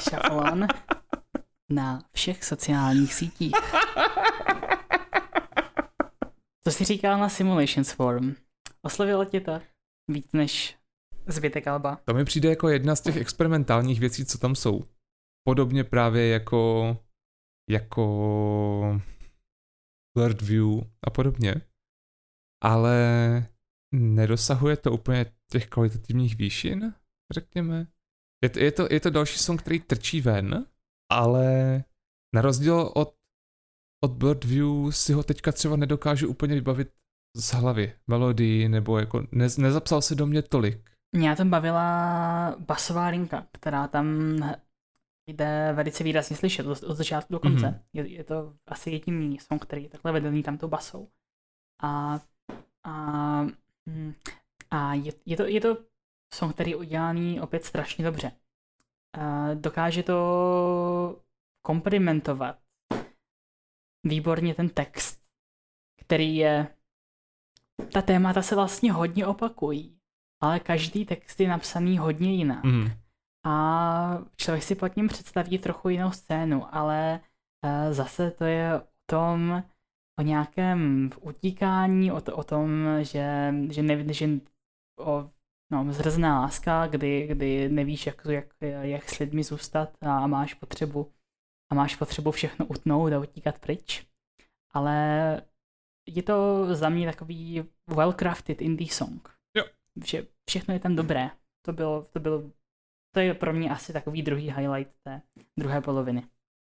Shuffle 0.00 0.66
na 1.70 1.98
všech 2.12 2.44
sociálních 2.44 3.14
sítích. 3.14 3.52
Co 6.64 6.70
jsi 6.70 6.84
říkal 6.84 7.18
na 7.18 7.28
Simulations 7.28 7.92
Forum? 7.92 8.34
Oslovilo 8.82 9.24
tě 9.24 9.40
to 9.40 9.60
víc 10.08 10.32
než 10.32 10.76
zbytek 11.26 11.66
Alba? 11.66 11.98
To 12.04 12.14
mi 12.14 12.24
přijde 12.24 12.48
jako 12.48 12.68
jedna 12.68 12.96
z 12.96 13.00
těch 13.00 13.16
experimentálních 13.16 14.00
věcí, 14.00 14.24
co 14.24 14.38
tam 14.38 14.54
jsou. 14.54 14.84
Podobně 15.44 15.84
právě 15.84 16.28
jako 16.28 16.96
jako 17.70 19.00
Blurred 20.16 20.42
View 20.42 20.80
a 21.06 21.10
podobně, 21.10 21.54
ale 22.64 22.96
nedosahuje 23.94 24.76
to 24.76 24.92
úplně 24.92 25.26
těch 25.52 25.68
kvalitativních 25.68 26.36
výšin, 26.36 26.94
řekněme. 27.32 27.86
Je 28.44 28.48
to, 28.48 28.58
je 28.58 28.72
to, 28.72 28.88
je 28.90 29.00
to 29.00 29.10
další 29.10 29.38
song, 29.38 29.60
který 29.62 29.80
trčí 29.80 30.20
ven, 30.20 30.66
ale 31.12 31.84
na 32.34 32.42
rozdíl 32.42 32.92
od 32.94 33.20
od 34.04 34.10
Birdview 34.10 34.90
si 34.90 35.12
ho 35.12 35.22
teďka 35.22 35.52
třeba 35.52 35.76
nedokážu 35.76 36.28
úplně 36.28 36.54
vybavit 36.54 36.88
z 37.36 37.52
hlavy, 37.52 37.92
melodii, 38.06 38.68
nebo 38.68 38.98
jako 38.98 39.26
ne, 39.32 39.46
nezapsal 39.58 40.02
se 40.02 40.14
do 40.14 40.26
mě 40.26 40.42
tolik. 40.42 40.90
Mě 41.16 41.36
tam 41.36 41.50
bavila 41.50 42.56
basová 42.58 43.08
linka, 43.08 43.46
která 43.52 43.88
tam 43.88 44.36
jde 45.32 45.72
velice 45.72 46.04
výrazně 46.04 46.36
slyšet 46.36 46.66
od, 46.66 46.78
začátku 46.78 47.32
do 47.32 47.40
konce. 47.40 47.66
Mm-hmm. 47.66 47.82
Je, 47.92 48.08
je 48.08 48.24
to 48.24 48.54
asi 48.66 48.90
jediný 48.90 49.38
song, 49.38 49.62
který 49.62 49.82
je 49.82 49.88
takhle 49.88 50.12
vedený 50.12 50.42
tam 50.42 50.58
tou 50.58 50.68
basou. 50.68 51.08
A, 51.82 52.20
a, 52.84 53.42
hm, 53.88 54.12
a 54.70 54.94
je, 54.94 55.12
je, 55.26 55.36
to, 55.36 55.42
je 55.46 55.60
to 55.60 55.76
song, 56.34 56.54
který 56.54 56.70
je 56.70 56.76
udělaný 56.76 57.40
opět 57.40 57.64
strašně 57.64 58.04
dobře. 58.04 58.32
A 59.12 59.54
dokáže 59.54 60.02
to 60.02 61.22
komplimentovat 61.62 62.58
výborně 64.04 64.54
ten 64.54 64.68
text, 64.68 65.20
který 66.00 66.36
je... 66.36 66.68
Ta 67.92 68.02
témata 68.02 68.42
se 68.42 68.54
vlastně 68.54 68.92
hodně 68.92 69.26
opakují, 69.26 69.98
ale 70.40 70.60
každý 70.60 71.06
text 71.06 71.40
je 71.40 71.48
napsaný 71.48 71.98
hodně 71.98 72.34
jinak. 72.34 72.64
Mm. 72.64 72.90
A 73.46 74.18
člověk 74.36 74.62
si 74.62 74.74
pod 74.74 74.96
ním 74.96 75.08
představí 75.08 75.58
trochu 75.58 75.88
jinou 75.88 76.10
scénu, 76.10 76.74
ale 76.74 77.20
uh, 77.64 77.92
zase 77.92 78.30
to 78.30 78.44
je 78.44 78.80
o 78.80 78.82
tom, 79.06 79.62
o 80.18 80.22
nějakém 80.22 81.10
utíkání, 81.20 82.12
o, 82.12 82.20
to, 82.20 82.36
o 82.36 82.44
tom, 82.44 82.86
že, 83.02 83.54
že, 83.70 83.82
ne, 83.82 84.14
že 84.14 84.28
o 84.98 85.30
no, 85.72 85.92
zrzná 85.92 86.40
láska, 86.40 86.86
kdy, 86.86 87.26
kdy 87.26 87.68
nevíš, 87.68 88.06
jak, 88.06 88.26
jak, 88.30 88.46
jak 88.80 89.08
s 89.08 89.18
lidmi 89.18 89.42
zůstat 89.42 89.96
a 90.00 90.26
máš 90.26 90.54
potřebu 90.54 91.12
a 91.70 91.74
máš 91.74 91.96
potřebu 91.96 92.30
všechno 92.30 92.66
utnout 92.66 93.12
a 93.12 93.18
utíkat 93.18 93.58
pryč. 93.58 94.06
Ale 94.72 95.42
je 96.08 96.22
to 96.22 96.66
za 96.74 96.88
mě 96.88 97.06
takový 97.06 97.64
well-crafted 97.88 98.56
indie 98.58 98.90
song. 98.90 99.28
Jo. 99.56 99.64
Že 100.04 100.26
všechno 100.48 100.74
je 100.74 100.80
tam 100.80 100.96
dobré. 100.96 101.30
To 101.66 101.72
bylo, 101.72 102.02
to 102.02 102.20
bylo, 102.20 102.50
to 103.14 103.20
je 103.20 103.34
pro 103.34 103.52
mě 103.52 103.70
asi 103.70 103.92
takový 103.92 104.22
druhý 104.22 104.50
highlight 104.50 104.92
té 105.02 105.22
druhé 105.58 105.80
poloviny. 105.80 106.22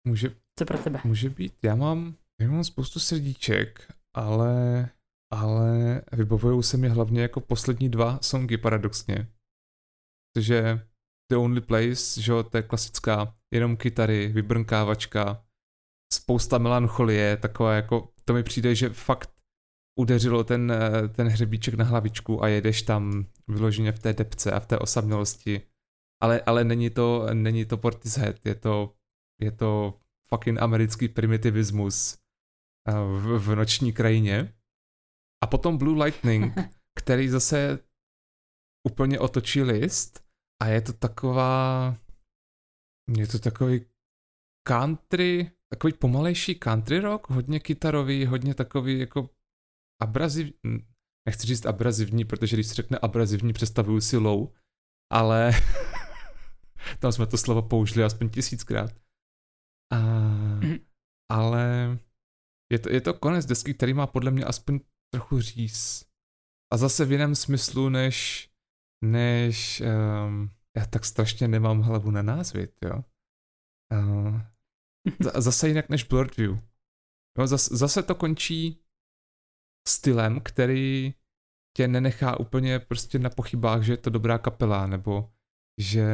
Může, 0.08 0.36
Co 0.60 0.66
pro 0.66 0.78
tebe? 0.78 1.02
může 1.04 1.30
být, 1.30 1.54
já 1.64 1.76
mám, 1.76 2.16
já 2.42 2.52
mám 2.52 2.64
spoustu 2.64 3.00
srdíček, 3.00 3.94
ale, 4.14 4.90
ale 5.34 6.02
vybavují 6.12 6.64
se 6.64 6.78
mi 6.78 6.90
hlavně 6.90 7.22
jako 7.22 7.42
poslední 7.42 7.90
dva 7.90 8.20
songy 8.22 8.58
paradoxně. 8.58 9.28
Protože 10.34 10.88
The 11.32 11.38
Only 11.38 11.62
Place, 11.62 12.22
že 12.22 12.32
jo, 12.32 12.44
to 12.44 12.58
je 12.58 12.64
klasická, 12.64 13.36
jenom 13.54 13.78
kytary, 13.78 14.28
vybrnkávačka, 14.28 15.46
spousta 16.14 16.58
melancholie, 16.58 17.38
taková 17.38 17.74
jako, 17.74 18.10
to 18.26 18.34
mi 18.34 18.44
přijde, 18.44 18.76
že 18.76 18.90
fakt 18.90 19.30
udeřilo 20.00 20.44
ten, 20.44 20.74
ten 21.16 21.28
hřebíček 21.28 21.74
na 21.74 21.86
hlavičku 21.86 22.44
a 22.44 22.48
jedeš 22.48 22.82
tam 22.82 23.26
vyloženě 23.48 23.92
v 23.92 24.00
té 24.00 24.14
depce 24.14 24.52
a 24.52 24.60
v 24.60 24.66
té 24.66 24.80
osamělosti. 24.80 25.62
Ale, 26.24 26.42
ale 26.42 26.64
není 26.64 26.90
to, 26.90 27.34
není 27.34 27.66
to 27.66 27.78
Portishead, 27.78 28.46
je 28.46 28.56
to, 28.56 28.94
je 29.42 29.52
to 29.52 30.00
fucking 30.28 30.60
americký 30.60 31.08
primitivismus 31.08 32.18
eh, 32.88 32.92
v, 32.92 33.40
v 33.40 33.56
noční 33.56 33.94
krajině. 33.94 34.54
A 35.44 35.48
potom 35.48 35.78
Blue 35.78 36.04
Lightning, 36.04 36.54
který 37.00 37.30
zase 37.30 37.80
úplně 38.88 39.20
otočí 39.20 39.62
list 39.62 40.24
a 40.62 40.68
je 40.68 40.82
to 40.82 40.94
taková, 40.94 41.96
je 43.18 43.28
to 43.28 43.40
takový 43.40 43.86
country, 44.68 45.52
takový 45.74 45.94
pomalejší 45.94 46.56
country 46.56 47.00
rock, 47.00 47.30
hodně 47.30 47.60
kytarový, 47.60 48.26
hodně 48.26 48.56
takový 48.56 49.00
jako 49.00 49.30
abraziv, 50.02 50.54
nechci 51.28 51.48
říct 51.48 51.66
abrazivní, 51.66 52.26
protože 52.26 52.56
když 52.56 52.68
se 52.68 52.74
řekne 52.74 52.98
abrazivní, 52.98 53.54
představuju 53.54 54.02
si 54.02 54.18
low, 54.18 54.48
ale 55.12 55.52
tam 57.00 57.12
jsme 57.12 57.26
to 57.26 57.38
slovo 57.38 57.62
použili 57.62 58.04
aspoň 58.04 58.30
tisíckrát. 58.30 58.92
A, 59.94 59.98
mm. 59.98 60.76
Ale 61.32 61.98
je 62.72 62.80
to, 62.80 62.90
je 62.90 63.02
to 63.02 63.14
konec 63.14 63.46
desky, 63.46 63.74
který 63.74 63.94
má 63.94 64.08
podle 64.08 64.32
mě 64.32 64.46
aspoň 64.46 64.80
trochu 65.14 65.42
říz. 65.42 66.06
A 66.74 66.78
zase 66.78 67.06
v 67.06 67.12
jiném 67.12 67.36
smyslu, 67.36 67.90
než, 67.90 68.50
než 69.04 69.82
um, 69.82 70.50
já 70.78 70.86
tak 70.86 71.06
strašně 71.06 71.48
nemám 71.48 71.82
hlavu 71.82 72.12
na 72.12 72.22
názvy, 72.22 72.68
jo. 72.86 73.04
Uh, 73.94 74.42
zase 75.36 75.68
jinak 75.68 75.90
než 75.90 76.04
Blurred 76.04 76.40
Jo, 76.40 77.48
zase, 77.48 77.78
zase 77.78 78.04
to 78.04 78.16
končí 78.16 78.84
stylem, 79.88 80.42
který 80.42 81.14
tě 81.78 81.88
nenechá 81.88 82.40
úplně 82.40 82.80
prostě 82.80 83.20
na 83.20 83.30
pochybách, 83.30 83.84
že 83.84 83.94
je 83.94 83.98
to 83.98 84.10
dobrá 84.10 84.38
kapela, 84.38 84.88
nebo 84.88 85.34
že 85.78 86.06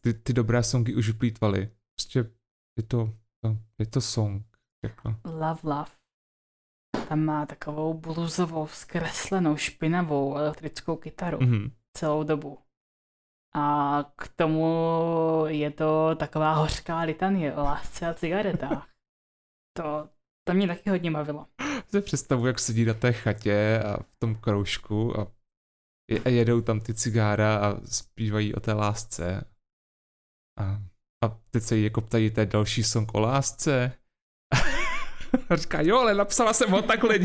ty, 0.00 0.14
ty 0.14 0.32
dobré 0.32 0.62
songy 0.62 0.94
už 0.94 1.06
vyplýtvaly. 1.06 1.70
Prostě 1.94 2.18
je 2.78 2.82
to, 2.82 3.14
je 3.78 3.86
to 3.86 4.00
song. 4.00 4.46
Jako. 4.84 5.16
Love 5.24 5.60
Love. 5.62 5.90
Tam 7.08 7.24
má 7.24 7.46
takovou 7.46 7.94
bluzovou, 7.94 8.66
zkreslenou, 8.66 9.56
špinavou 9.56 10.36
elektrickou 10.36 10.96
kytaru 10.96 11.38
mm-hmm. 11.38 11.70
celou 11.96 12.22
dobu. 12.22 12.58
A 13.54 14.04
k 14.16 14.28
tomu 14.28 14.64
je 15.46 15.70
to 15.70 16.14
taková 16.14 16.54
hořká 16.54 17.00
litanie 17.00 17.54
o 17.54 17.60
lásce 17.60 18.06
a 18.06 18.14
cigaretách. 18.14 18.86
To, 19.76 20.08
to 20.48 20.54
mě 20.54 20.66
taky 20.66 20.90
hodně 20.90 21.10
bavilo. 21.10 21.46
Si 21.86 22.00
představu, 22.00 22.46
jak 22.46 22.58
sedí 22.58 22.84
na 22.84 22.94
té 22.94 23.12
chatě 23.12 23.82
a 23.82 24.02
v 24.02 24.16
tom 24.18 24.34
kroužku 24.34 25.20
a 25.20 25.26
jedou 26.28 26.60
tam 26.60 26.80
ty 26.80 26.94
cigára 26.94 27.56
a 27.56 27.80
zpívají 27.86 28.54
o 28.54 28.60
té 28.60 28.72
lásce. 28.72 29.44
A, 30.58 30.64
a 31.24 31.28
teď 31.50 31.62
se 31.62 31.76
jí 31.76 31.84
jako 31.84 32.00
ptají, 32.00 32.32
je 32.36 32.46
další 32.46 32.84
song 32.84 33.14
o 33.14 33.20
lásce. 33.20 33.92
a 35.50 35.56
říká, 35.56 35.80
jo, 35.80 35.98
ale 35.98 36.14
napsala 36.14 36.52
jsem 36.52 36.70
ho 36.70 36.82
takhle, 36.82 37.18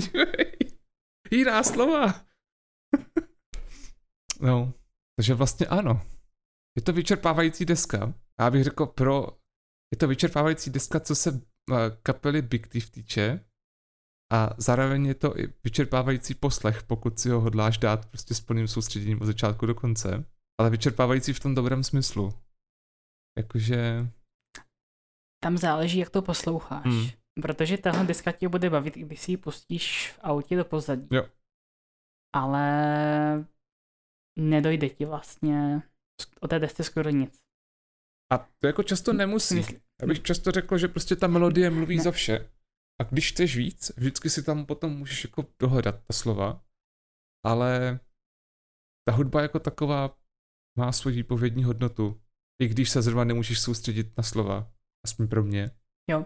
jiná 1.31 1.63
slova. 1.63 2.25
no, 4.41 4.73
takže 5.15 5.33
vlastně 5.33 5.65
ano. 5.67 6.01
Je 6.77 6.81
to 6.81 6.93
vyčerpávající 6.93 7.65
deska. 7.65 8.13
Já 8.39 8.51
bych 8.51 8.63
řekl 8.63 8.85
pro... 8.85 9.27
Je 9.91 9.97
to 9.97 10.07
vyčerpávající 10.07 10.69
deska, 10.69 10.99
co 10.99 11.15
se 11.15 11.41
eh, 11.71 11.75
kapely 12.03 12.41
Big 12.41 12.67
Thief 12.67 12.89
týče. 12.89 13.45
A 14.33 14.49
zároveň 14.57 15.05
je 15.05 15.15
to 15.15 15.39
i 15.39 15.53
vyčerpávající 15.63 16.33
poslech, 16.33 16.83
pokud 16.83 17.19
si 17.19 17.29
ho 17.29 17.41
hodláš 17.41 17.77
dát 17.77 18.05
prostě 18.05 18.33
s 18.33 18.41
plným 18.41 18.67
soustředěním 18.67 19.21
od 19.21 19.25
začátku 19.25 19.65
do 19.65 19.75
konce. 19.75 20.25
Ale 20.59 20.69
vyčerpávající 20.69 21.33
v 21.33 21.39
tom 21.39 21.55
dobrém 21.55 21.83
smyslu. 21.83 22.33
Jakože... 23.37 24.07
Tam 25.43 25.57
záleží, 25.57 25.99
jak 25.99 26.09
to 26.09 26.21
posloucháš. 26.21 26.85
Hmm. 26.85 27.07
Protože 27.41 27.77
tahle 27.77 28.05
deska 28.05 28.31
tě 28.31 28.49
bude 28.49 28.69
bavit, 28.69 28.95
když 28.95 29.21
si 29.21 29.31
ji 29.31 29.37
pustíš 29.37 30.11
v 30.11 30.19
autě 30.21 30.57
do 30.57 30.65
pozadí. 30.65 31.07
Jo. 31.11 31.29
Ale 32.35 33.45
nedojde 34.39 34.89
ti 34.89 35.05
vlastně 35.05 35.81
o 36.39 36.47
té 36.47 36.59
desce 36.59 36.83
skoro 36.83 37.09
nic. 37.09 37.39
A 38.33 38.37
to 38.37 38.67
jako 38.67 38.83
často 38.83 39.13
nemusí. 39.13 39.65
Já 40.01 40.07
bych 40.07 40.23
často 40.23 40.51
řekl, 40.51 40.77
že 40.77 40.87
prostě 40.87 41.15
ta 41.15 41.27
melodie 41.27 41.69
mluví 41.69 41.97
ne. 41.97 42.03
za 42.03 42.11
vše. 42.11 42.49
A 43.01 43.03
když 43.03 43.31
chceš 43.31 43.57
víc, 43.57 43.91
vždycky 43.97 44.29
si 44.29 44.43
tam 44.43 44.65
potom 44.65 44.97
můžeš 44.97 45.23
jako 45.23 45.45
dohledat 45.59 46.03
ta 46.07 46.13
slova. 46.13 46.65
Ale 47.45 47.99
ta 49.07 49.15
hudba 49.15 49.41
jako 49.41 49.59
taková 49.59 50.17
má 50.77 50.91
svoji 50.91 51.15
výpovědní 51.15 51.63
hodnotu. 51.63 52.21
I 52.61 52.67
když 52.67 52.89
se 52.89 53.01
zrovna 53.01 53.23
nemůžeš 53.23 53.59
soustředit 53.61 54.17
na 54.17 54.23
slova. 54.23 54.73
Aspoň 55.05 55.27
pro 55.27 55.43
mě. 55.43 55.71
Jo. 56.09 56.25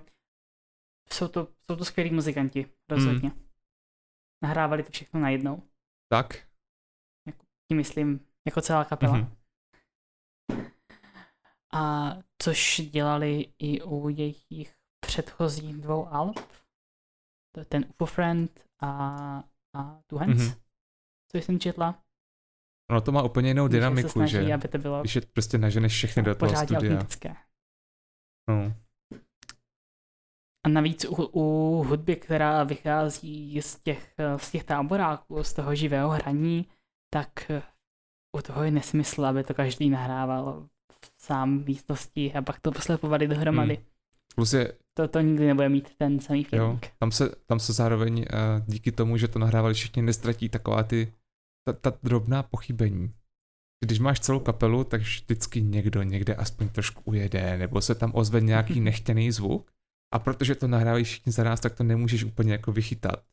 Jsou 1.14 1.28
to, 1.28 1.54
jsou 1.66 1.76
to 1.76 1.86
skvělí 1.86 2.12
muzikanti, 2.12 2.74
rozhodně. 2.90 3.30
Mm. 3.30 3.50
Nahrávali 4.44 4.84
to 4.84 4.92
všechno 4.92 5.20
najednou. 5.20 5.70
Tak. 6.12 6.48
Jako, 7.28 7.46
tím 7.68 7.78
myslím, 7.78 8.28
jako 8.48 8.62
celá 8.62 8.86
kapela. 8.86 9.18
Mm-hmm. 9.18 9.40
A 11.74 12.14
což 12.42 12.82
dělali 12.92 13.54
i 13.60 13.82
u 13.82 14.10
jejich 14.10 14.76
předchozích 15.00 15.76
dvou 15.76 16.08
alb. 16.08 16.40
To 17.56 17.60
je 17.60 17.66
ten 17.66 17.86
UFO 17.94 18.06
Friend 18.06 18.66
a, 18.82 18.90
a 19.76 20.02
Two 20.08 20.20
Hands, 20.20 20.42
mm-hmm. 20.42 20.58
co 21.32 21.38
jsem 21.38 21.60
četla. 21.60 22.04
No 22.92 23.02
to 23.02 23.12
má 23.12 23.24
úplně 23.24 23.48
jinou 23.48 23.68
dynamiku, 23.68 24.10
snaží, 24.10 24.32
že? 24.32 24.54
Aby 24.54 24.68
to 24.68 24.78
bylo 24.78 25.02
když 25.02 25.16
je 25.16 25.22
prostě 25.22 25.58
naženeš 25.58 25.94
všechny 25.94 26.24
do 26.24 26.36
toho 26.36 26.56
studia. 26.56 26.78
Autentické. 26.78 27.36
No. 28.50 28.74
A 30.66 30.70
navíc 30.70 31.06
u, 31.06 31.30
u 31.34 31.44
hudby, 31.84 32.16
která 32.16 32.64
vychází 32.64 33.62
z 33.62 33.80
těch, 33.80 34.14
z 34.38 34.52
těch 34.52 34.64
táboráků, 34.64 35.44
z 35.44 35.54
toho 35.54 35.76
živého 35.76 36.10
hraní, 36.10 36.68
tak 37.14 37.52
u 38.38 38.42
toho 38.42 38.64
je 38.64 38.72
nesmysl, 38.72 39.26
aby 39.26 39.44
to 39.44 39.54
každý 39.54 39.90
nahrával 39.90 40.68
sám 41.18 41.60
v 41.60 41.66
místnosti 41.66 42.34
a 42.34 42.42
pak 42.42 42.60
to 42.60 42.72
poslepovali 42.72 43.28
dohromady. 43.28 43.76
Hmm. 43.76 43.86
Plus 44.36 44.54
je, 44.54 44.78
to, 45.00 45.08
to 45.08 45.22
nikdy 45.22 45.48
nebude 45.48 45.70
mít 45.70 45.96
ten 45.96 46.20
samý 46.20 46.40
Jo, 46.40 46.46
feeling. 46.50 46.88
tam 47.00 47.12
se, 47.12 47.32
tam 47.46 47.60
se 47.60 47.74
zároveň 47.74 48.20
uh, 48.20 48.26
díky 48.68 48.92
tomu, 48.92 49.18
že 49.18 49.28
to 49.28 49.40
nahrávali 49.40 49.74
všichni, 49.74 50.02
nestratí 50.02 50.50
taková 50.50 50.84
ty, 50.84 51.14
ta, 51.68 51.74
ta 51.74 51.98
drobná 52.04 52.44
pochybení. 52.44 53.14
Když 53.86 54.00
máš 54.00 54.20
celou 54.20 54.40
kapelu, 54.40 54.84
tak 54.84 55.02
vždycky 55.02 55.62
někdo 55.62 56.04
někde 56.04 56.36
aspoň 56.36 56.70
trošku 56.70 57.02
ujede, 57.06 57.58
nebo 57.58 57.82
se 57.82 57.96
tam 57.96 58.12
ozve 58.16 58.42
nějaký 58.42 58.80
nechtěný 58.90 59.32
zvuk. 59.32 59.72
A 60.14 60.20
protože 60.20 60.56
to 60.56 60.68
nahrávají 60.68 61.04
všichni 61.04 61.32
za 61.32 61.44
nás, 61.44 61.60
tak 61.60 61.76
to 61.76 61.84
nemůžeš 61.84 62.24
úplně 62.24 62.52
jako 62.52 62.72
vychytat. 62.72 63.24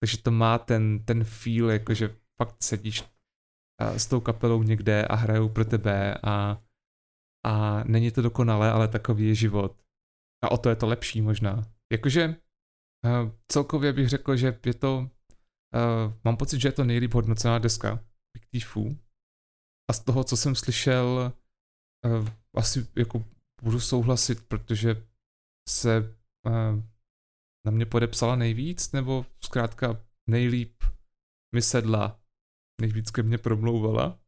Takže 0.00 0.22
to 0.22 0.30
má 0.30 0.58
ten, 0.58 1.04
ten 1.04 1.24
feel, 1.24 1.70
jako 1.70 1.94
že 1.94 2.16
fakt 2.42 2.62
sedíš 2.62 3.02
uh, 3.02 3.96
s 3.96 4.06
tou 4.06 4.20
kapelou 4.20 4.62
někde 4.62 5.04
a 5.04 5.14
hrajou 5.14 5.48
pro 5.48 5.64
tebe 5.64 6.14
a, 6.22 6.58
a 7.46 7.84
není 7.84 8.10
to 8.10 8.22
dokonalé, 8.22 8.70
ale 8.70 8.88
takový 8.88 9.28
je 9.28 9.34
život. 9.34 9.76
A 10.44 10.50
o 10.50 10.58
to 10.58 10.68
je 10.68 10.76
to 10.76 10.86
lepší 10.86 11.22
možná. 11.22 11.72
Jakože 11.92 12.28
uh, 12.28 13.30
celkově 13.52 13.92
bych 13.92 14.08
řekl, 14.08 14.36
že 14.36 14.60
je 14.66 14.74
to, 14.74 14.98
uh, 14.98 16.14
mám 16.24 16.36
pocit, 16.36 16.60
že 16.60 16.68
je 16.68 16.72
to 16.72 16.84
nejlíp 16.84 17.14
hodnocená 17.14 17.58
deska 17.58 18.04
Big 18.36 18.46
Thief. 18.46 18.76
A 19.90 19.92
z 19.92 20.04
toho, 20.04 20.24
co 20.24 20.36
jsem 20.36 20.54
slyšel, 20.54 21.32
uh, 22.06 22.28
asi 22.56 22.88
jako 22.96 23.24
budu 23.62 23.80
souhlasit, 23.80 24.48
protože 24.48 25.06
se 25.68 26.16
uh, 26.46 26.82
na 27.66 27.70
mě 27.70 27.86
podepsala 27.86 28.36
nejvíc, 28.36 28.92
nebo 28.92 29.26
zkrátka 29.44 30.04
nejlíp 30.30 30.84
mi 31.54 31.62
sedla, 31.62 32.20
nejvíc 32.80 33.10
ke 33.10 33.22
mně 33.22 33.38
promlouvala. 33.38 34.20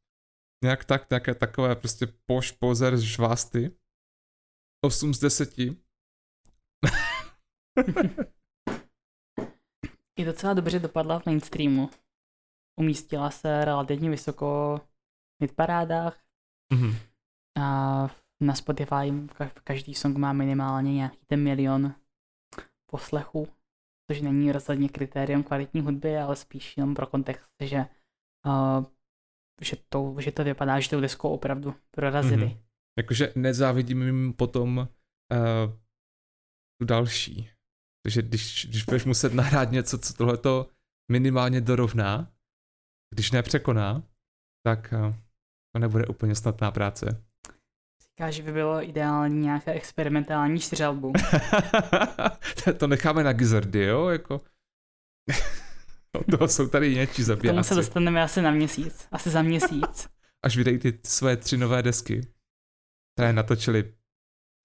Nějak 0.64 0.84
tak, 0.84 1.10
nějaké 1.10 1.34
takové 1.34 1.76
prostě 1.76 2.06
poš, 2.06 2.52
pozer, 2.52 2.96
žvásty. 2.96 3.76
8 4.84 5.14
z 5.14 5.18
10. 5.18 5.54
I 10.18 10.24
docela 10.24 10.54
dobře 10.54 10.78
dopadla 10.78 11.18
v 11.18 11.26
mainstreamu. 11.26 11.90
Umístila 12.80 13.30
se 13.30 13.64
relativně 13.64 14.10
vysoko 14.10 14.80
v 15.40 15.44
hitparádách 15.44 16.18
Mhm. 16.72 16.96
a 17.60 18.08
na 18.42 18.54
Spotify 18.54 18.94
ka- 18.94 19.50
každý 19.64 19.94
song 19.94 20.16
má 20.16 20.32
minimálně 20.32 20.94
nějaký 20.94 21.26
ten 21.26 21.42
milion 21.42 21.94
poslechů, 22.90 23.48
což 24.10 24.20
není 24.20 24.52
rozhodně 24.52 24.88
kritérium 24.88 25.42
kvalitní 25.42 25.80
hudby, 25.80 26.16
ale 26.18 26.36
spíš 26.36 26.76
jenom 26.76 26.94
pro 26.94 27.06
kontext, 27.06 27.46
že, 27.62 27.86
uh, 28.46 28.84
že, 29.60 29.76
to, 29.88 30.16
že 30.18 30.32
to 30.32 30.44
vypadá, 30.44 30.80
že 30.80 30.90
tou 30.90 31.00
deskou 31.00 31.28
opravdu 31.34 31.74
prorazili. 31.90 32.46
Mhm. 32.46 32.58
Jakože 32.98 33.32
nezávidím 33.36 34.02
jim 34.02 34.32
potom 34.32 34.78
uh, 34.78 34.86
tu 36.80 36.84
další. 36.86 37.50
Takže 38.02 38.22
když, 38.22 38.66
když 38.66 38.84
budeš 38.84 39.04
muset 39.04 39.34
nahrát 39.34 39.70
něco, 39.70 39.98
co 39.98 40.14
tohleto 40.14 40.68
minimálně 41.12 41.60
dorovná, 41.60 42.32
když 43.14 43.30
nepřekoná, 43.30 44.02
tak 44.66 44.94
uh, 45.06 45.14
to 45.74 45.78
nebude 45.78 46.06
úplně 46.06 46.34
snadná 46.34 46.70
práce. 46.70 47.24
Říká, 48.02 48.30
že 48.30 48.42
by 48.42 48.52
bylo 48.52 48.88
ideální 48.88 49.40
nějaké 49.40 49.72
experimentální 49.72 50.60
čtyřalbum. 50.60 51.12
to, 52.64 52.74
to 52.78 52.86
necháme 52.86 53.24
na 53.24 53.32
Gizardy, 53.32 53.84
jo? 53.84 54.08
Jako... 54.08 54.40
Od 56.18 56.26
toho 56.30 56.48
jsou 56.48 56.68
tady 56.68 56.94
něčí 56.94 57.12
K 57.12 57.16
tomu 57.16 57.24
se 57.24 57.24
zabijáci. 57.24 57.74
dostaneme 57.74 58.22
asi 58.22 58.42
na 58.42 58.50
měsíc. 58.50 59.08
Asi 59.12 59.30
za 59.30 59.42
měsíc. 59.42 60.08
Až 60.44 60.56
vydají 60.56 60.78
ty 60.78 61.00
své 61.04 61.36
tři 61.36 61.56
nové 61.56 61.82
desky, 61.82 62.20
které 63.14 63.32
natočili 63.32 63.94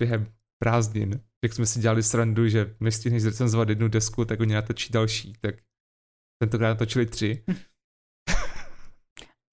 během 0.01 0.34
prázdnin. 0.63 1.21
Jak 1.43 1.53
jsme 1.53 1.65
si 1.65 1.79
dělali 1.79 2.03
srandu, 2.03 2.47
že 2.47 2.75
nestihneš 2.79 3.21
zrecenzovat 3.21 3.69
jednu 3.69 3.87
desku, 3.87 4.25
tak 4.25 4.39
oni 4.39 4.53
natočí 4.53 4.93
další. 4.93 5.33
Tak 5.41 5.55
tentokrát 6.43 6.67
natočili 6.69 7.05
tři. 7.05 7.43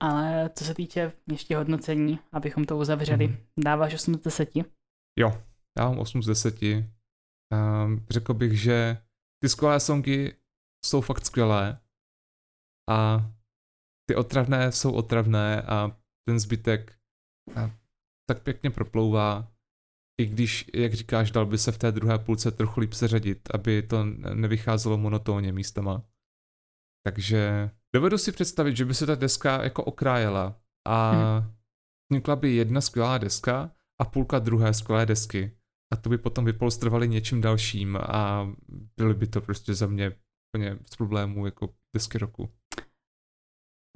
Ale 0.03 0.50
co 0.59 0.64
se 0.64 0.74
týče 0.74 1.12
ještě 1.32 1.57
hodnocení, 1.57 2.18
abychom 2.32 2.64
to 2.64 2.78
uzavřeli, 2.78 3.28
Mhm. 3.28 3.36
dáváš 3.64 3.94
8 3.94 4.14
z 4.14 4.18
10? 4.20 4.64
Jo, 5.18 5.42
já 5.78 5.88
mám 5.88 5.98
8 5.98 6.22
z 6.22 6.26
10. 6.26 6.55
Um, 6.62 8.07
řekl 8.11 8.34
bych, 8.34 8.61
že 8.61 9.03
ty 9.42 9.48
skvělé 9.48 9.80
songy 9.80 10.36
jsou 10.86 11.00
fakt 11.00 11.26
skvělé 11.26 11.80
a 12.90 13.30
ty 14.09 14.16
otravné 14.16 14.72
jsou 14.72 14.92
otravné 14.92 15.62
a 15.62 16.00
ten 16.28 16.38
zbytek 16.40 16.98
tak 18.28 18.42
pěkně 18.42 18.70
proplouvá. 18.70 19.51
I 20.22 20.26
když, 20.26 20.70
jak 20.74 20.94
říkáš, 20.94 21.30
dal 21.30 21.46
by 21.46 21.58
se 21.58 21.72
v 21.72 21.78
té 21.78 21.92
druhé 21.92 22.18
půlce 22.18 22.50
trochu 22.50 22.80
líp 22.80 22.92
seřadit, 22.92 23.48
aby 23.54 23.82
to 23.82 24.04
nevycházelo 24.34 24.98
monotónně 24.98 25.52
místama. 25.52 26.02
Takže 27.06 27.70
dovedu 27.94 28.18
si 28.18 28.32
představit, 28.32 28.76
že 28.76 28.84
by 28.84 28.94
se 28.94 29.06
ta 29.06 29.14
deska 29.14 29.62
jako 29.62 29.84
okrájela 29.84 30.60
a 30.88 31.12
Mhm. 31.12 31.52
vznikla 32.10 32.36
by 32.36 32.54
jedna 32.54 32.80
skvělá 32.80 33.18
deska 33.18 33.70
a 34.00 34.04
půlka 34.04 34.38
druhé 34.38 34.74
skvělé 34.74 35.06
desky. 35.06 35.56
A 35.92 35.96
to 35.96 36.08
by 36.10 36.18
potom 36.18 36.44
vypolstrovali 36.44 37.08
něčím 37.08 37.40
dalším 37.40 37.96
a 37.96 38.48
byly 38.96 39.14
by 39.14 39.26
to 39.26 39.40
prostě 39.40 39.74
za 39.74 39.86
mě 39.86 40.12
úplně 40.54 40.78
z 40.92 40.96
problémů 40.96 41.46
jako 41.46 41.74
desky 41.96 42.18
roku. 42.18 42.50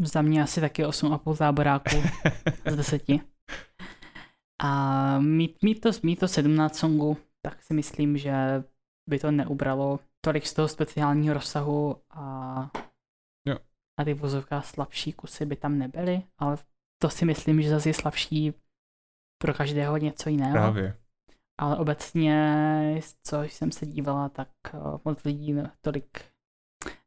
Za 0.03 0.23
mě 0.23 0.43
asi 0.43 0.61
taky 0.61 0.85
8,5 0.85 1.35
záboráků 1.35 1.97
z 2.71 2.77
10. 2.77 3.03
A 4.63 5.19
mít, 5.19 5.63
mít, 5.63 5.81
to, 5.81 5.91
mít 6.03 6.21
to 6.21 6.29
17 6.29 6.77
songů, 6.77 7.17
tak 7.43 7.63
si 7.63 7.75
myslím, 7.75 8.19
že 8.19 8.65
by 9.09 9.19
to 9.19 9.31
neubralo 9.31 10.01
tolik 10.21 10.47
z 10.47 10.55
toho 10.55 10.69
speciálního 10.69 11.35
rozsahu 11.35 11.97
a, 12.11 12.71
Jo. 13.49 13.57
a 14.01 14.05
ty 14.05 14.15
vozovka 14.15 14.63
slabší 14.63 15.13
kusy 15.13 15.47
by 15.47 15.57
tam 15.57 15.79
nebyly, 15.79 16.23
ale 16.39 16.59
to 17.03 17.11
si 17.11 17.25
myslím, 17.25 17.63
že 17.63 17.71
zase 17.71 17.89
je 17.89 17.95
slabší 17.95 18.53
pro 19.43 19.55
každého 19.55 19.97
něco 19.97 20.29
jiného. 20.29 20.53
Právě. 20.53 20.99
Ale 21.61 21.77
obecně, 21.77 23.01
co 23.23 23.43
jsem 23.43 23.73
se 23.73 23.87
dívala, 23.87 24.29
tak 24.29 24.49
eh, 24.75 24.79
moc 25.05 25.25
lidí 25.25 25.55
tolik 25.81 26.25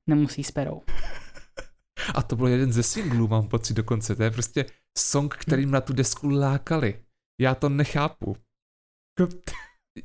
nemusí 0.08 0.44
s 0.44 0.52
perou. 0.52 0.82
A 2.16 2.22
to 2.24 2.36
byl 2.36 2.48
jeden 2.48 2.74
ze 2.74 2.84
singlů, 2.84 3.28
mám 3.28 3.48
pocit 3.48 3.74
dokonce. 3.74 4.16
To 4.16 4.24
je 4.24 4.32
prostě 4.32 4.66
song, 4.98 5.36
kterým 5.36 5.72
na 5.72 5.82
tu 5.82 5.94
desku 5.94 6.30
lákali. 6.30 7.04
Já 7.40 7.56
to 7.56 7.70
nechápu. 7.70 8.36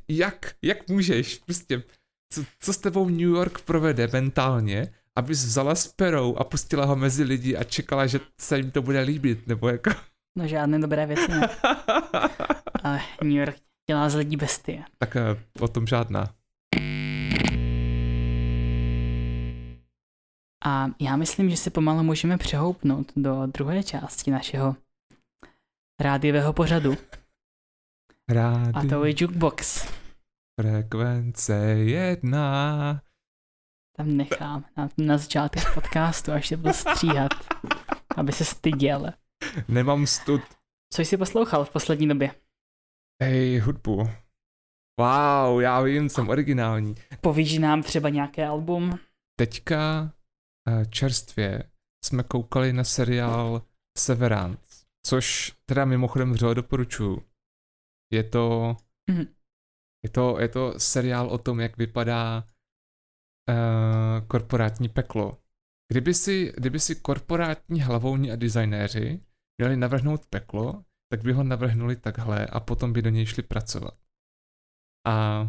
Jak? 0.07 0.55
Jak 0.61 0.89
můžeš? 0.89 1.37
Prostě, 1.37 1.83
co, 2.33 2.43
co 2.59 2.73
s 2.73 2.77
tebou 2.77 3.09
New 3.09 3.19
York 3.19 3.61
provede 3.61 4.07
mentálně, 4.13 4.93
abys 5.15 5.45
vzala 5.45 5.75
s 5.75 5.87
perou 5.87 6.35
a 6.35 6.43
pustila 6.43 6.85
ho 6.85 6.95
mezi 6.95 7.23
lidi 7.23 7.57
a 7.57 7.63
čekala, 7.63 8.07
že 8.07 8.19
se 8.41 8.57
jim 8.57 8.71
to 8.71 8.81
bude 8.81 9.01
líbit, 9.01 9.47
nebo 9.47 9.69
jako... 9.69 9.89
No 10.37 10.47
žádné 10.47 10.79
dobré 10.79 11.05
věci 11.05 11.31
ne. 11.31 11.49
Ale 12.83 13.01
New 13.23 13.31
York 13.31 13.55
dělá 13.89 14.09
z 14.09 14.15
lidí 14.15 14.37
bestie. 14.37 14.83
tak 14.97 15.15
eh, 15.15 15.43
o 15.59 15.67
tom 15.67 15.87
žádná. 15.87 16.35
A 20.65 20.87
já 20.99 21.15
myslím, 21.15 21.49
že 21.49 21.57
se 21.57 21.69
pomalu 21.69 22.03
můžeme 22.03 22.37
přehoupnout 22.37 23.11
do 23.15 23.45
druhé 23.45 23.83
části 23.83 24.31
našeho 24.31 24.75
rádiového 26.01 26.53
pořadu. 26.53 26.97
Rádi, 28.29 28.71
A 28.73 28.81
to 28.89 29.05
je 29.05 29.13
Jukebox. 29.17 29.93
frekvence 30.61 31.53
jedna. 31.67 33.01
Tam 33.97 34.17
nechám 34.17 34.65
na, 34.77 34.89
na 34.97 35.17
začátek 35.17 35.73
podcastu, 35.73 36.31
až 36.31 36.47
se 36.47 36.57
budu 36.57 36.73
stříhat, 36.73 37.31
aby 38.17 38.31
se 38.31 38.45
styděl. 38.45 39.13
Nemám 39.67 40.07
stud. 40.07 40.41
Co 40.93 41.01
jsi 41.01 41.17
poslouchal 41.17 41.65
v 41.65 41.69
poslední 41.69 42.07
době? 42.07 42.35
Hej, 43.23 43.59
hudbu. 43.59 44.09
Wow, 44.99 45.61
já 45.61 45.81
vím, 45.81 46.09
jsem 46.09 46.29
originální. 46.29 46.95
Povíš 47.21 47.57
nám 47.57 47.83
třeba 47.83 48.09
nějaké 48.09 48.47
album? 48.47 48.99
Teďka 49.39 50.11
eh, 50.67 50.85
čerstvě 50.85 51.63
jsme 52.05 52.23
koukali 52.23 52.73
na 52.73 52.83
seriál 52.83 53.61
Severance, 53.97 54.85
což 55.05 55.53
teda 55.65 55.85
mimochodem 55.85 56.31
vřele 56.31 56.55
doporučuju. 56.55 57.23
Je 58.13 58.23
to, 58.23 58.75
Mhm. 59.09 59.25
je 60.05 60.09
to, 60.09 60.39
je 60.39 60.47
to 60.47 60.79
seriál 60.79 61.29
o 61.29 61.37
tom, 61.37 61.59
jak 61.59 61.77
vypadá 61.77 62.43
uh, 63.49 64.27
korporátní 64.27 64.89
peklo. 64.89 65.37
Kdyby 65.91 66.13
si, 66.13 66.53
kdyby 66.57 66.79
si 66.79 66.95
korporátní 66.95 67.81
hlavouní 67.81 68.31
a 68.31 68.35
designéři 68.35 69.21
měli 69.57 69.77
navrhnout 69.77 70.25
peklo, 70.25 70.83
tak 71.11 71.23
by 71.23 71.33
ho 71.33 71.43
navrhnuli 71.43 71.95
takhle 71.95 72.45
a 72.47 72.59
potom 72.59 72.93
by 72.93 73.01
do 73.01 73.09
něj 73.09 73.25
šli 73.25 73.43
pracovat. 73.43 73.97
A 75.07 75.45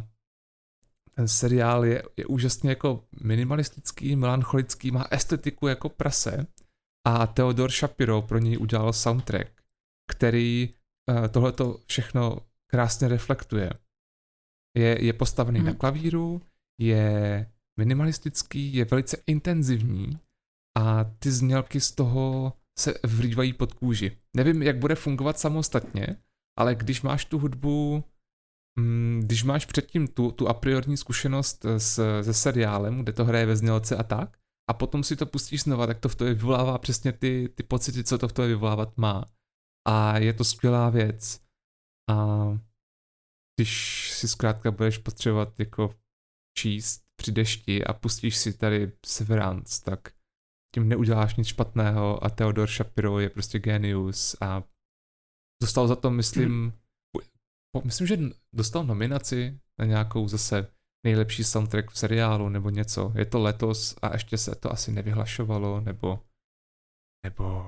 ten 1.15 1.29
seriál 1.29 1.85
je, 1.85 2.03
je 2.17 2.27
úžasně 2.27 2.71
jako 2.71 3.05
minimalistický, 3.23 4.17
melancholický, 4.17 4.91
má 4.91 5.07
estetiku 5.11 5.67
jako 5.67 5.89
prase 5.89 6.47
a 7.07 7.27
Theodor 7.27 7.71
Shapiro 7.71 8.23
pro 8.23 8.39
něj 8.39 8.59
udělal 8.59 8.93
soundtrack, 8.93 9.63
který 10.11 10.75
uh, 11.11 11.29
tohleto 11.29 11.79
všechno 11.87 12.39
krásně 12.67 13.09
reflektuje. 13.09 13.71
Je, 14.77 15.05
je 15.05 15.13
postavený 15.13 15.59
Mhm. 15.59 15.67
na 15.67 15.75
klavíru, 15.75 16.43
je 16.81 17.47
minimalistický, 17.79 18.75
je 18.75 18.85
velice 18.85 19.17
intenzivní 19.27 20.19
a 20.79 21.05
ty 21.05 21.31
znělky 21.31 21.81
z 21.81 21.93
toho 21.93 22.53
se 22.79 22.95
vrývají 23.07 23.53
pod 23.53 23.73
kůži. 23.75 24.17
Nevím, 24.37 24.63
jak 24.63 24.79
bude 24.79 24.95
fungovat 24.95 25.39
samostatně, 25.39 26.07
ale 26.59 26.75
když 26.75 27.03
máš 27.03 27.25
tu 27.25 27.39
hudbu, 27.39 28.05
mm, 28.79 29.21
když 29.25 29.45
máš 29.45 29.67
předtím 29.67 30.09
tu, 30.09 30.31
tu 30.31 30.49
a 30.49 30.55
priorní 30.55 30.97
zkušenost 30.97 31.65
s, 31.79 32.23
se 32.23 32.35
seriálem, 32.35 33.03
kde 33.03 33.13
to 33.13 33.25
hraje 33.25 33.47
ve 33.47 33.57
znělce 33.57 33.97
a 33.97 34.03
tak, 34.03 34.37
a 34.71 34.75
potom 34.75 35.05
si 35.05 35.17
to 35.17 35.27
pustíš 35.27 35.63
znova, 35.63 35.87
tak 35.87 35.99
to 35.99 36.09
v 36.09 36.15
tobě 36.15 36.35
vyvolává 36.35 36.79
přesně 36.79 37.13
ty, 37.13 37.49
ty 37.55 37.63
pocity, 37.63 38.05
co 38.05 38.19
to 38.19 38.29
v 38.29 38.33
tobě 38.33 38.49
vyvolávat 38.49 38.99
má. 38.99 39.25
A 39.89 40.19
je 40.19 40.33
to 40.33 40.45
skvělá 40.45 40.91
věc. 40.91 41.41
A 42.11 42.47
když 43.57 44.11
si 44.13 44.29
zkrátka 44.29 44.71
budeš 44.71 44.99
potřebovat 44.99 45.61
jako 45.61 45.95
číst 46.59 47.05
při 47.17 47.33
dešti 47.33 47.85
a 47.85 47.93
pustíš 47.93 48.37
si 48.37 48.59
tady 48.59 48.93
Severance, 49.07 49.85
tak 49.85 50.01
tím 50.75 50.89
neuděláš 50.89 51.37
nic 51.37 51.47
špatného 51.47 52.25
a 52.25 52.31
Theodor 52.31 52.69
Shapiro 52.69 53.21
je 53.21 53.31
prostě 53.31 53.59
genius 53.59 54.37
a 54.41 54.63
dostal 55.63 55.89
za 55.89 55.97
to, 55.97 56.11
myslím, 56.11 56.73
po, 57.75 57.83
myslím, 57.85 58.07
že 58.07 58.19
dostal 58.53 58.85
nominaci 58.85 59.61
na 59.79 59.85
nějakou 59.87 60.29
zase 60.29 60.73
nejlepší 61.07 61.45
soundtrack 61.45 61.91
v 61.91 61.99
seriálu 61.99 62.49
nebo 62.49 62.71
něco. 62.71 63.13
Je 63.17 63.27
to 63.27 63.39
letos 63.39 63.97
a 64.03 64.13
ještě 64.13 64.39
se 64.39 64.55
to 64.55 64.73
asi 64.73 64.93
nevyhlašovalo 64.93 65.81
nebo 65.81 66.23
nebo 67.25 67.65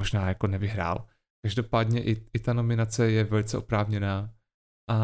možná 0.00 0.28
jako 0.28 0.46
nevyhrál. 0.46 1.08
Každopádně 1.46 2.04
i, 2.04 2.26
i 2.34 2.38
ta 2.38 2.52
nominace 2.52 3.10
je 3.10 3.24
velice 3.24 3.58
oprávněná 3.58 4.34
a 4.90 4.96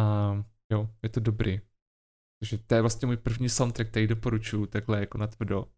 jo, 0.72 0.88
je 1.02 1.08
to 1.08 1.20
dobrý. 1.20 1.60
Takže 2.40 2.58
to 2.58 2.74
je 2.74 2.80
vlastně 2.80 3.06
můj 3.06 3.16
první 3.16 3.48
soundtrack, 3.48 3.90
který 3.90 4.06
doporučuju 4.06 4.66
takhle 4.66 5.00
jako 5.00 5.18
na 5.18 5.26
tvrdo. 5.26 5.72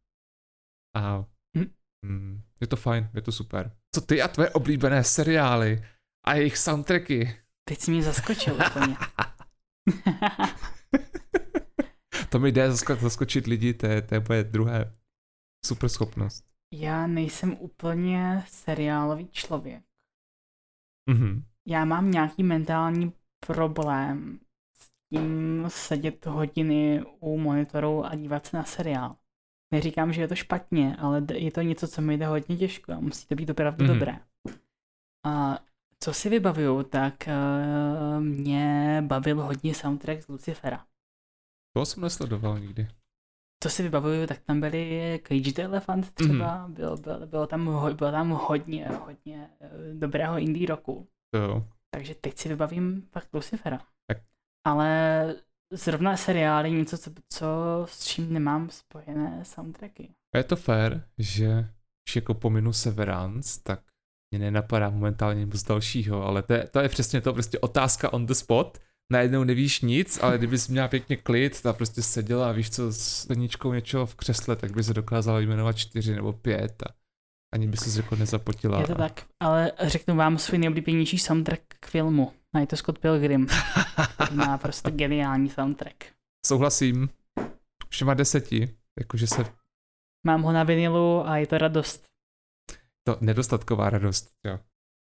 A 0.96 1.24
mm, 2.06 2.42
je 2.60 2.66
to 2.66 2.76
fajn, 2.76 3.10
je 3.14 3.22
to 3.22 3.32
super. 3.32 3.76
Co 3.94 4.00
ty 4.00 4.22
a 4.22 4.28
tvoje 4.28 4.50
oblíbené 4.50 5.04
seriály 5.04 5.84
a 6.26 6.34
jejich 6.34 6.58
soundtracky? 6.58 7.40
Teď 7.68 7.78
si 7.78 7.90
mě 7.90 8.02
zaskočil 8.02 8.54
úplně. 8.54 8.96
to 12.28 12.38
mi 12.38 12.52
jde 12.52 12.70
zasko- 12.70 13.00
zaskočit 13.00 13.46
lidi, 13.46 13.74
to 13.74 13.86
je, 13.86 14.02
to 14.02 14.14
je 14.14 14.24
moje 14.28 14.44
druhé 14.44 14.96
super 15.66 15.88
schopnost. 15.88 16.44
Já 16.74 17.06
nejsem 17.06 17.56
úplně 17.60 18.44
seriálový 18.48 19.28
člověk. 19.28 19.93
Mhm. 21.10 21.44
Já 21.66 21.84
mám 21.84 22.10
nějaký 22.10 22.42
mentální 22.42 23.12
problém 23.46 24.38
s 24.74 24.88
tím 25.10 25.64
sedět 25.68 26.26
hodiny 26.26 27.04
u 27.20 27.38
monitoru 27.38 28.04
a 28.04 28.14
dívat 28.14 28.46
se 28.46 28.56
na 28.56 28.64
seriál. 28.64 29.16
Neříkám, 29.74 30.12
že 30.12 30.20
je 30.20 30.28
to 30.28 30.34
špatně, 30.34 30.96
ale 30.96 31.22
je 31.34 31.52
to 31.52 31.60
něco, 31.60 31.88
co 31.88 32.02
mi 32.02 32.16
jde 32.18 32.26
hodně 32.26 32.56
těžko 32.56 32.92
a 32.92 33.00
musí 33.00 33.26
to 33.26 33.34
být 33.34 33.50
opravdu 33.50 33.84
Mhm. 33.84 33.94
dobré. 33.94 34.18
A 35.26 35.58
co 36.00 36.12
si 36.14 36.28
vybavuju, 36.28 36.82
tak 36.82 37.14
uh, 37.28 38.22
mě 38.22 38.98
bavil 39.06 39.42
hodně 39.42 39.74
soundtrack 39.74 40.22
z 40.22 40.28
Lucifera. 40.28 40.84
To 41.76 41.86
jsem 41.86 42.02
nesledoval 42.02 42.58
nikdy. 42.58 42.88
Co 43.64 43.70
si 43.70 43.82
vybavuju, 43.82 44.26
tak 44.26 44.40
tam 44.40 44.60
byly 44.60 45.20
Cage 45.28 45.52
the 45.52 45.62
Elephant 45.62 46.14
třeba, 46.14 46.66
mm. 46.66 46.74
bylo, 46.74 46.96
bylo, 46.96 47.26
bylo, 47.26 47.46
tam, 47.46 47.66
ho- 47.66 47.94
bylo 47.94 48.10
tam 48.10 48.30
hodně, 48.30 48.88
hodně 48.88 49.50
eh, 49.60 49.94
dobrého 49.94 50.38
indie 50.38 50.66
roku. 50.66 51.08
Jo. 51.34 51.64
Takže 51.94 52.14
teď 52.14 52.38
si 52.38 52.48
vybavím 52.48 53.02
fakt 53.12 53.28
Lucifera. 53.32 53.78
Tak. 54.06 54.18
Ale 54.66 55.34
zrovna 55.72 56.16
seriály 56.16 56.70
něco, 56.70 56.98
co, 56.98 57.10
co 57.28 57.46
s 57.88 58.06
čím 58.06 58.32
nemám 58.32 58.70
spojené 58.70 59.44
soundtracky. 59.44 60.14
A 60.34 60.38
je 60.38 60.44
to 60.44 60.56
fér, 60.56 61.08
že 61.18 61.68
když 62.04 62.16
jako 62.16 62.34
pominu 62.34 62.72
Severance, 62.72 63.60
tak 63.62 63.80
mě 64.30 64.38
nenapadá 64.38 64.90
momentálně 64.90 65.44
nic 65.44 65.62
dalšího, 65.62 66.24
ale 66.24 66.42
to 66.42 66.52
je, 66.52 66.68
to 66.68 66.80
je 66.80 66.88
přesně 66.88 67.20
to, 67.20 67.32
prostě 67.32 67.58
otázka 67.58 68.12
on 68.12 68.26
the 68.26 68.32
spot, 68.32 68.78
najednou 69.12 69.44
nevíš 69.44 69.80
nic, 69.80 70.18
ale 70.22 70.38
kdybys 70.38 70.68
měla 70.68 70.88
pěkně 70.88 71.16
klid, 71.16 71.62
ta 71.62 71.72
prostě 71.72 72.02
seděla 72.02 72.48
a 72.48 72.52
víš 72.52 72.70
co, 72.70 72.92
s 72.92 73.28
ledničkou 73.28 73.72
něčeho 73.72 74.06
v 74.06 74.14
křesle, 74.14 74.56
tak 74.56 74.72
by 74.72 74.84
se 74.84 74.94
dokázala 74.94 75.40
jmenovat 75.40 75.76
čtyři 75.76 76.14
nebo 76.14 76.32
pět 76.32 76.82
a 76.82 76.94
ani 77.54 77.68
by 77.68 77.76
se 77.76 78.00
jako 78.02 78.16
nezapotila. 78.16 78.80
Je 78.80 78.86
to 78.86 78.94
tak, 78.94 79.26
ale 79.42 79.72
řeknu 79.80 80.16
vám 80.16 80.38
svůj 80.38 80.58
nejoblíbenější 80.58 81.18
soundtrack 81.18 81.62
k 81.80 81.86
filmu. 81.86 82.32
A 82.54 82.58
je 82.58 82.66
to 82.66 82.76
Scott 82.76 82.98
Pilgrim. 82.98 83.46
má 84.32 84.58
prostě 84.58 84.90
geniální 84.90 85.50
soundtrack. 85.50 86.04
Souhlasím. 86.46 87.08
Všema 87.88 88.14
deseti, 88.14 88.76
jakože 88.98 89.26
se 89.26 89.44
Mám 90.26 90.42
ho 90.42 90.52
na 90.52 90.62
vinilu 90.62 91.28
a 91.28 91.36
je 91.36 91.46
to 91.46 91.58
radost. 91.58 92.04
to 93.06 93.18
nedostatková 93.20 93.90
radost, 93.90 94.30
jo. 94.46 94.58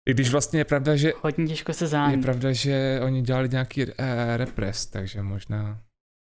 I 0.10 0.14
když 0.14 0.32
vlastně 0.32 0.60
je 0.60 0.66
pravda, 0.66 0.95
že 0.95 1.14
Hodně 1.22 1.47
těžko 1.47 1.74
se 1.74 1.84
je 1.84 1.88
zání. 1.88 2.22
pravda, 2.22 2.51
že 2.51 2.99
oni 3.04 3.22
dělali 3.22 3.49
nějaký 3.49 3.82
eh, 3.84 4.38
repres, 4.38 4.86
takže 4.86 5.22
možná 5.22 5.80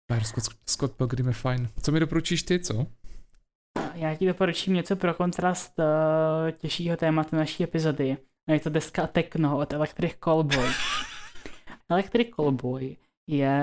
Pár 0.06 0.24
Scott, 0.24 0.44
Scott 0.66 0.92
Pilgrim 0.92 1.26
je 1.26 1.32
fajn. 1.32 1.68
Co 1.82 1.92
mi 1.92 2.00
doporučíš 2.00 2.42
ty, 2.42 2.58
co? 2.58 2.86
Já 3.94 4.14
ti 4.14 4.26
doporučím 4.26 4.74
něco 4.74 4.96
pro 4.96 5.14
kontrast 5.14 5.72
uh, 5.78 6.50
těžšího 6.50 6.96
tématu 6.96 7.36
naší 7.36 7.64
epizody. 7.64 8.16
Je 8.48 8.60
to 8.60 8.70
deska 8.70 9.06
Techno 9.06 9.58
od 9.58 9.72
Electric 9.72 10.14
Callboy. 10.24 10.68
Electric 11.90 12.28
Callboy 12.36 12.96
je, 13.26 13.60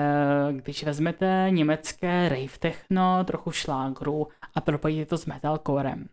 když 0.50 0.84
vezmete 0.84 1.46
německé 1.50 2.28
rave 2.28 2.58
techno, 2.58 3.24
trochu 3.24 3.50
šlágru 3.50 4.28
a 4.54 4.60
propojíte 4.60 5.06
to 5.06 5.18
s 5.18 5.26
metalcorem. 5.26 6.08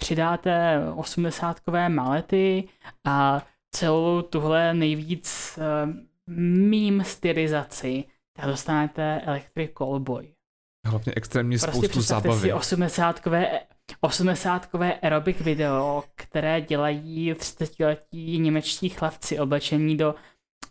Přidáte 0.00 0.80
80kové 0.96 1.94
malety 1.94 2.68
a 3.04 3.42
celou 3.74 4.22
tuhle 4.22 4.74
nejvíc 4.74 5.58
uh, 5.58 5.94
meme 6.70 7.04
stylizaci, 7.04 8.04
tak 8.36 8.46
dostanete 8.46 9.20
Electric 9.20 9.70
Callboy. 9.78 10.34
Hlavně 10.86 11.12
extrémně 11.16 11.58
Prostě 11.58 11.78
spoustu 11.78 12.00
zábavy. 12.00 12.40
si 12.40 12.52
80kové, 12.52 13.60
80kové 14.02 14.98
aerobic 15.02 15.40
video, 15.40 16.04
které 16.14 16.60
dělají 16.60 17.32
30-letí 17.32 18.38
němečtí 18.38 18.88
chlapci 18.88 19.38
oblečení 19.38 19.96
do, 19.96 20.14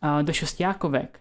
uh, 0.04 0.24
do 0.24 0.34
šestiákovek. 0.34 1.20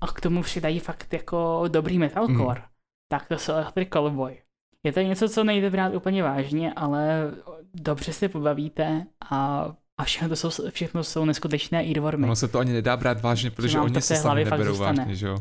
A 0.00 0.06
k 0.06 0.20
tomu 0.20 0.42
přidají 0.42 0.80
fakt 0.80 1.12
jako 1.12 1.64
dobrý 1.68 1.98
metalcore. 1.98 2.60
Mm. 2.60 2.66
Tak 3.08 3.28
to 3.28 3.38
jsou 3.38 3.52
Electric 3.52 3.88
Callboy. 3.88 4.43
Je 4.84 4.92
to 4.92 5.00
něco, 5.00 5.28
co 5.28 5.44
nejde 5.44 5.70
brát 5.70 5.94
úplně 5.94 6.22
vážně, 6.22 6.72
ale 6.72 7.30
dobře 7.74 8.12
se 8.12 8.28
pobavíte 8.28 9.06
a, 9.30 9.68
a 10.00 10.04
všechno, 10.04 10.28
to 10.28 10.36
jsou, 10.36 10.70
všechno 10.70 11.04
jsou 11.04 11.24
neskutečné 11.24 11.84
earwormy. 11.86 12.26
Ono 12.26 12.36
se 12.36 12.48
to 12.48 12.58
ani 12.58 12.72
nedá 12.72 12.96
brát 12.96 13.20
vážně, 13.20 13.50
protože 13.50 13.80
oni 13.80 14.00
se 14.00 14.16
sami 14.16 14.44
neberou 14.44 14.76
vážně, 14.76 15.14
že 15.14 15.26
jo? 15.26 15.38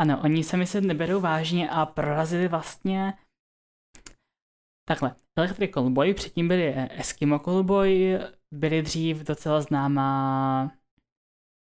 Ano, 0.00 0.20
oni 0.24 0.44
se 0.44 0.56
mi 0.56 0.66
se 0.66 0.80
neberou 0.80 1.20
vážně 1.20 1.70
a 1.70 1.86
prorazili 1.86 2.48
vlastně 2.48 3.14
takhle. 4.88 5.14
Electric 5.36 5.70
Callboy, 5.74 6.14
předtím 6.14 6.48
byli 6.48 6.74
Eskimo 6.90 7.38
Callboy, 7.38 8.18
byli 8.52 8.82
dřív 8.82 9.16
docela 9.16 9.60
známá 9.60 10.70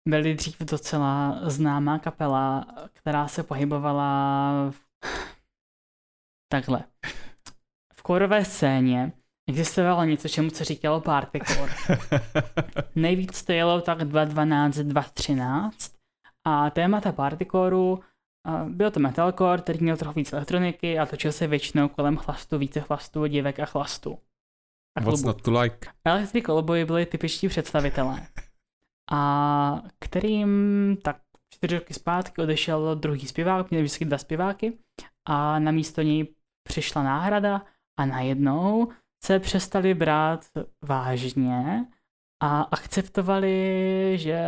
byli 0.08 0.34
dřív 0.34 0.58
docela 0.58 1.40
známá 1.42 1.98
kapela, 1.98 2.66
která 2.92 3.28
se 3.28 3.42
pohybovala 3.42 4.52
v... 4.70 4.80
takhle. 6.52 6.84
V 7.94 8.02
korové 8.02 8.44
scéně 8.44 9.12
existovalo 9.48 10.04
něco, 10.04 10.28
čemu 10.28 10.50
se 10.50 10.64
říkalo 10.64 11.00
partycore. 11.00 11.72
Nejvíc 12.94 13.42
to 13.42 13.52
jelo 13.52 13.80
tak 13.80 13.98
2.12, 13.98 14.70
2.13 14.70 15.70
a 16.44 16.70
témata 16.70 17.12
partycoreu 17.12 17.98
a 18.46 18.64
bylo 18.68 18.90
to 18.90 19.00
metalcore, 19.00 19.62
který 19.62 19.78
měl 19.80 19.96
trochu 19.96 20.14
víc 20.14 20.32
elektroniky 20.32 20.98
a 20.98 21.06
točil 21.06 21.32
se 21.32 21.46
většinou 21.46 21.88
kolem 21.88 22.16
chlastu, 22.16 22.58
více 22.58 22.80
chlastů, 22.80 23.26
dívek 23.26 23.60
a 23.60 23.66
chlastu. 23.66 24.18
A 24.98 25.00
What's 25.00 25.22
not 25.22 25.42
to 25.42 25.60
like? 25.60 25.88
Electric 26.04 26.44
Callboy 26.44 26.84
byli 26.84 27.06
typičtí 27.06 27.48
představitelé. 27.48 28.26
A 29.12 29.82
kterým 29.98 30.96
tak 31.02 31.16
čtyři 31.54 31.78
roky 31.78 31.94
zpátky 31.94 32.42
odešel 32.42 32.96
druhý 32.96 33.26
zpěvák, 33.26 33.70
měli 33.70 33.84
vždycky 33.84 34.04
dva 34.04 34.18
zpěváky 34.18 34.78
a 35.28 35.58
na 35.58 35.70
místo 35.70 36.02
něj 36.02 36.26
přišla 36.70 37.02
náhrada 37.02 37.62
a 37.98 38.06
najednou 38.06 38.88
se 39.24 39.38
přestali 39.38 39.94
brát 39.94 40.46
vážně 40.82 41.86
a 42.42 42.62
akceptovali, 42.62 44.12
že, 44.18 44.40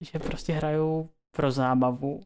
že 0.00 0.18
prostě 0.18 0.52
hrajou 0.52 1.08
pro 1.36 1.50
zábavu. 1.50 2.20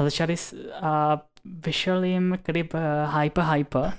A 0.00 0.04
začali 0.04 0.34
a 0.82 1.20
vyšel 1.44 2.04
jim 2.04 2.38
klip 2.42 2.74
eh, 2.74 3.06
Hype 3.18 3.42
Hype, 3.42 3.92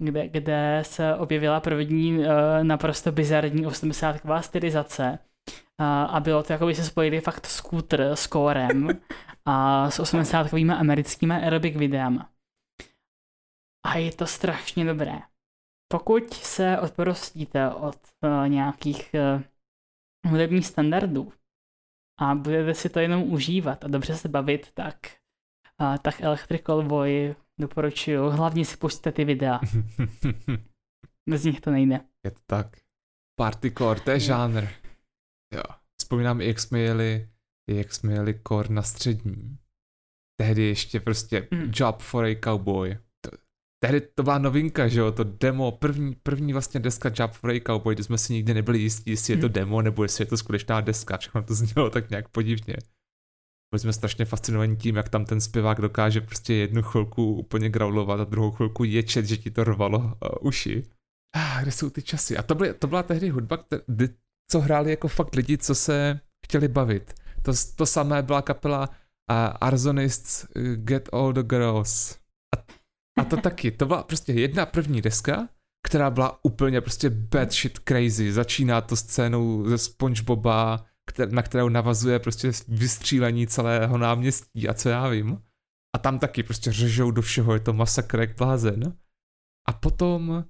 kde, 0.00 0.28
kde 0.28 0.82
se 0.82 1.14
objevila 1.14 1.60
první 1.60 2.18
uh, 2.18 2.24
naprosto 2.62 3.12
bizarní 3.12 3.66
80 3.66 4.16
stylizace. 4.40 5.18
A 5.78 6.20
bylo 6.20 6.42
to, 6.42 6.52
jako 6.52 6.66
by 6.66 6.74
se 6.74 6.84
spojili 6.84 7.20
fakt 7.20 7.46
skútr 7.46 8.02
s 8.02 8.26
kórem 8.26 8.88
a 9.44 9.90
s 9.90 10.00
80 10.00 10.52
americkými 10.52 11.34
aerobik 11.34 11.76
videama. 11.76 12.33
A 13.86 13.98
je 13.98 14.12
to 14.12 14.26
strašně 14.26 14.84
dobré. 14.84 15.20
Pokud 15.92 16.34
se 16.34 16.80
odprostíte 16.80 17.74
od 17.74 17.98
uh, 18.22 18.48
nějakých 18.48 19.14
uh, 19.14 19.42
hudebních 20.30 20.66
standardů 20.66 21.32
a 22.20 22.34
budete 22.34 22.74
si 22.74 22.88
to 22.88 23.00
jenom 23.00 23.22
užívat 23.22 23.84
a 23.84 23.88
dobře 23.88 24.16
se 24.16 24.28
bavit, 24.28 24.72
tak, 24.72 24.96
uh, 25.80 25.96
tak 25.96 26.20
Electrical 26.20 26.82
Boy 26.82 27.34
doporučuju. 27.60 28.30
Hlavně 28.30 28.64
si 28.64 28.76
pustíte 28.76 29.12
ty 29.12 29.24
videa. 29.24 29.60
Bez 31.30 31.44
nich 31.44 31.60
to 31.60 31.70
nejde. 31.70 32.00
Je 32.24 32.30
to 32.30 32.40
tak. 32.46 32.76
Partycore, 33.40 34.00
to 34.00 34.10
je 34.10 34.20
žánr. 34.20 34.64
Jo. 35.54 35.62
Vzpomínám 36.00 36.40
jak 36.40 36.60
jsme 36.60 36.80
jeli, 36.80 37.28
jak 37.70 37.94
jsme 37.94 38.12
jeli 38.12 38.40
core 38.48 38.68
na 38.68 38.82
střední. 38.82 39.58
Tehdy 40.40 40.62
ještě 40.62 41.00
prostě 41.00 41.48
mm. 41.50 41.72
Job 41.74 42.00
for 42.00 42.24
a 42.24 42.40
Cowboy. 42.44 42.98
Tehdy 43.84 44.00
to 44.00 44.22
byla 44.22 44.38
novinka, 44.38 44.88
že 44.88 45.00
jo, 45.00 45.12
to 45.12 45.24
demo, 45.24 45.72
první, 45.72 46.14
první 46.22 46.52
vlastně 46.52 46.80
deska 46.80 47.10
Job 47.14 47.32
for 47.32 47.50
a 47.50 47.60
Cowboy, 47.66 47.96
jsme 47.96 48.18
si 48.18 48.32
nikdy 48.32 48.54
nebyli 48.54 48.78
jistí, 48.78 49.10
jestli 49.10 49.32
je 49.32 49.36
to 49.36 49.46
mm. 49.46 49.52
demo, 49.52 49.82
nebo 49.82 50.02
jestli 50.02 50.22
je 50.22 50.26
to 50.26 50.36
skutečná 50.36 50.80
deska, 50.80 51.16
všechno 51.16 51.42
to 51.42 51.54
znělo 51.54 51.90
tak 51.90 52.10
nějak 52.10 52.28
podivně. 52.28 52.76
Byli 53.72 53.80
jsme 53.80 53.92
strašně 53.92 54.24
fascinovaní 54.24 54.76
tím, 54.76 54.96
jak 54.96 55.08
tam 55.08 55.24
ten 55.24 55.40
zpěvák 55.40 55.80
dokáže 55.80 56.20
prostě 56.20 56.54
jednu 56.54 56.82
chvilku 56.82 57.34
úplně 57.34 57.70
graulovat 57.70 58.20
a 58.20 58.24
druhou 58.24 58.50
chvilku 58.50 58.84
ječet, 58.84 59.26
že 59.26 59.36
ti 59.36 59.50
to 59.50 59.64
rvalo 59.64 59.98
uh, 59.98 60.12
uši. 60.40 60.82
Ah, 61.36 61.62
kde 61.62 61.72
jsou 61.72 61.90
ty 61.90 62.02
časy? 62.02 62.36
A 62.36 62.42
to, 62.42 62.54
byly, 62.54 62.74
to 62.74 62.86
byla 62.86 63.02
tehdy 63.02 63.28
hudba, 63.28 63.56
které, 63.56 63.82
co 64.50 64.60
hráli 64.60 64.90
jako 64.90 65.08
fakt 65.08 65.34
lidi, 65.34 65.58
co 65.58 65.74
se 65.74 66.20
chtěli 66.46 66.68
bavit. 66.68 67.14
To, 67.42 67.52
to 67.76 67.86
samé 67.86 68.22
byla 68.22 68.42
kapela 68.42 68.88
uh, 68.88 68.96
Arzonists 69.60 70.46
uh, 70.56 70.62
Get 70.62 71.08
All 71.12 71.32
the 71.32 71.42
Girls. 71.42 72.23
A, 73.18 73.24
to 73.24 73.36
taky, 73.36 73.70
to 73.70 73.86
byla 73.86 74.02
prostě 74.02 74.32
jedna 74.32 74.66
první 74.66 75.02
deska, 75.02 75.48
která 75.86 76.10
byla 76.10 76.44
úplně 76.44 76.80
prostě 76.80 77.10
bad 77.10 77.52
shit 77.52 77.78
crazy. 77.78 78.32
Začíná 78.32 78.80
to 78.80 78.96
scénou 78.96 79.68
ze 79.68 79.78
Spongeboba, 79.78 80.86
na 81.30 81.42
kterou 81.42 81.68
navazuje 81.68 82.18
prostě 82.18 82.50
vystřílení 82.68 83.46
celého 83.46 83.98
náměstí 83.98 84.68
a 84.68 84.74
co 84.74 84.88
já 84.88 85.08
vím. 85.08 85.42
A 85.94 85.98
tam 85.98 86.18
taky 86.18 86.42
prostě 86.42 86.72
řežou 86.72 87.10
do 87.10 87.22
všeho, 87.22 87.54
je 87.54 87.60
to 87.60 87.72
masakr 87.72 88.20
jak 88.20 88.36
blázen. 88.36 88.96
A 89.68 89.72
potom 89.72 90.44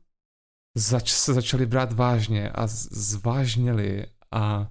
zač- 0.76 1.12
se 1.12 1.34
začali 1.34 1.66
brát 1.66 1.92
vážně 1.92 2.50
a 2.50 2.66
zvážněli 2.66 4.06
a 4.32 4.68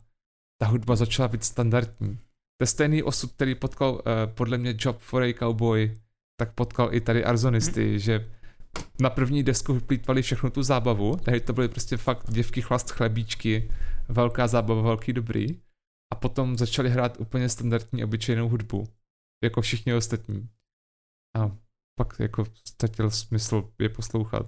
ta 0.62 0.68
hudba 0.68 0.96
začala 0.96 1.28
být 1.28 1.44
standardní. 1.44 2.18
To 2.58 2.64
je 2.64 2.68
stejný 2.68 3.04
osud, 3.04 3.32
který 3.32 3.56
potkal 3.56 3.94
uh, 3.94 4.02
podle 4.34 4.58
mě 4.58 4.76
Job 4.80 5.00
for 5.00 5.24
a 5.24 5.34
Cowboy, 5.34 5.94
tak 6.40 6.54
potkal 6.54 6.94
i 6.94 7.02
tady 7.02 7.26
Arzonisty, 7.26 7.92
mm. 7.92 8.00
že 8.00 8.32
na 9.02 9.10
první 9.10 9.44
desku 9.44 9.74
vyplýtvali 9.74 10.22
všechnu 10.22 10.50
tu 10.50 10.64
zábavu, 10.64 11.16
tady 11.18 11.42
to 11.42 11.54
byly 11.54 11.70
prostě 11.70 11.98
fakt 11.98 12.32
děvky, 12.32 12.62
chlast, 12.62 12.92
chlebíčky, 12.92 13.72
velká 14.10 14.48
zábava, 14.48 14.82
velký 14.82 15.14
dobrý. 15.14 15.62
A 16.14 16.16
potom 16.16 16.58
začali 16.58 16.90
hrát 16.90 17.20
úplně 17.20 17.50
standardní, 17.50 18.04
obyčejnou 18.04 18.50
hudbu, 18.50 18.88
jako 19.44 19.62
všichni 19.62 19.94
ostatní. 19.94 20.50
A 21.38 21.58
pak 22.00 22.20
jako 22.20 22.46
ztratil 22.68 23.12
smysl 23.12 23.74
je 23.80 23.90
poslouchat. 23.90 24.46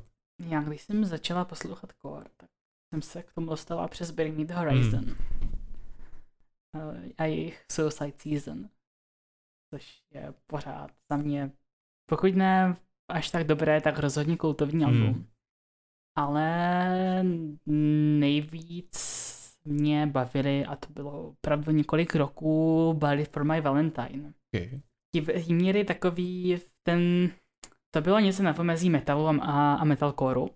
Já 0.48 0.62
když 0.62 0.82
jsem 0.82 1.06
začala 1.06 1.46
poslouchat 1.46 1.94
Core, 2.02 2.30
tak 2.38 2.50
jsem 2.94 3.02
se 3.02 3.24
k 3.24 3.34
tomu 3.34 3.48
dostala 3.48 3.88
přes 3.88 4.12
Bring 4.12 4.38
Me 4.38 4.46
The 4.46 4.54
Horizon. 4.54 5.06
Hmm. 5.06 5.16
A 7.18 7.24
jejich 7.24 7.66
Suicide 7.72 8.14
Season. 8.18 8.70
Což 9.74 10.04
je 10.14 10.34
pořád 10.48 10.92
za 11.12 11.18
mě, 11.18 11.52
pokud 12.10 12.36
ne 12.36 12.76
až 13.12 13.32
tak 13.32 13.48
dobré, 13.48 13.82
tak 13.82 14.00
rozhodně 14.00 14.38
kultovní 14.38 14.86
hmm. 14.86 14.94
album. 14.94 15.28
Ale 16.18 17.24
nejvíc 18.20 19.26
mě 19.66 20.08
bavili, 20.08 20.66
a 20.66 20.76
to 20.76 20.88
bylo 20.90 21.28
opravdu 21.28 21.72
několik 21.72 22.16
roků, 22.16 22.94
Body 22.98 23.26
for 23.26 23.44
My 23.44 23.62
Valentine. 23.62 24.34
Okay. 24.56 24.82
Ti 25.16 25.54
měli 25.54 25.84
takový 25.84 26.58
ten 26.84 27.32
to 27.96 28.02
bylo 28.02 28.20
něco 28.20 28.44
na 28.44 28.54
pomezí 28.54 28.90
metalu 28.90 29.28
a, 29.28 29.74
a 29.76 29.84
metalcoreu. 29.84 30.50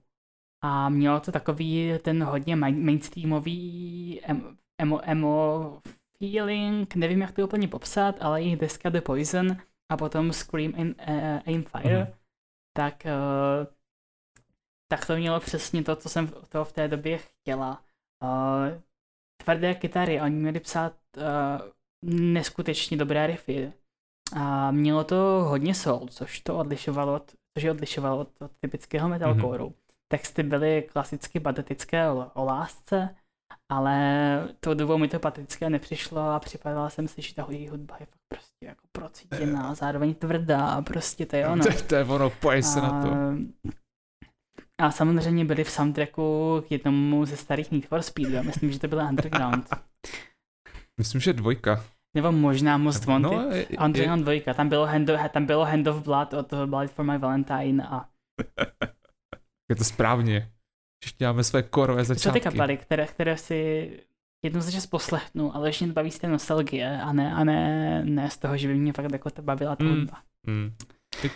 A 0.63 0.89
mělo 0.89 1.19
to 1.19 1.31
takový 1.31 1.93
ten 2.01 2.23
hodně 2.23 2.55
mainstreamový 2.55 4.21
emo, 4.77 5.09
emo 5.09 5.81
feeling, 6.17 6.95
nevím 6.95 7.21
jak 7.21 7.31
to 7.31 7.43
úplně 7.43 7.67
popsat, 7.67 8.15
ale 8.21 8.41
jejich 8.41 8.57
deska 8.57 8.89
The 8.89 9.01
Poison 9.01 9.57
a 9.89 9.97
potom 9.97 10.33
Scream 10.33 10.73
and 10.77 10.95
uh, 11.07 11.39
Aim 11.45 11.63
Fire, 11.63 11.99
mm. 11.99 12.13
tak, 12.77 13.03
uh, 13.05 13.73
tak 14.91 15.05
to 15.05 15.15
mělo 15.15 15.39
přesně 15.39 15.83
to, 15.83 15.95
co 15.95 16.09
jsem 16.09 16.27
to 16.49 16.65
v 16.65 16.73
té 16.73 16.87
době 16.87 17.17
chtěla. 17.17 17.83
Uh, 18.23 18.81
tvrdé 19.43 19.75
kytary, 19.75 20.21
oni 20.21 20.35
měli 20.35 20.59
psát 20.59 20.93
uh, 21.17 21.23
neskutečně 22.11 22.97
dobré 22.97 23.27
riffy. 23.27 23.73
A 24.35 24.71
mělo 24.71 25.03
to 25.03 25.15
hodně 25.47 25.75
soul, 25.75 26.07
což 26.07 26.39
to 26.39 26.57
odlišovalo, 26.57 27.19
což 27.19 27.63
je 27.63 27.71
odlišovalo 27.71 28.19
od, 28.19 28.41
od 28.41 28.51
typického 28.59 29.09
metalcoreu. 29.09 29.69
Mm-hmm. 29.69 29.73
Texty 30.11 30.43
byly 30.43 30.87
klasicky 30.91 31.39
patetické 31.39 32.09
o, 32.09 32.31
o 32.33 32.45
lásce, 32.45 33.15
ale 33.69 34.47
to 34.59 34.73
dobou 34.73 34.97
mi 34.97 35.07
to 35.07 35.19
patetické 35.19 35.69
nepřišlo 35.69 36.21
a 36.21 36.39
připadala 36.39 36.89
jsem 36.89 37.07
si, 37.07 37.21
že 37.21 37.35
ta 37.35 37.43
hudba 37.43 37.97
je 37.99 38.05
fakt 38.05 38.21
prostě 38.27 38.65
jako 38.65 38.87
procítěná, 38.99 39.75
zároveň 39.75 40.13
tvrdá 40.13 40.81
prostě 40.81 41.25
to 41.25 41.35
je 41.35 41.47
ono. 41.47 41.63
To, 41.77 41.83
to 41.87 41.95
je 41.95 42.03
ono, 42.03 42.29
pojď 42.29 42.65
se 42.65 42.81
na 42.81 43.03
to. 43.03 43.09
A 44.81 44.91
samozřejmě 44.91 45.45
byli 45.45 45.63
v 45.63 45.69
soundtracku 45.69 46.63
k 46.67 46.71
jednomu 46.71 47.25
ze 47.25 47.37
starých 47.37 47.71
Need 47.71 47.85
for 47.85 48.01
Speed, 48.01 48.29
já 48.29 48.41
myslím, 48.41 48.71
že 48.71 48.79
to 48.79 48.87
byl 48.87 48.99
Underground. 48.99 49.67
myslím, 50.99 51.21
že 51.21 51.33
dvojka. 51.33 51.83
Nebo 52.15 52.31
možná 52.31 52.77
Most 52.77 53.05
Wanted. 53.05 53.31
No, 53.31 53.51
je, 53.51 53.67
Underground 53.85 54.23
2, 54.23 54.53
tam 54.53 54.69
bylo, 54.69 54.85
hand 54.85 55.09
of, 55.09 55.19
tam 55.31 55.45
bylo 55.45 55.65
Hand 55.65 55.87
of 55.87 56.03
Blood 56.03 56.33
od 56.33 56.53
Blood 56.65 56.91
for 56.91 57.05
My 57.05 57.17
Valentine 57.17 57.87
a... 57.87 58.05
je 59.69 59.75
to 59.75 59.83
správně. 59.83 60.51
Všichni 61.03 61.25
máme 61.25 61.43
své 61.43 61.63
korové 61.63 62.03
začátky. 62.03 62.39
Jsou 62.39 62.49
ty 62.49 62.57
kapely, 62.57 62.77
které, 62.77 63.07
které 63.07 63.37
si 63.37 63.91
čas 64.71 64.85
poslechnu, 64.85 65.55
ale 65.55 65.69
ještě 65.69 65.87
baví 65.87 66.11
z 66.11 66.19
té 66.19 66.27
nostalgie 66.27 67.01
a 67.01 67.13
ne, 67.13 67.33
a 67.33 67.43
ne, 67.43 68.03
ne 68.05 68.29
z 68.29 68.37
toho, 68.37 68.57
že 68.57 68.67
by 68.67 68.75
mě 68.75 68.93
fakt 68.93 69.11
jako 69.11 69.29
to 69.29 69.41
bavila 69.41 69.75
ta 69.75 69.83
mm, 69.83 70.07
mm. 70.47 70.75
Ty, 71.21 71.31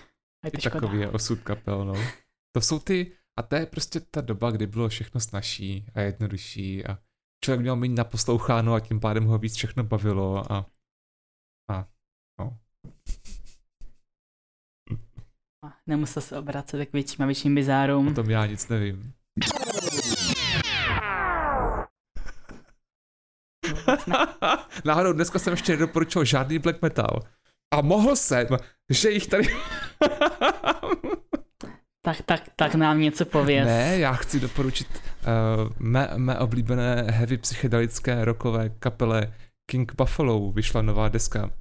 ty 0.52 0.58
takový 0.58 1.00
je 1.00 1.10
osud 1.10 1.40
kapel, 1.40 1.86
no. 1.86 1.94
To 2.56 2.62
jsou 2.62 2.80
ty, 2.80 3.12
a 3.40 3.44
to 3.44 3.56
je 3.56 3.66
prostě 3.66 4.00
ta 4.00 4.22
doba, 4.22 4.52
kdy 4.52 4.68
bylo 4.68 4.90
všechno 4.90 5.20
snažší 5.20 5.86
a 5.94 6.02
jednodušší 6.02 6.86
a 6.86 6.98
člověk 7.46 7.62
měl 7.62 7.76
méně 7.76 7.96
naposloucháno 7.96 8.74
a 8.74 8.80
tím 8.80 9.00
pádem 9.00 9.26
ho 9.26 9.38
víc 9.38 9.56
všechno 9.56 9.84
bavilo 9.84 10.52
a, 10.52 10.66
a 11.72 11.88
no. 12.40 12.58
A 15.66 15.78
nemusel 15.88 16.22
se 16.22 16.38
obracet 16.38 16.86
k 16.86 16.94
větším 16.94 17.24
a 17.24 17.26
větším 17.26 17.56
bizárům. 17.56 18.08
O 18.08 18.14
tom 18.14 18.30
já 18.30 18.46
nic 18.46 18.68
nevím. 18.68 19.14
Náhodou 24.86 25.14
dneska 25.14 25.40
jsem 25.40 25.54
ještě 25.54 25.72
nedoporučil 25.72 26.26
žádný 26.26 26.60
black 26.60 26.82
metal. 26.82 27.20
A 27.74 27.82
mohl 27.82 28.16
jsem, 28.16 28.48
že 28.90 29.12
jich 29.12 29.28
tady... 29.28 29.48
Tak, 32.06 32.22
tak, 32.26 32.42
tak 32.56 32.76
nám 32.76 33.00
něco 33.00 33.26
pověz. 33.26 33.66
Ne, 33.66 33.98
já 33.98 34.14
chci 34.14 34.40
doporučit 34.40 34.88
uh, 34.94 35.72
mé, 35.80 36.10
mé 36.18 36.40
oblíbené 36.40 37.06
heavy 37.10 37.38
psychedelické 37.38 38.26
rockové 38.26 38.70
kapele 38.70 39.34
King 39.72 39.96
Buffalo 39.96 40.52
vyšla 40.52 40.82
nová 40.82 41.10
deska. 41.10 41.52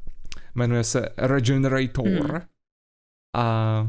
Jmenuje 0.55 0.85
se 0.85 1.09
Regenerator. 1.16 2.07
Hmm. 2.09 2.41
A 3.37 3.80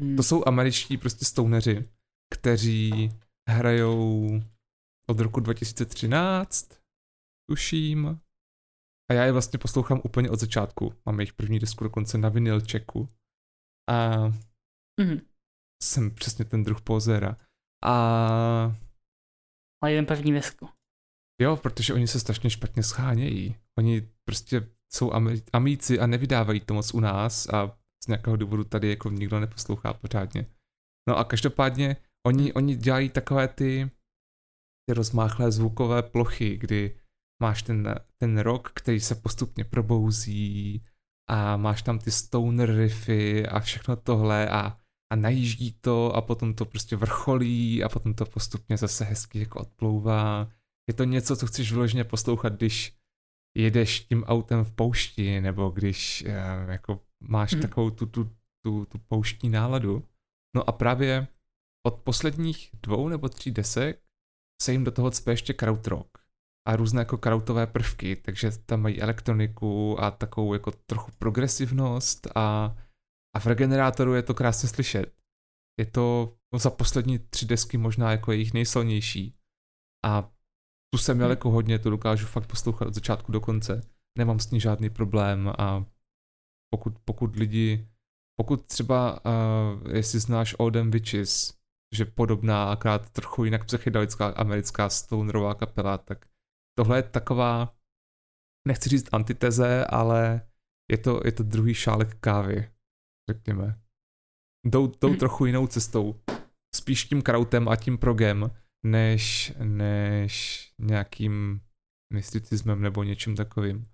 hmm. 0.00 0.16
to 0.16 0.22
jsou 0.22 0.42
američtí 0.46 0.96
prostě 0.96 1.24
stouneři, 1.24 1.84
kteří 2.34 3.12
hrajou 3.48 4.40
od 5.06 5.20
roku 5.20 5.40
2013, 5.40 6.79
tuším. 7.50 8.20
A 9.10 9.14
já 9.14 9.24
je 9.24 9.32
vlastně 9.32 9.58
poslouchám 9.58 10.00
úplně 10.04 10.30
od 10.30 10.40
začátku. 10.40 10.94
Mám 11.06 11.20
jejich 11.20 11.32
první 11.32 11.58
desku 11.58 11.84
dokonce 11.84 12.18
na 12.18 12.28
vinyl 12.28 12.60
checku. 12.70 13.08
A 13.90 14.24
hmm 15.00 15.20
jsem 15.82 16.10
přesně 16.14 16.44
ten 16.44 16.64
druh 16.64 16.80
pozera. 16.80 17.36
A... 17.84 17.94
Ale 19.82 19.92
jeden 19.92 20.06
první 20.06 20.32
desku. 20.32 20.68
Jo, 21.42 21.56
protože 21.56 21.94
oni 21.94 22.06
se 22.06 22.20
strašně 22.20 22.50
špatně 22.50 22.82
schánějí. 22.82 23.56
Oni 23.78 24.08
prostě 24.24 24.68
jsou 24.92 25.12
amíci 25.52 26.00
a 26.00 26.06
nevydávají 26.06 26.60
to 26.60 26.74
moc 26.74 26.94
u 26.94 27.00
nás 27.00 27.48
a 27.48 27.78
z 28.04 28.06
nějakého 28.06 28.36
důvodu 28.36 28.64
tady 28.64 28.88
jako 28.90 29.10
nikdo 29.10 29.40
neposlouchá 29.40 29.92
pořádně. 29.92 30.46
No 31.08 31.16
a 31.16 31.24
každopádně 31.24 31.96
oni, 32.26 32.52
oni 32.52 32.76
dělají 32.76 33.08
takové 33.08 33.48
ty, 33.48 33.90
ty 34.88 34.94
rozmáchlé 34.94 35.52
zvukové 35.52 36.02
plochy, 36.02 36.56
kdy 36.56 37.00
máš 37.40 37.62
ten, 37.62 37.94
ten 38.18 38.38
rok, 38.38 38.72
který 38.74 39.00
se 39.00 39.14
postupně 39.14 39.64
probouzí 39.64 40.84
a 41.30 41.56
máš 41.56 41.82
tam 41.82 41.98
ty 41.98 42.10
stoner 42.10 42.76
riffy 42.76 43.46
a 43.46 43.60
všechno 43.60 43.96
tohle 43.96 44.48
a, 44.48 44.76
a 45.12 45.16
najíždí 45.16 45.72
to 45.80 46.16
a 46.16 46.20
potom 46.20 46.54
to 46.54 46.64
prostě 46.64 46.96
vrcholí 46.96 47.84
a 47.84 47.88
potom 47.88 48.14
to 48.14 48.26
postupně 48.26 48.76
zase 48.76 49.04
hezky 49.04 49.38
jako 49.38 49.60
odplouvá. 49.60 50.48
Je 50.88 50.94
to 50.94 51.04
něco, 51.04 51.36
co 51.36 51.46
chceš 51.46 51.72
vyloženě 51.72 52.04
poslouchat, 52.04 52.52
když 52.52 52.96
jedeš 53.56 54.00
tím 54.00 54.24
autem 54.24 54.64
v 54.64 54.72
poušti 54.72 55.40
nebo 55.40 55.70
když 55.70 56.24
eh, 56.26 56.72
jako 56.72 57.00
máš 57.20 57.52
hmm. 57.52 57.62
takovou 57.62 57.90
tu, 57.90 58.06
tu, 58.06 58.30
tu, 58.64 58.84
tu 58.84 58.98
pouštní 58.98 59.50
náladu. 59.50 60.08
No 60.56 60.68
a 60.68 60.72
právě 60.72 61.28
od 61.86 61.94
posledních 61.94 62.70
dvou 62.82 63.08
nebo 63.08 63.28
tří 63.28 63.50
desek 63.50 64.02
se 64.62 64.72
jim 64.72 64.84
do 64.84 64.90
toho 64.90 65.10
cpe 65.10 65.30
ještě 65.30 65.52
krautrock 65.52 66.19
a 66.70 66.76
různé 66.76 67.00
jako 67.00 67.18
krautové 67.18 67.66
prvky, 67.66 68.16
takže 68.16 68.50
tam 68.66 68.82
mají 68.82 69.00
elektroniku 69.00 70.00
a 70.00 70.10
takovou 70.10 70.54
jako 70.54 70.70
trochu 70.86 71.10
progresivnost 71.18 72.26
a, 72.34 72.76
a 73.36 73.40
v 73.40 73.46
regenerátoru 73.46 74.14
je 74.14 74.22
to 74.22 74.34
krásně 74.34 74.68
slyšet. 74.68 75.12
Je 75.80 75.86
to 75.86 76.36
no, 76.52 76.58
za 76.58 76.70
poslední 76.70 77.18
tři 77.18 77.46
desky 77.46 77.78
možná 77.78 78.10
jako 78.10 78.32
jejich 78.32 78.54
nejsilnější 78.54 79.34
a 80.06 80.30
tu 80.94 80.98
jsem 80.98 81.16
měl 81.16 81.26
hmm. 81.26 81.32
jako 81.32 81.50
hodně, 81.50 81.78
to 81.78 81.90
dokážu 81.90 82.26
fakt 82.26 82.46
poslouchat 82.46 82.88
od 82.88 82.94
začátku 82.94 83.32
do 83.32 83.40
konce. 83.40 83.80
Nemám 84.18 84.38
s 84.38 84.50
ní 84.50 84.60
žádný 84.60 84.90
problém 84.90 85.52
a 85.58 85.84
pokud, 86.74 86.98
pokud 87.04 87.36
lidi, 87.36 87.88
pokud 88.40 88.66
třeba, 88.66 89.20
uh, 89.24 89.92
jestli 89.92 90.20
znáš 90.20 90.54
Odem 90.58 90.90
Witches, 90.90 91.54
že 91.94 92.04
podobná, 92.04 92.72
akorát 92.72 93.10
trochu 93.10 93.44
jinak 93.44 93.64
psychedelická 93.64 94.26
americká 94.26 94.88
stonerová 94.88 95.54
kapela, 95.54 95.98
tak 95.98 96.29
tohle 96.78 96.98
je 96.98 97.02
taková, 97.02 97.76
nechci 98.68 98.88
říct 98.88 99.08
antiteze, 99.12 99.84
ale 99.84 100.48
je 100.90 100.98
to, 100.98 101.20
je 101.24 101.32
to 101.32 101.42
druhý 101.42 101.74
šálek 101.74 102.16
kávy, 102.20 102.70
řekněme. 103.30 103.80
Jdou, 104.66 104.86
jdou 104.86 105.08
hmm. 105.08 105.18
trochu 105.18 105.46
jinou 105.46 105.66
cestou. 105.66 106.20
Spíš 106.74 107.04
tím 107.04 107.22
krautem 107.22 107.68
a 107.68 107.76
tím 107.76 107.98
progem, 107.98 108.50
než, 108.86 109.52
než 109.58 110.66
nějakým 110.78 111.60
mysticismem 112.12 112.82
nebo 112.82 113.02
něčím 113.02 113.36
takovým. 113.36 113.88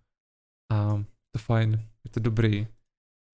A 0.73 1.05
to 1.35 1.39
fajn, 1.39 1.73
je 2.05 2.11
to 2.11 2.21
dobrý. 2.21 2.67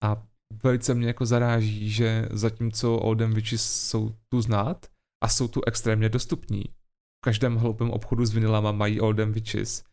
A 0.03 0.27
velice 0.63 0.93
mě 0.93 1.07
jako 1.07 1.25
zaráží, 1.25 1.89
že 1.89 2.29
zatímco 2.31 2.97
Oldham 2.97 3.33
Witches 3.33 3.87
jsou 3.89 4.15
tu 4.29 4.41
znát 4.41 4.85
a 5.23 5.27
jsou 5.27 5.47
tu 5.47 5.61
extrémně 5.67 6.09
dostupní, 6.09 6.63
každém 7.23 7.55
hloupém 7.55 7.91
obchodu 7.91 8.25
s 8.25 8.33
vinilama 8.33 8.71
mají 8.71 9.01
Oldham 9.01 9.31
Witches, 9.31 9.85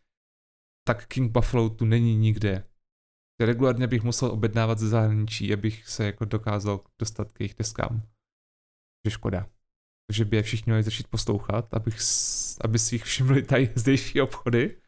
tak 0.87 1.07
King 1.07 1.31
Buffalo 1.31 1.69
tu 1.69 1.85
není 1.85 2.15
nikde. 2.15 2.67
Regulárně 3.41 3.87
bych 3.87 4.03
musel 4.03 4.31
objednávat 4.31 4.79
ze 4.79 4.87
zahraničí, 4.89 5.53
abych 5.53 5.87
se 5.87 6.05
jako 6.05 6.25
dokázal 6.25 6.83
dostat 6.99 7.31
k 7.31 7.39
jejich 7.39 7.55
deskám. 7.55 8.01
Je 9.05 9.11
škoda. 9.11 9.49
Takže 10.07 10.25
by 10.25 10.37
je 10.37 10.43
všichni 10.43 10.71
měli 10.71 10.83
začít 10.83 11.07
poslouchat, 11.07 11.73
abych, 11.73 11.97
aby 12.61 12.79
si 12.79 12.95
jich 12.95 13.03
všimli 13.03 13.43
tady 13.43 13.73
zdejší 13.75 14.21
obchody. 14.21 14.81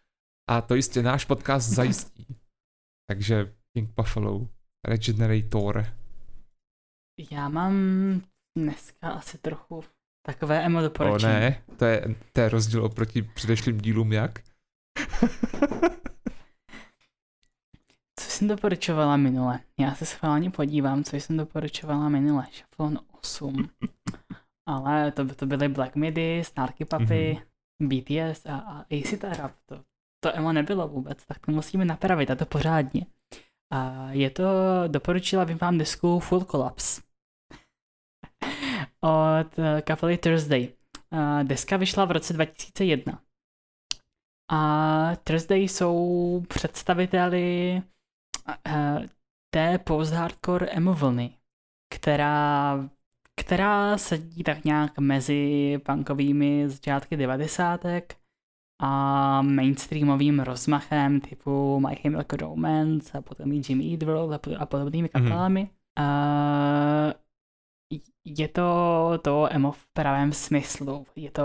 A 0.50 0.62
to 0.62 0.76
jistě 0.76 1.04
náš 1.04 1.26
podcast 1.26 1.70
zajistí. 1.70 2.28
Takže 3.10 3.56
King 3.78 3.90
Buffalo, 3.96 4.50
Regenerator. 4.88 5.86
Já 7.32 7.50
mám 7.50 7.74
dneska 8.58 9.10
asi 9.10 9.38
trochu 9.38 9.84
takové 10.26 10.66
emo 10.66 10.82
doporučení. 10.82 11.34
O 11.34 11.36
ne, 11.36 11.64
to 11.78 11.86
je, 11.86 12.16
to 12.34 12.42
je 12.42 12.50
rozdíl 12.50 12.86
oproti 12.86 13.22
předešlým 13.22 13.78
dílům 13.78 14.14
jak? 14.14 14.40
co 18.20 18.30
jsem 18.30 18.48
doporučovala 18.48 19.18
minule? 19.18 19.60
Já 19.80 19.96
se 19.96 20.06
schválně 20.06 20.52
podívám, 20.52 21.04
co 21.04 21.16
jsem 21.16 21.38
doporučovala 21.38 22.10
minule. 22.10 22.48
Šafon 22.52 23.00
8. 23.22 23.70
Ale 24.66 25.12
to, 25.12 25.36
to 25.36 25.46
byly 25.46 25.70
Black 25.70 25.96
Midi, 25.96 26.44
Snarky 26.46 26.86
Puppy, 26.86 27.40
mm-hmm. 27.82 28.34
BTS 28.34 28.46
a, 28.46 28.56
a 28.56 28.80
AC 28.80 29.14
Rap. 29.38 29.52
To, 29.66 29.84
to 30.24 30.38
emo 30.38 30.54
nebylo 30.54 30.88
vůbec, 30.88 31.26
tak 31.26 31.40
to 31.40 31.52
musíme 31.52 31.86
napravit 31.86 32.32
a 32.32 32.36
to 32.36 32.46
pořádně. 32.46 33.06
A 33.74 34.08
je 34.12 34.30
to, 34.30 34.44
doporučila 34.88 35.46
bych 35.46 35.62
vám 35.62 35.78
desku 35.78 36.20
Full 36.20 36.46
Collapse 36.46 37.02
od 39.04 39.60
eh, 39.60 39.82
kapely 39.82 40.18
Thursday. 40.18 40.70
A 41.12 41.44
deska 41.44 41.78
vyšla 41.78 42.06
v 42.06 42.12
roce 42.12 42.34
2001. 42.34 43.20
A 44.52 45.12
Thursday 45.24 45.62
jsou 45.62 46.44
představiteli 46.48 47.82
eh, 48.68 49.00
té 49.54 49.78
post-hardcore 49.78 50.68
emo 50.72 50.94
vlny, 50.94 51.38
která, 51.96 52.90
která 53.36 53.98
sedí 53.98 54.44
tak 54.44 54.66
nějak 54.66 55.00
mezi 55.00 55.78
punkovými 55.86 56.70
začátky 56.70 57.18
devadesátek 57.18 58.16
a 58.82 59.42
mainstreamovým 59.42 60.40
rozmachem 60.40 61.22
typu 61.22 61.80
My 61.80 61.96
Chemical 61.96 62.38
Romance 62.40 63.18
a 63.18 63.22
potom 63.22 63.52
i 63.52 63.62
Jimmy 63.70 63.92
Eat 63.92 64.04
World 64.04 64.48
a 64.58 64.66
podobnými 64.66 65.10
mhm. 65.14 65.24
kapelami. 65.24 65.64
Mm-hmm. 65.64 67.08
Uh, 67.08 67.23
je 68.26 68.48
to 68.48 69.20
to 69.22 69.48
emo 69.52 69.72
v 69.72 69.86
pravém 69.94 70.34
smyslu. 70.34 71.06
Je 71.16 71.32
to 71.32 71.44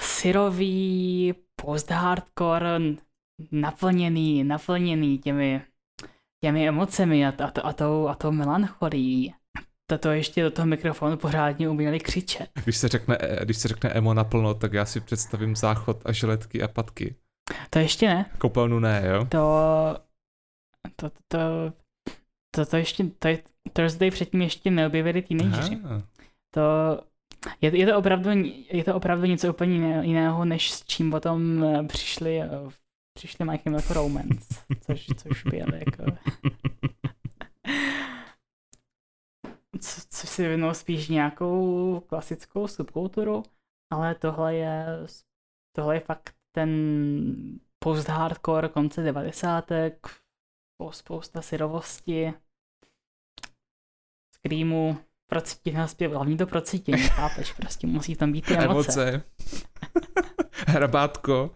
syrový 0.00 1.34
post-hardcore 1.56 2.80
naplněný, 3.52 4.44
naplněný 4.44 5.18
těmi, 5.18 5.62
těmi 6.44 6.68
emocemi 6.68 7.26
a, 7.26 7.28
a, 7.44 7.50
to, 7.50 7.66
a, 7.66 7.72
tou, 7.72 8.08
a 8.08 8.14
tou 8.14 8.32
melancholií 8.32 9.34
toto 9.90 10.10
ještě 10.10 10.42
do 10.42 10.50
toho 10.50 10.66
mikrofonu 10.66 11.16
pořádně 11.16 11.68
uměli 11.68 12.00
křičet. 12.00 12.50
Když 12.64 12.76
se 12.76 12.88
řekne, 12.88 13.18
když 13.42 13.56
se 13.56 13.68
řekne 13.68 13.90
emo 13.90 14.14
naplno, 14.14 14.54
tak 14.54 14.72
já 14.72 14.84
si 14.84 15.00
představím 15.00 15.56
záchod 15.56 16.02
a 16.04 16.12
žiletky 16.12 16.62
a 16.62 16.68
patky. 16.68 17.14
To 17.70 17.78
ještě 17.78 18.06
ne. 18.06 18.30
Koupelnu 18.38 18.78
ne, 18.78 19.02
jo? 19.06 19.24
To, 19.24 19.38
to, 20.96 21.10
to, 21.10 21.16
to, 21.28 21.38
to 22.50 22.76
ještě, 22.76 23.04
to 23.18 23.28
je, 23.28 23.42
Thursday 23.72 24.10
předtím 24.10 24.42
ještě 24.42 24.70
neobjevili 24.70 25.22
teenageři. 25.22 25.78
To, 26.50 26.60
je, 27.60 27.78
je, 27.78 27.86
to 27.86 27.98
opravdu, 27.98 28.30
je 28.72 28.84
to 28.84 28.94
opravdu 28.94 29.26
něco 29.26 29.50
úplně 29.50 30.00
jiného, 30.02 30.44
než 30.44 30.72
s 30.72 30.84
čím 30.84 31.10
potom 31.10 31.64
eh, 31.64 31.82
přišli, 31.82 32.42
eh, 32.42 32.48
přišli 33.16 33.44
My 33.44 33.58
Chemical 33.58 33.94
Romance, 33.94 34.54
což, 34.80 35.06
což 35.16 35.42
byl 35.44 35.74
jako 35.74 36.04
co, 39.80 40.00
co 40.10 40.26
si 40.26 40.42
vyvinulo 40.42 40.74
spíš 40.74 41.08
nějakou 41.08 42.00
klasickou 42.00 42.68
subkulturu, 42.68 43.42
ale 43.92 44.14
tohle 44.14 44.54
je, 44.54 44.86
tohle 45.76 45.96
je 45.96 46.00
fakt 46.00 46.34
ten 46.52 46.70
post-hardcore 47.78 48.68
konce 48.68 49.02
devadesátek, 49.02 50.06
spousta 50.90 51.42
syrovosti, 51.42 52.34
screamu, 54.34 54.98
procítit 55.26 55.74
na 55.74 55.86
zpěv, 55.86 56.12
hlavně 56.12 56.36
to 56.36 56.46
procítění, 56.46 57.02
chápeš, 57.02 57.52
prostě 57.52 57.86
musí 57.86 58.16
tam 58.16 58.32
být 58.32 58.46
ty 58.46 58.56
emoce. 58.56 59.02
emoce. 59.02 59.22
Hrabátko. 60.66 61.54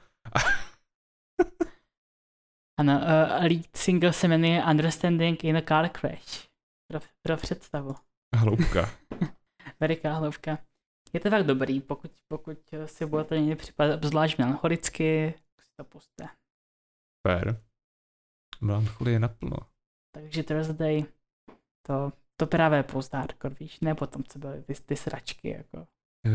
ano, 2.78 3.00
uh, 3.00 3.44
lead 3.44 3.76
single 3.76 4.12
se 4.12 4.28
jmenuje 4.28 4.64
Understanding 4.64 5.44
in 5.44 5.56
a 5.56 5.60
Car 5.60 5.88
Crash. 5.88 6.48
Pro, 6.90 7.00
pro 7.22 7.36
představu. 7.36 7.94
Hloubka. 8.36 8.90
Veliká 9.80 10.12
hloubka. 10.12 10.58
Je 11.12 11.20
to 11.20 11.30
tak 11.30 11.46
dobrý, 11.46 11.80
pokud, 11.80 12.10
pokud 12.28 12.58
si 12.86 13.06
budete 13.06 13.40
někdy 13.40 13.56
připadat 13.56 14.04
zvlášť 14.04 14.38
melancholicky, 14.38 15.34
tak 15.56 15.66
si 15.66 15.72
to 15.76 15.84
puste. 15.84 16.28
Fair. 17.28 17.56
Melancholie 18.62 19.18
naplno. 19.18 19.56
Takže 20.14 20.42
Thursday, 20.42 21.04
to, 21.86 22.12
to 22.36 22.46
právě 22.46 22.84
hardcore, 23.12 23.54
víš, 23.60 23.80
ne 23.80 23.94
potom, 23.94 24.22
co 24.28 24.38
byly 24.38 24.62
ty, 24.62 24.74
ty 24.86 24.96
sračky, 24.96 25.48
jako. 25.48 25.86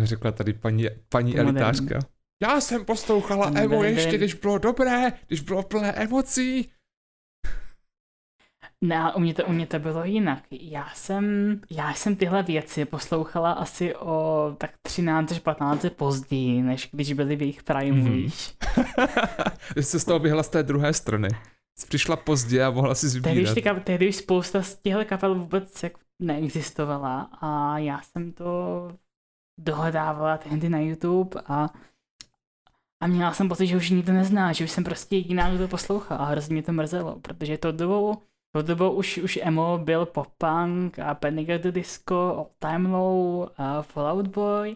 Řekla 0.04 0.32
tady 0.32 0.54
paní, 0.54 0.86
paní 1.10 1.40
elitářka. 1.40 2.00
Já 2.44 2.62
jsem 2.62 2.86
poslouchala 2.86 3.52
emo 3.56 3.84
ještě, 3.84 4.18
když 4.18 4.34
bylo 4.34 4.58
dobré, 4.58 5.12
když 5.28 5.42
bylo 5.42 5.64
plné 5.64 5.92
emocí. 5.92 6.72
Ne, 8.84 9.14
u 9.16 9.20
mě, 9.20 9.34
to, 9.34 9.46
u 9.46 9.52
mě 9.52 9.68
to 9.68 9.80
bylo 9.80 10.04
jinak. 10.04 10.44
Já 10.52 10.90
jsem, 10.94 11.26
já 11.70 11.94
jsem 11.94 12.16
tyhle 12.16 12.44
věci 12.44 12.86
poslouchala 12.86 13.52
asi 13.52 13.96
o 13.96 14.56
tak 14.58 14.72
13 14.82 15.32
až 15.32 15.40
15 15.40 15.86
později, 15.96 16.62
než 16.62 16.90
když 16.92 17.14
byly 17.14 17.36
v 17.36 17.42
jejich 17.42 17.64
prime, 17.64 18.02
mm-hmm. 18.02 18.12
víš. 18.12 18.54
Jsi 19.82 20.00
z 20.00 20.06
toho 20.06 20.20
vyhla 20.20 20.44
z 20.44 20.50
té 20.50 20.64
druhé 20.64 20.94
strany. 20.94 21.30
Přišla 21.86 22.16
pozdě 22.16 22.64
a 22.64 22.72
mohla 22.72 22.96
si 22.96 23.10
zbírat. 23.10 23.56
Tehdy, 23.56 23.62
ty, 23.62 23.84
tehdy 23.84 24.10
už 24.10 24.16
spousta 24.16 24.62
z 24.62 24.76
těchto 24.76 25.06
kapel 25.06 25.36
vůbec 25.36 25.84
jako 25.84 26.00
neexistovala 26.20 27.22
a 27.22 27.78
já 27.78 28.02
jsem 28.02 28.32
to 28.32 28.92
dohledávala 29.60 30.38
tehdy 30.38 30.70
na 30.70 30.80
YouTube 30.80 31.42
a 31.46 31.70
A 33.00 33.08
měla 33.08 33.34
jsem 33.34 33.50
pocit, 33.50 33.68
že 33.68 33.78
už 33.78 33.90
nikdo 33.90 34.14
nezná, 34.14 34.54
že 34.54 34.64
už 34.64 34.72
jsem 34.72 34.84
prostě 34.84 35.16
jediná, 35.16 35.56
kdo 35.56 35.68
poslouchá 35.68 36.16
a 36.16 36.26
hrozně 36.26 36.54
mě 36.54 36.64
to 36.64 36.72
mrzelo, 36.72 37.20
protože 37.20 37.58
to 37.58 37.72
dobou, 37.72 38.22
to 38.56 38.62
dobou 38.62 38.92
už, 38.92 39.18
už 39.18 39.40
emo 39.44 39.78
byl 39.78 40.06
pop-punk 40.06 41.00
a 41.00 41.14
Panic 41.16 41.50
at 41.50 41.62
the 41.62 41.72
Disco, 41.72 42.16
All 42.16 42.50
Time 42.60 42.94
Low 42.94 43.50
a 43.58 43.82
Fallout 43.82 44.28
Boy 44.28 44.76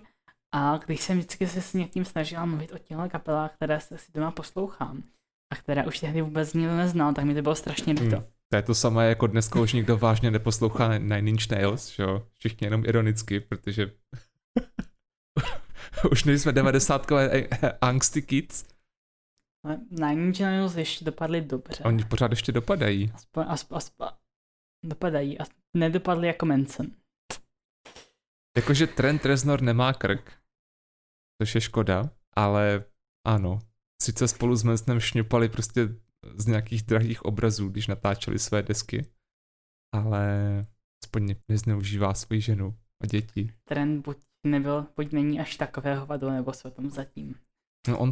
a 0.53 0.77
když 0.77 1.01
jsem 1.01 1.17
vždycky 1.17 1.47
se 1.47 1.61
s 1.61 1.73
někým 1.73 2.05
snažila 2.05 2.45
mluvit 2.45 2.71
o 2.71 2.77
těchto 2.77 3.09
kapelách, 3.09 3.55
které 3.55 3.79
se 3.79 3.97
si 3.97 4.11
doma 4.11 4.31
poslouchám 4.31 5.03
a 5.51 5.55
které 5.55 5.85
už 5.85 5.99
tehdy 5.99 6.21
vůbec 6.21 6.53
nikdo 6.53 6.75
neznal, 6.75 7.13
tak 7.13 7.25
mi 7.25 7.35
to 7.35 7.41
bylo 7.41 7.55
strašně 7.55 7.93
líto. 7.93 8.15
Hmm. 8.15 8.25
To 8.49 8.55
je 8.55 8.61
to 8.61 8.75
samé, 8.75 9.09
jako 9.09 9.27
dneska 9.27 9.59
už 9.59 9.73
nikdo 9.73 9.97
vážně 9.97 10.31
neposlouchá 10.31 10.97
Nine 10.97 11.29
Inch 11.29 11.49
Nails, 11.51 11.89
že 11.89 12.03
jo? 12.03 12.27
Všichni 12.37 12.67
jenom 12.67 12.85
ironicky, 12.85 13.39
protože 13.39 13.91
už 16.11 16.23
nejsme 16.23 16.51
devadesátkové 16.51 17.47
angsty 17.81 18.21
kids. 18.21 18.65
Nine 19.89 20.23
Inch 20.23 20.39
Nails 20.39 20.75
ještě 20.75 21.05
dopadly 21.05 21.41
dobře. 21.41 21.83
Oni 21.83 22.03
pořád 22.03 22.31
ještě 22.31 22.51
dopadají. 22.51 23.11
Aspoň, 23.13 23.45
aspoň, 23.47 23.77
aspoň 23.77 24.07
dopadají. 24.85 25.39
A 25.39 25.43
nedopadly 25.77 26.27
jako 26.27 26.45
Manson. 26.45 26.87
Jakože 28.57 28.87
Trent 28.87 29.25
Reznor 29.25 29.61
nemá 29.61 29.93
krk, 29.93 30.31
což 31.41 31.55
je 31.55 31.61
škoda, 31.61 32.09
ale 32.35 32.83
ano. 33.27 33.59
Sice 34.01 34.27
spolu 34.27 34.55
s 34.55 34.63
Mansonem 34.63 34.99
šňupali 34.99 35.49
prostě 35.49 35.95
z 36.35 36.45
nějakých 36.45 36.83
drahých 36.83 37.25
obrazů, 37.25 37.69
když 37.69 37.87
natáčeli 37.87 38.39
své 38.39 38.63
desky, 38.63 39.05
ale 39.93 40.25
aspoň 41.03 41.35
nezneužívá 41.49 42.13
svoji 42.13 42.41
ženu 42.41 42.77
a 43.03 43.05
děti. 43.05 43.53
Trent 43.63 44.05
buď 44.05 44.17
nebyl, 44.47 44.85
buď 44.95 45.11
není 45.11 45.39
až 45.39 45.55
takové 45.55 45.95
hovado, 45.95 46.31
nebo 46.31 46.53
se 46.53 46.67
o 46.67 46.71
tom 46.71 46.89
zatím. 46.89 47.35
No 47.87 47.99
on, 47.99 48.09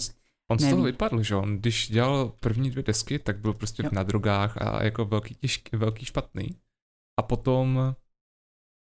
on 0.51 0.59
z 0.59 0.69
toho 0.69 0.83
vypadl, 0.83 1.23
že 1.23 1.35
on, 1.35 1.57
když 1.57 1.89
dělal 1.89 2.29
první 2.29 2.71
dvě 2.71 2.83
desky, 2.83 3.19
tak 3.19 3.39
byl 3.39 3.53
prostě 3.53 3.83
jo. 3.83 3.89
na 3.93 4.03
drogách 4.03 4.61
a 4.61 4.83
jako 4.83 5.05
velký, 5.05 5.35
těžký, 5.35 5.77
velký 5.77 6.05
špatný. 6.05 6.49
A 7.19 7.23
potom, 7.23 7.95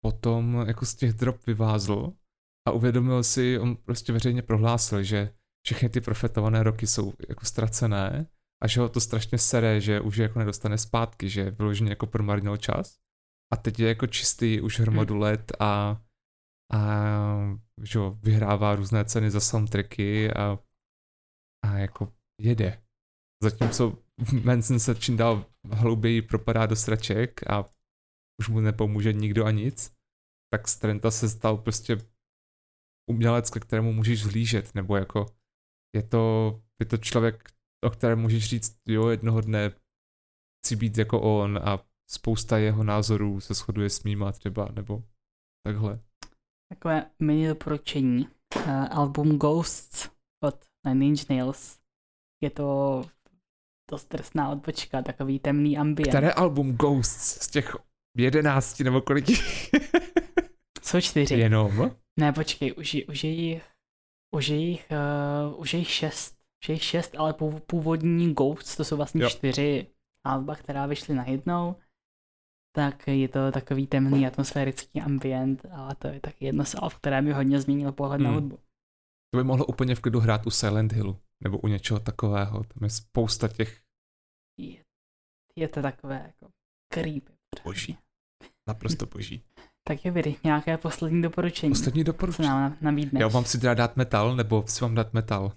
potom 0.04 0.64
jako 0.66 0.86
z 0.86 0.94
těch 0.94 1.12
drog 1.12 1.36
vyvázl 1.46 2.12
a 2.68 2.70
uvědomil 2.70 3.22
si, 3.22 3.58
on 3.58 3.76
prostě 3.76 4.12
veřejně 4.12 4.42
prohlásil, 4.42 5.02
že 5.02 5.34
všechny 5.66 5.88
ty 5.88 6.00
profetované 6.00 6.62
roky 6.62 6.86
jsou 6.86 7.12
jako 7.28 7.44
ztracené 7.44 8.26
a 8.62 8.66
že 8.66 8.80
ho 8.80 8.88
to 8.88 9.00
strašně 9.00 9.38
sere, 9.38 9.80
že 9.80 10.00
už 10.00 10.16
je 10.16 10.22
jako 10.22 10.38
nedostane 10.38 10.78
zpátky, 10.78 11.30
že 11.30 11.50
vyloženě 11.50 11.90
jako 11.90 12.06
promarnil 12.06 12.56
čas. 12.56 12.98
A 13.52 13.56
teď 13.56 13.80
je 13.80 13.88
jako 13.88 14.06
čistý 14.06 14.60
už 14.60 14.80
hromadu 14.80 15.14
hmm. 15.14 15.22
let 15.22 15.52
a, 15.60 16.02
a 16.72 16.80
že 17.82 17.98
jo, 17.98 18.18
vyhrává 18.22 18.74
různé 18.74 19.04
ceny 19.04 19.30
za 19.30 19.40
soundtracky 19.40 20.32
a, 20.32 20.58
a 21.64 21.78
jako 21.78 22.12
jede. 22.40 22.82
Zatímco 23.42 23.98
Manson 24.44 24.78
se 24.78 24.94
čím 24.94 25.16
dál 25.16 25.46
hlouběji 25.72 26.22
propadá 26.22 26.66
do 26.66 26.76
straček 26.76 27.50
a 27.50 27.70
už 28.40 28.48
mu 28.48 28.60
nepomůže 28.60 29.12
nikdo 29.12 29.44
a 29.44 29.50
nic, 29.50 29.94
tak 30.52 30.68
z 30.68 30.76
Trenta 30.76 31.10
se 31.10 31.28
stal 31.28 31.56
prostě 31.56 31.96
umělec, 33.10 33.50
ke 33.50 33.60
kterému 33.60 33.92
můžeš 33.92 34.22
zhlížet, 34.22 34.74
nebo 34.74 34.96
jako 34.96 35.26
je 35.96 36.02
to, 36.02 36.60
je 36.80 36.86
to 36.86 36.96
člověk, 36.96 37.50
o 37.84 37.90
kterém 37.90 38.20
můžeš 38.20 38.48
říct, 38.48 38.80
jo, 38.88 39.08
jednoho 39.08 39.40
dne 39.40 39.70
chci 40.64 40.76
být 40.76 40.98
jako 40.98 41.20
on 41.20 41.60
a 41.62 41.84
spousta 42.10 42.58
jeho 42.58 42.84
názorů 42.84 43.40
se 43.40 43.54
shoduje 43.54 43.90
s 43.90 44.02
mýma 44.02 44.32
třeba, 44.32 44.68
nebo 44.72 45.02
takhle. 45.66 46.00
Takové 46.72 47.10
mini 47.20 47.48
doporučení. 47.48 48.28
Uh, 48.56 48.86
album 48.90 49.38
Ghosts 49.38 50.10
od 50.44 50.64
Nine 50.86 51.06
Inch 51.06 51.30
Nails. 51.30 51.78
Je 52.42 52.50
to 52.50 53.02
dost 53.90 54.08
drsná 54.08 54.50
odbočka, 54.50 55.02
takový 55.02 55.38
temný 55.38 55.78
ambient. 55.78 56.08
Které 56.08 56.32
album 56.32 56.76
Ghosts 56.76 57.42
z 57.42 57.48
těch 57.48 57.76
jedenácti 58.16 58.84
nebo 58.84 59.00
kolik? 59.00 59.24
Jsou 60.82 61.00
čtyři. 61.00 61.34
Jenom? 61.34 61.96
Ne, 62.20 62.32
počkej, 62.32 62.72
už, 62.72 62.96
už 63.08 63.24
je 63.24 63.30
jich, 63.30 63.71
už 64.34 64.48
je 64.48 64.56
jich, 64.56 64.88
uh, 64.90 65.60
už 65.60 65.74
je 65.74 65.78
jich 65.78 65.90
šest 65.90 66.42
že 66.66 66.72
jich 66.72 66.84
šest, 66.84 67.14
ale 67.18 67.34
původní 67.66 68.34
Ghosts, 68.34 68.76
to 68.76 68.84
jsou 68.84 68.96
vlastně 68.96 69.22
jo. 69.22 69.30
čtyři 69.30 69.86
alba, 70.26 70.54
která 70.54 70.86
vyšly 70.86 71.14
najednou, 71.14 71.76
tak 72.76 73.06
je 73.06 73.28
to 73.28 73.52
takový 73.52 73.86
temný 73.86 74.26
atmosférický 74.26 75.00
ambient 75.00 75.66
a 75.70 75.94
to 75.94 76.08
je 76.08 76.20
taky 76.20 76.44
jedno 76.44 76.64
z 76.64 76.74
alb, 76.74 76.94
které 76.94 77.22
mi 77.22 77.32
hodně 77.32 77.60
změnilo 77.60 77.92
pohled 77.92 78.20
hmm. 78.20 78.24
na 78.24 78.34
hudbu. 78.34 78.58
To 79.30 79.36
by 79.36 79.44
mohlo 79.44 79.66
úplně 79.66 79.94
v 79.94 80.00
klidu 80.00 80.20
hrát 80.20 80.46
u 80.46 80.50
Silent 80.50 80.92
Hillu, 80.92 81.18
nebo 81.40 81.58
u 81.58 81.68
něčeho 81.68 82.00
takového, 82.00 82.64
tam 82.64 82.84
je 82.84 82.90
spousta 82.90 83.48
těch... 83.48 83.80
Je, 84.58 84.84
je 85.56 85.68
to 85.68 85.82
takové 85.82 86.22
jako 86.26 86.52
creepy. 86.92 87.32
Boží. 87.64 87.98
Naprosto 88.68 89.06
boží. 89.06 89.42
Tak 89.84 90.04
je 90.04 90.10
vyry, 90.10 90.36
nějaké 90.44 90.76
poslední 90.76 91.22
doporučení. 91.22 91.72
Poslední 91.72 92.04
doporučení. 92.04 92.48
Co 92.48 92.54
nám 92.54 92.76
nabídneš? 92.80 93.20
Já 93.20 93.28
mám 93.28 93.44
si 93.44 93.58
teda 93.58 93.74
dát 93.74 93.96
metal, 93.96 94.36
nebo 94.36 94.64
si 94.66 94.84
mám 94.84 94.94
dát 94.94 95.12
metal? 95.12 95.52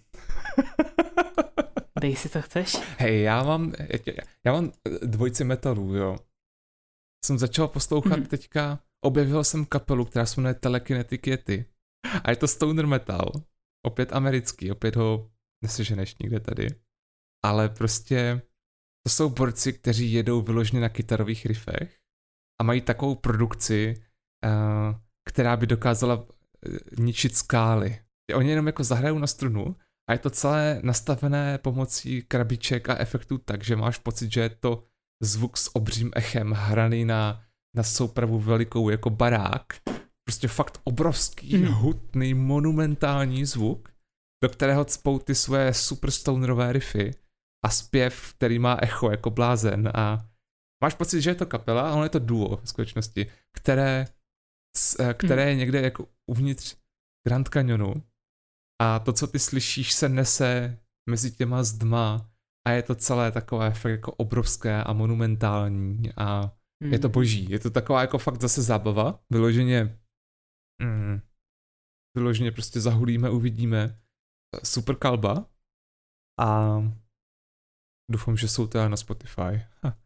Dej 2.01 2.15
si, 2.15 2.29
co 2.29 2.41
chceš. 2.41 2.77
Hej, 2.97 3.21
já 3.21 3.43
mám, 3.43 3.73
já 4.45 4.51
mám 4.51 4.71
dvojci 5.01 5.43
metalů, 5.43 5.95
jo. 5.95 6.17
Jsem 7.25 7.37
začal 7.37 7.67
poslouchat 7.67 8.15
hmm. 8.15 8.25
teďka, 8.25 8.79
objevil 9.03 9.43
jsem 9.43 9.65
kapelu, 9.65 10.05
která 10.05 10.25
se 10.25 10.41
jmenuje 10.41 10.53
Telekinetic 10.53 11.27
Yeti. 11.27 11.65
A 12.23 12.29
je 12.29 12.35
to 12.35 12.47
stoner 12.47 12.87
metal. 12.87 13.31
Opět 13.85 14.13
americký, 14.13 14.71
opět 14.71 14.95
ho 14.95 15.31
neseženeš 15.63 16.15
nikde 16.17 16.39
tady. 16.39 16.67
Ale 17.45 17.69
prostě 17.69 18.41
to 19.03 19.09
jsou 19.09 19.29
borci, 19.29 19.73
kteří 19.73 20.13
jedou 20.13 20.41
vyloženě 20.41 20.81
na 20.81 20.89
kytarových 20.89 21.45
riffech 21.45 21.99
a 22.61 22.63
mají 22.63 22.81
takovou 22.81 23.15
produkci, 23.15 24.04
která 25.29 25.57
by 25.57 25.67
dokázala 25.67 26.15
uh, 26.15 26.25
ničit 26.97 27.35
skály. 27.35 27.99
Oni 28.35 28.49
jenom 28.49 28.67
jako 28.67 28.83
zahrajou 28.83 29.19
na 29.19 29.27
strunu 29.27 29.75
a 30.09 30.13
je 30.13 30.19
to 30.19 30.29
celé 30.29 30.79
nastavené 30.83 31.57
pomocí 31.57 32.21
krabiček 32.21 32.89
a 32.89 32.97
efektů 32.97 33.37
tak, 33.37 33.63
že 33.63 33.75
máš 33.75 33.97
pocit, 33.97 34.31
že 34.31 34.41
je 34.41 34.49
to 34.49 34.83
zvuk 35.23 35.57
s 35.57 35.75
obřím 35.75 36.11
echem 36.15 36.51
hraný 36.51 37.05
na, 37.05 37.43
na 37.75 37.83
soupravu 37.83 38.39
velikou 38.39 38.89
jako 38.89 39.09
barák. 39.09 39.65
Prostě 40.27 40.47
fakt 40.47 40.81
obrovský, 40.83 41.57
hmm. 41.57 41.73
hutný, 41.73 42.33
monumentální 42.33 43.45
zvuk, 43.45 43.89
do 44.43 44.49
kterého 44.49 44.85
cpou 44.85 45.19
ty 45.19 45.35
své 45.35 45.73
super 45.73 46.11
stonerové 46.11 46.73
riffy 46.73 47.11
a 47.65 47.69
zpěv, 47.69 48.33
který 48.33 48.59
má 48.59 48.77
echo 48.81 49.11
jako 49.11 49.29
blázen 49.29 49.91
a 49.95 50.25
máš 50.83 50.93
pocit, 50.93 51.21
že 51.21 51.29
je 51.29 51.35
to 51.35 51.45
kapela, 51.45 51.91
ale 51.91 52.05
je 52.05 52.09
to 52.09 52.19
duo 52.19 52.57
v 52.57 52.69
skutečnosti, 52.69 53.27
které, 53.51 54.05
eh, 54.09 54.13
které 55.13 55.41
hmm. 55.41 55.49
je 55.49 55.55
někde 55.55 55.81
jako 55.81 56.07
uvnitř 56.31 56.77
Grand 57.27 57.49
Canyonu 57.49 57.93
a 58.81 58.99
to, 58.99 59.13
co 59.13 59.27
ty 59.27 59.39
slyšíš, 59.39 59.93
se 59.93 60.09
nese 60.09 60.79
mezi 61.09 61.31
těma 61.31 61.63
zdma 61.63 62.31
a 62.67 62.71
je 62.71 62.83
to 62.83 62.95
celé 62.95 63.31
takové 63.31 63.73
fakt 63.73 63.91
jako 63.91 64.11
obrovské 64.11 64.83
a 64.83 64.93
monumentální 64.93 66.13
a 66.17 66.51
mm. 66.83 66.93
je 66.93 66.99
to 66.99 67.07
hmm. 67.07 67.13
boží. 67.13 67.49
Je 67.49 67.59
to 67.59 67.69
taková 67.69 68.01
jako 68.01 68.17
fakt 68.17 68.41
zase 68.41 68.61
zábava, 68.61 69.19
vyloženě 69.29 69.99
mm, 70.81 71.21
vyloženě 72.17 72.51
prostě 72.51 72.81
zahulíme, 72.81 73.29
uvidíme. 73.29 73.99
Super 74.63 74.95
kalba 74.95 75.49
a 76.39 76.77
doufám, 78.11 78.37
že 78.37 78.47
jsou 78.47 78.67
teda 78.67 78.89
na 78.89 78.97
Spotify. 78.97 79.65
Ha. 79.83 80.04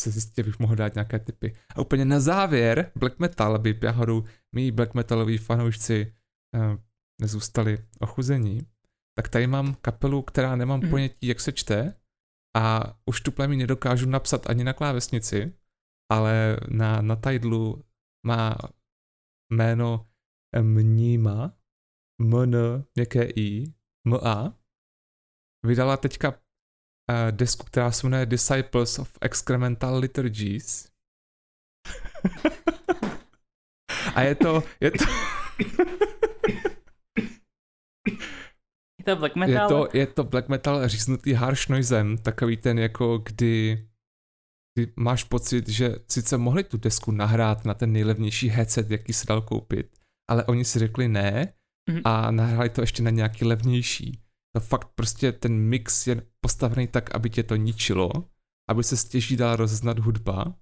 Se 0.00 0.10
zjistě 0.10 0.42
bych 0.42 0.58
mohl 0.58 0.76
dát 0.76 0.94
nějaké 0.94 1.18
typy. 1.18 1.52
A 1.76 1.80
úplně 1.80 2.04
na 2.04 2.20
závěr 2.20 2.92
black 2.94 3.18
metal, 3.18 3.54
aby 3.54 3.78
náhodou 3.82 4.24
mý 4.54 4.70
black 4.70 4.94
metaloví 4.94 5.38
fanoušci 5.38 6.14
uh, 6.54 6.76
nezůstali 7.20 7.78
ochuzení, 8.00 8.60
tak 9.18 9.28
tady 9.28 9.46
mám 9.46 9.74
kapelu, 9.74 10.22
která 10.22 10.56
nemám 10.56 10.80
mm. 10.80 10.90
ponětí, 10.90 11.26
jak 11.26 11.40
se 11.40 11.52
čte 11.52 11.94
a 12.56 12.94
už 13.06 13.20
tu 13.20 13.32
mi 13.46 13.56
nedokážu 13.56 14.06
napsat 14.06 14.50
ani 14.50 14.64
na 14.64 14.72
klávesnici, 14.72 15.54
ale 16.12 16.56
na, 16.68 17.02
na 17.02 17.16
Tidlu 17.16 17.84
má 18.26 18.56
jméno 19.52 20.06
Mnima, 20.62 21.52
MN, 22.22 22.56
měkké 22.94 23.24
I, 23.36 23.74
MA. 24.08 24.58
Vydala 25.66 25.96
teďka 25.96 26.40
desku, 27.30 27.66
která 27.66 27.90
se 27.90 28.06
jmenuje 28.06 28.26
Disciples 28.26 28.98
of 28.98 29.18
Excremental 29.20 29.98
Liturgies. 29.98 30.88
a 34.14 34.22
je 34.22 34.34
to, 34.34 34.62
je 34.80 34.90
to, 34.90 35.04
Je 39.00 39.04
to 39.04 39.16
black 39.16 39.36
metal? 39.36 39.62
Je 39.62 39.68
to, 39.68 39.88
je 39.98 40.06
to 40.06 40.24
black 40.24 40.48
metal 40.48 40.88
říznutý 40.88 41.32
harsh 41.32 41.68
noisem, 41.68 42.18
takový 42.18 42.56
ten 42.56 42.78
jako 42.78 43.18
kdy, 43.18 43.88
kdy 44.74 44.92
máš 44.96 45.24
pocit, 45.24 45.68
že 45.68 45.94
sice 46.08 46.38
mohli 46.38 46.64
tu 46.64 46.76
desku 46.78 47.10
nahrát 47.10 47.64
na 47.64 47.74
ten 47.74 47.92
nejlevnější 47.92 48.48
headset, 48.48 48.90
jaký 48.90 49.12
se 49.12 49.26
dal 49.26 49.40
koupit, 49.42 49.86
ale 50.30 50.44
oni 50.44 50.64
si 50.64 50.78
řekli 50.78 51.08
ne 51.08 51.52
mm-hmm. 51.90 52.02
a 52.04 52.30
nahráli 52.30 52.68
to 52.68 52.80
ještě 52.80 53.02
na 53.02 53.10
nějaký 53.10 53.44
levnější. 53.44 54.22
To 54.56 54.60
fakt 54.60 54.88
prostě 54.94 55.32
ten 55.32 55.58
mix 55.58 56.06
je 56.06 56.22
postavený 56.40 56.86
tak, 56.86 57.14
aby 57.14 57.30
tě 57.30 57.42
to 57.42 57.56
ničilo, 57.56 58.10
aby 58.70 58.84
se 58.84 58.96
stěží 58.96 59.36
dala 59.36 59.56
rozeznat 59.56 59.98
hudba 59.98 60.54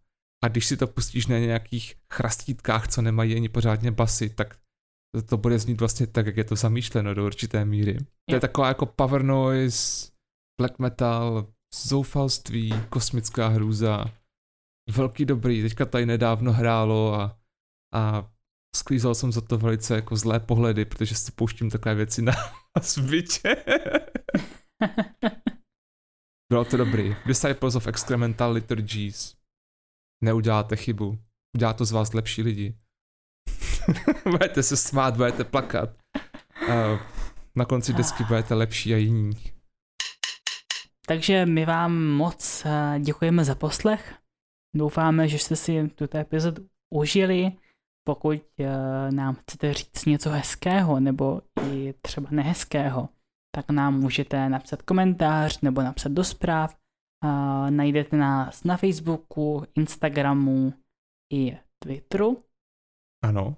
a 0.44 0.48
když 0.48 0.66
si 0.66 0.76
to 0.76 0.86
pustíš 0.86 1.26
na 1.26 1.38
nějakých 1.38 1.94
chrastítkách, 2.12 2.88
co 2.88 3.02
nemají 3.02 3.34
ani 3.34 3.48
pořádně 3.48 3.90
basy, 3.90 4.30
tak 4.30 4.58
to 5.28 5.36
bude 5.36 5.58
znít 5.58 5.80
vlastně 5.80 6.06
tak, 6.06 6.26
jak 6.26 6.36
je 6.36 6.44
to 6.44 6.56
zamýšleno 6.56 7.14
do 7.14 7.26
určité 7.26 7.64
míry. 7.64 7.94
To 7.94 8.34
je 8.34 8.36
Jo. 8.36 8.40
taková 8.40 8.68
jako 8.68 8.86
power 8.86 9.22
noise, 9.22 10.10
black 10.60 10.78
metal, 10.78 11.46
zoufalství, 11.86 12.72
kosmická 12.88 13.48
hrůza. 13.48 14.04
Velký 14.90 15.24
dobrý, 15.24 15.62
teďka 15.62 15.86
tady 15.86 16.06
nedávno 16.06 16.52
hrálo 16.52 17.14
a, 17.14 17.38
a 17.94 18.30
sklízal 18.76 19.14
jsem 19.14 19.32
za 19.32 19.40
to 19.40 19.58
velice 19.58 19.94
jako 19.94 20.16
zlé 20.16 20.40
pohledy, 20.40 20.84
protože 20.84 21.14
si 21.14 21.32
pouštím 21.32 21.70
takové 21.70 21.94
věci 21.94 22.22
na 22.22 22.32
svitě. 22.82 23.56
Bylo 26.52 26.64
to 26.64 26.76
dobrý. 26.76 27.16
Disciples 27.26 27.74
of 27.74 27.86
Excremental 27.86 28.52
Liturgies. 28.52 29.34
Neuděláte 30.24 30.76
chybu. 30.76 31.18
Udělá 31.56 31.72
to 31.72 31.84
z 31.84 31.92
vás 31.92 32.12
lepší 32.12 32.42
lidi. 32.42 32.78
budete 34.24 34.62
se 34.62 34.76
smát, 34.76 35.16
budete 35.16 35.44
plakat. 35.44 35.90
Uh, 36.68 37.00
na 37.56 37.64
konci 37.64 37.92
desky 37.92 38.24
budete 38.24 38.54
lepší 38.54 38.94
a 38.94 38.96
jiní. 38.96 39.30
Takže 41.06 41.46
my 41.46 41.66
vám 41.66 41.96
moc 41.96 42.62
eh, 42.66 43.00
děkujeme 43.00 43.44
za 43.44 43.54
poslech. 43.54 44.14
Doufáme, 44.76 45.28
že 45.28 45.38
jste 45.38 45.56
si 45.56 45.88
tuto 45.88 46.18
epizodu 46.18 46.68
užili. 46.94 47.52
Pokud 48.08 48.42
eh, 48.60 49.12
nám 49.12 49.34
chcete 49.34 49.74
říct 49.74 50.04
něco 50.04 50.30
hezkého 50.30 51.00
nebo 51.00 51.40
i 51.72 51.94
třeba 52.02 52.28
nehezkého, 52.30 53.08
tak 53.54 53.70
nám 53.70 54.00
můžete 54.00 54.48
napsat 54.48 54.82
komentář 54.82 55.60
nebo 55.60 55.82
napsat 55.82 56.12
do 56.12 56.24
zpráv. 56.24 56.76
A 57.24 57.70
najdete 57.70 58.16
nás 58.16 58.64
na 58.64 58.76
Facebooku, 58.76 59.64
Instagramu 59.74 60.72
i 61.32 61.58
Twitteru 61.82 62.42
Ano. 63.24 63.56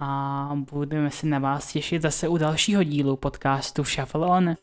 a 0.00 0.50
budeme 0.72 1.10
se 1.10 1.26
na 1.26 1.38
vás 1.38 1.72
těšit 1.72 2.02
zase 2.02 2.28
u 2.28 2.36
dalšího 2.36 2.82
dílu 2.82 3.16
podcastu 3.16 3.84
Shuffle 3.84 4.26
On. 4.26 4.54